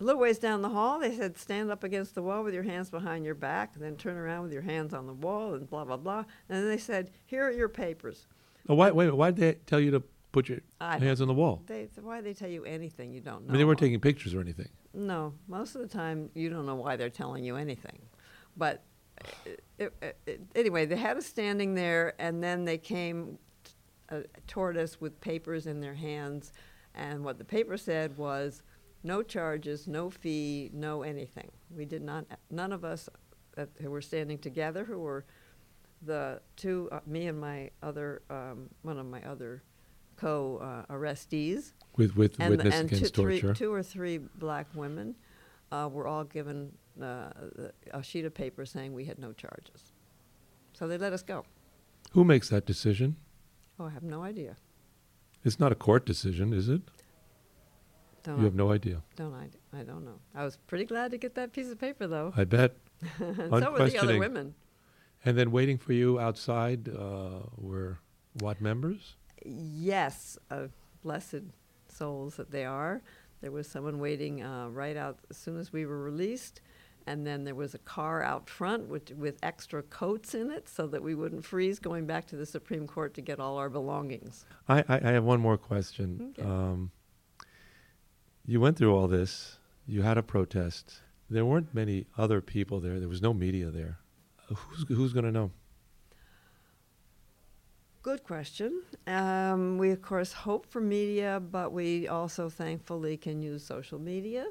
A 0.00 0.04
little 0.04 0.20
ways 0.20 0.38
down 0.38 0.62
the 0.62 0.68
hall, 0.68 0.98
they 0.98 1.14
said, 1.14 1.36
stand 1.36 1.70
up 1.70 1.84
against 1.84 2.14
the 2.14 2.22
wall 2.22 2.42
with 2.42 2.54
your 2.54 2.64
hands 2.64 2.90
behind 2.90 3.24
your 3.24 3.34
back, 3.34 3.72
and 3.74 3.84
then 3.84 3.96
turn 3.96 4.16
around 4.16 4.42
with 4.44 4.52
your 4.52 4.62
hands 4.62 4.94
on 4.94 5.06
the 5.06 5.12
wall, 5.12 5.54
and 5.54 5.68
blah, 5.68 5.84
blah, 5.84 5.96
blah. 5.96 6.24
And 6.48 6.58
then 6.58 6.68
they 6.68 6.78
said, 6.78 7.10
here 7.24 7.44
are 7.46 7.52
your 7.52 7.68
papers. 7.68 8.26
oh, 8.68 8.74
why? 8.74 8.90
Wait. 8.90 9.14
Why 9.14 9.30
did 9.30 9.40
they 9.40 9.58
tell 9.66 9.78
you 9.80 9.90
to 9.92 10.02
put 10.32 10.48
your 10.48 10.58
I 10.80 10.98
hands 10.98 11.20
on 11.20 11.28
the 11.28 11.34
wall? 11.34 11.62
They, 11.66 11.88
why 12.00 12.20
they 12.20 12.34
tell 12.34 12.48
you 12.48 12.64
anything 12.64 13.12
you 13.12 13.20
don't 13.20 13.46
know? 13.46 13.50
I 13.50 13.52
mean, 13.52 13.58
they 13.58 13.64
weren't 13.64 13.78
taking 13.78 14.00
pictures 14.00 14.34
or 14.34 14.40
anything. 14.40 14.68
No, 14.94 15.34
most 15.46 15.74
of 15.74 15.82
the 15.82 15.88
time 15.88 16.30
you 16.34 16.50
don't 16.50 16.66
know 16.66 16.74
why 16.74 16.96
they're 16.96 17.10
telling 17.10 17.44
you 17.44 17.56
anything. 17.56 17.98
But 18.56 18.82
it, 19.44 19.62
it, 19.78 20.16
it, 20.26 20.40
anyway, 20.54 20.86
they 20.86 20.96
had 20.96 21.16
us 21.16 21.26
standing 21.26 21.74
there, 21.74 22.14
and 22.18 22.42
then 22.42 22.64
they 22.64 22.78
came 22.78 23.38
t- 23.64 23.72
uh, 24.10 24.20
toward 24.46 24.76
us 24.76 25.00
with 25.00 25.20
papers 25.20 25.66
in 25.66 25.80
their 25.80 25.94
hands. 25.94 26.52
And 26.94 27.24
what 27.24 27.38
the 27.38 27.44
paper 27.44 27.76
said 27.76 28.16
was 28.18 28.62
no 29.02 29.22
charges, 29.22 29.86
no 29.86 30.10
fee, 30.10 30.70
no 30.72 31.02
anything. 31.02 31.50
We 31.74 31.84
did 31.84 32.02
not, 32.02 32.26
none 32.50 32.72
of 32.72 32.84
us 32.84 33.08
that, 33.56 33.70
who 33.80 33.90
were 33.90 34.02
standing 34.02 34.38
together, 34.38 34.84
who 34.84 34.98
were 34.98 35.24
the 36.02 36.40
two, 36.56 36.88
uh, 36.92 37.00
me 37.06 37.28
and 37.28 37.40
my 37.40 37.70
other, 37.82 38.22
um, 38.28 38.68
one 38.82 38.98
of 38.98 39.06
my 39.06 39.22
other 39.22 39.62
co 40.22 40.58
uh, 40.88 40.92
arrestees, 40.92 41.72
With 41.96 42.16
with 42.16 42.36
and, 42.38 42.50
witness 42.50 42.74
and 42.74 42.90
against 42.90 43.14
two, 43.14 43.22
three- 43.22 43.54
two 43.54 43.72
or 43.72 43.82
three 43.82 44.18
black 44.18 44.66
women 44.74 45.16
uh, 45.70 45.88
were 45.92 46.06
all 46.06 46.24
given 46.24 46.72
uh, 47.00 47.30
a 47.92 48.02
sheet 48.02 48.24
of 48.24 48.34
paper 48.34 48.64
saying 48.64 48.92
we 48.92 49.04
had 49.04 49.18
no 49.18 49.32
charges. 49.32 49.92
So 50.72 50.86
they 50.88 50.98
let 50.98 51.12
us 51.12 51.22
go. 51.22 51.44
Who 52.12 52.24
makes 52.24 52.48
that 52.50 52.66
decision? 52.66 53.16
Oh, 53.78 53.86
I 53.86 53.90
have 53.90 54.02
no 54.02 54.22
idea. 54.22 54.56
It's 55.44 55.58
not 55.58 55.72
a 55.72 55.74
court 55.74 56.06
decision, 56.06 56.52
is 56.52 56.68
it? 56.68 56.82
Don't 58.22 58.36
you 58.36 58.42
I- 58.42 58.44
have 58.44 58.54
no 58.54 58.70
idea. 58.70 59.02
Don't 59.16 59.34
I? 59.34 59.48
I 59.78 59.82
don't 59.82 60.04
know. 60.04 60.18
I 60.34 60.44
was 60.44 60.56
pretty 60.68 60.84
glad 60.84 61.10
to 61.10 61.18
get 61.18 61.34
that 61.34 61.52
piece 61.52 61.70
of 61.70 61.78
paper, 61.80 62.06
though. 62.06 62.32
I 62.36 62.44
bet. 62.44 62.76
so 63.18 63.72
were 63.72 63.88
the 63.88 63.98
other 63.98 64.18
women. 64.18 64.54
And 65.24 65.36
then 65.36 65.50
waiting 65.50 65.78
for 65.78 65.92
you 65.92 66.18
outside 66.20 66.88
uh, 66.88 67.40
were 67.56 67.98
what 68.40 68.60
members? 68.60 69.16
Yes, 69.44 70.38
uh, 70.50 70.68
blessed 71.02 71.42
souls 71.88 72.36
that 72.36 72.50
they 72.50 72.64
are. 72.64 73.02
There 73.40 73.50
was 73.50 73.66
someone 73.66 73.98
waiting 73.98 74.42
uh, 74.42 74.68
right 74.68 74.96
out 74.96 75.18
as 75.30 75.36
soon 75.36 75.58
as 75.58 75.72
we 75.72 75.84
were 75.84 76.00
released, 76.00 76.60
and 77.06 77.26
then 77.26 77.42
there 77.44 77.56
was 77.56 77.74
a 77.74 77.78
car 77.78 78.22
out 78.22 78.48
front 78.48 78.88
with, 78.88 79.10
with 79.12 79.36
extra 79.42 79.82
coats 79.82 80.34
in 80.34 80.50
it 80.50 80.68
so 80.68 80.86
that 80.86 81.02
we 81.02 81.14
wouldn't 81.14 81.44
freeze 81.44 81.80
going 81.80 82.06
back 82.06 82.26
to 82.26 82.36
the 82.36 82.46
Supreme 82.46 82.86
Court 82.86 83.14
to 83.14 83.20
get 83.20 83.40
all 83.40 83.58
our 83.58 83.68
belongings. 83.68 84.44
I, 84.68 84.84
I, 84.88 85.00
I 85.02 85.10
have 85.12 85.24
one 85.24 85.40
more 85.40 85.58
question. 85.58 86.34
Okay. 86.38 86.48
Um, 86.48 86.92
you 88.46 88.60
went 88.60 88.76
through 88.76 88.94
all 88.94 89.08
this. 89.08 89.58
You 89.86 90.02
had 90.02 90.18
a 90.18 90.22
protest. 90.22 91.00
There 91.28 91.44
weren't 91.44 91.74
many 91.74 92.06
other 92.16 92.40
people 92.40 92.78
there. 92.78 93.00
There 93.00 93.08
was 93.08 93.22
no 93.22 93.34
media 93.34 93.70
there. 93.70 93.98
Who's 94.48 94.84
who's 94.88 95.12
going 95.12 95.24
to 95.24 95.32
know? 95.32 95.50
Good 98.02 98.24
question. 98.24 98.82
Um, 99.06 99.78
we, 99.78 99.90
of 99.90 100.02
course, 100.02 100.32
hope 100.32 100.66
for 100.66 100.80
media, 100.80 101.40
but 101.40 101.72
we 101.72 102.08
also 102.08 102.48
thankfully 102.48 103.16
can 103.16 103.40
use 103.40 103.64
social 103.64 104.00
media. 104.00 104.46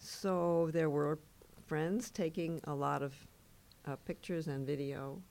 So 0.00 0.68
there 0.72 0.90
were 0.90 1.20
friends 1.66 2.10
taking 2.10 2.60
a 2.64 2.74
lot 2.74 3.04
of 3.04 3.14
uh, 3.86 3.94
pictures 4.04 4.48
and 4.48 4.66
video, 4.66 5.22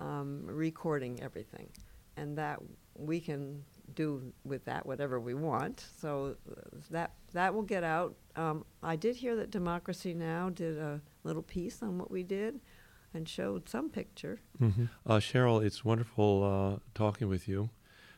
um, 0.00 0.42
recording 0.44 1.22
everything. 1.22 1.68
And 2.16 2.36
that 2.36 2.58
we 2.96 3.20
can 3.20 3.62
do 3.94 4.32
with 4.44 4.64
that 4.64 4.84
whatever 4.84 5.20
we 5.20 5.34
want. 5.34 5.84
So 6.00 6.34
uh, 6.50 6.62
that, 6.90 7.12
that 7.32 7.54
will 7.54 7.62
get 7.62 7.84
out. 7.84 8.16
Um, 8.34 8.64
I 8.82 8.96
did 8.96 9.14
hear 9.14 9.36
that 9.36 9.52
Democracy 9.52 10.14
Now! 10.14 10.50
did 10.50 10.78
a 10.78 11.00
little 11.22 11.42
piece 11.42 11.80
on 11.80 11.96
what 11.96 12.10
we 12.10 12.24
did 12.24 12.58
and 13.14 13.28
showed 13.28 13.68
some 13.68 13.88
picture. 13.88 14.40
Mm-hmm. 14.60 14.86
Uh, 15.06 15.16
Cheryl, 15.16 15.64
it's 15.64 15.84
wonderful 15.84 16.42
uh, 16.42 16.80
talking 16.94 17.28
with 17.28 17.48
you. 17.48 17.70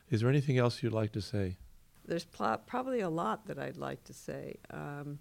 Is 0.09 0.21
there 0.21 0.29
anything 0.29 0.57
else 0.57 0.81
you'd 0.81 0.93
like 0.93 1.11
to 1.13 1.21
say? 1.21 1.57
There's 2.05 2.25
pl- 2.25 2.61
probably 2.65 3.01
a 3.01 3.09
lot 3.09 3.45
that 3.47 3.59
I'd 3.59 3.77
like 3.77 4.03
to 4.05 4.13
say. 4.13 4.55
Um, 4.71 5.19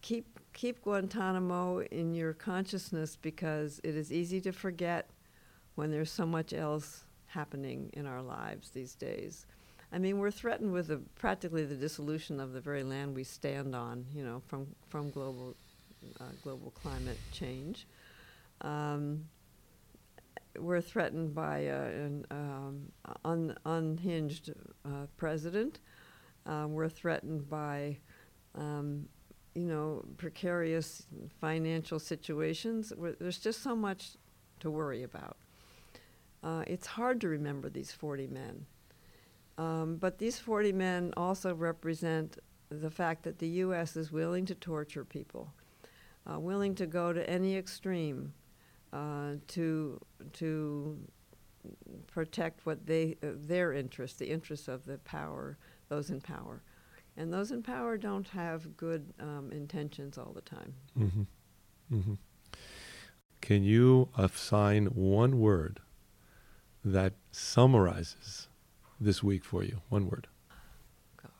keep 0.00 0.38
keep 0.52 0.82
Guantanamo 0.82 1.80
in 1.82 2.14
your 2.14 2.32
consciousness 2.32 3.16
because 3.16 3.80
it 3.84 3.94
is 3.96 4.12
easy 4.12 4.40
to 4.42 4.52
forget 4.52 5.10
when 5.74 5.90
there's 5.90 6.10
so 6.10 6.26
much 6.26 6.52
else 6.52 7.04
happening 7.26 7.90
in 7.94 8.06
our 8.06 8.22
lives 8.22 8.70
these 8.70 8.94
days. 8.94 9.46
I 9.92 9.98
mean, 9.98 10.18
we're 10.18 10.30
threatened 10.30 10.72
with 10.72 10.90
practically 11.16 11.64
the 11.64 11.74
dissolution 11.74 12.40
of 12.40 12.52
the 12.52 12.60
very 12.60 12.82
land 12.82 13.14
we 13.14 13.24
stand 13.24 13.74
on. 13.74 14.06
You 14.14 14.24
know, 14.24 14.42
from 14.46 14.68
from 14.88 15.10
global 15.10 15.56
uh, 16.20 16.24
global 16.42 16.70
climate 16.70 17.18
change. 17.32 17.86
Um, 18.62 19.26
we're 20.58 20.80
threatened 20.80 21.34
by 21.34 21.58
an 21.58 22.26
um, 22.30 22.92
un- 23.24 23.56
unhinged 23.64 24.52
uh, 24.84 25.06
president. 25.16 25.80
Uh, 26.46 26.66
we're 26.68 26.88
threatened 26.88 27.48
by, 27.48 27.96
um, 28.54 29.08
you 29.54 29.66
know, 29.66 30.04
precarious 30.16 31.06
financial 31.40 31.98
situations. 31.98 32.92
We're, 32.96 33.12
there's 33.12 33.38
just 33.38 33.62
so 33.62 33.74
much 33.74 34.10
to 34.60 34.70
worry 34.70 35.02
about. 35.02 35.36
Uh, 36.42 36.64
it's 36.66 36.86
hard 36.86 37.20
to 37.20 37.28
remember 37.28 37.70
these 37.70 37.92
40 37.92 38.26
men. 38.28 38.66
Um, 39.58 39.96
but 39.96 40.18
these 40.18 40.38
40 40.38 40.72
men 40.72 41.14
also 41.16 41.54
represent 41.54 42.38
the 42.68 42.90
fact 42.90 43.22
that 43.24 43.38
the 43.38 43.48
U.S. 43.48 43.96
is 43.96 44.10
willing 44.10 44.46
to 44.46 44.54
torture 44.54 45.04
people, 45.04 45.52
uh, 46.30 46.40
willing 46.40 46.74
to 46.76 46.86
go 46.86 47.12
to 47.12 47.28
any 47.28 47.56
extreme 47.56 48.32
uh, 48.92 49.32
to 49.48 50.00
to 50.34 50.98
protect 52.06 52.66
what 52.66 52.86
they 52.86 53.16
uh, 53.22 53.28
their 53.34 53.72
interests, 53.72 54.18
the 54.18 54.30
interests 54.30 54.68
of 54.68 54.84
the 54.84 54.98
power, 54.98 55.56
those 55.88 56.10
in 56.10 56.20
power, 56.20 56.62
and 57.16 57.32
those 57.32 57.50
in 57.50 57.62
power 57.62 57.96
don't 57.96 58.28
have 58.28 58.76
good 58.76 59.12
um, 59.20 59.50
intentions 59.52 60.18
all 60.18 60.32
the 60.34 60.40
time. 60.42 60.74
Mm-hmm. 60.98 61.22
Mm-hmm. 61.94 62.14
Can 63.40 63.64
you 63.64 64.08
assign 64.16 64.86
one 64.86 65.40
word 65.40 65.80
that 66.84 67.14
summarizes 67.30 68.48
this 69.00 69.22
week 69.22 69.44
for 69.44 69.64
you? 69.64 69.80
One 69.88 70.06
word. 70.08 70.28
God, 71.20 71.30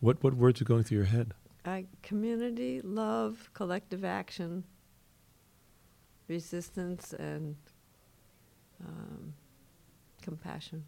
What 0.00 0.22
what 0.22 0.34
words 0.34 0.60
are 0.60 0.64
going 0.64 0.84
through 0.84 0.98
your 0.98 1.06
head? 1.06 1.34
I, 1.66 1.86
community, 2.02 2.80
love, 2.80 3.50
collective 3.52 4.04
action, 4.04 4.64
resistance, 6.28 7.12
and 7.12 7.56
um, 8.86 9.34
compassion. 10.22 10.84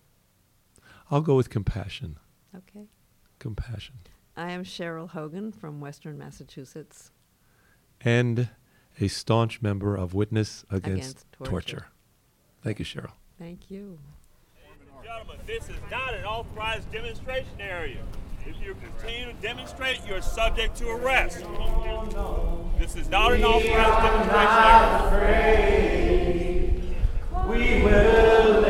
I'll 1.11 1.21
go 1.21 1.35
with 1.35 1.51
compassion. 1.51 2.19
Okay. 2.57 2.87
Compassion. 3.39 3.97
I 4.37 4.53
am 4.53 4.63
Cheryl 4.63 5.09
Hogan 5.11 5.51
from 5.51 5.81
Western 5.81 6.17
Massachusetts. 6.17 7.11
And 8.01 8.51
a 9.01 9.09
staunch 9.09 9.61
member 9.61 9.97
of 9.97 10.15
Witness 10.15 10.65
Against, 10.71 10.87
Against 10.87 11.27
Torture. 11.43 11.87
Thank 12.63 12.79
you, 12.79 12.85
Cheryl. 12.85 13.13
Thank 13.39 13.71
you. 13.71 13.99
Ladies 14.57 14.89
and 14.95 15.05
Gentlemen, 15.05 15.39
this 15.47 15.65
is 15.65 15.81
not 15.91 16.15
an 16.15 16.25
authorized 16.25 16.91
demonstration 16.93 17.61
area. 17.61 18.03
If 18.49 18.57
you 18.65 18.75
continue 18.75 19.27
to 19.27 19.35
demonstrate, 19.43 20.01
you're 20.09 20.23
subject 20.23 20.75
to 20.79 20.89
arrest. 20.89 21.45
This 22.79 22.97
is 22.97 23.11
not 23.11 23.35
an 23.35 23.45
authorized 23.45 24.31
demonstration. 24.31 26.95
We 27.47 27.83
will 27.83 28.63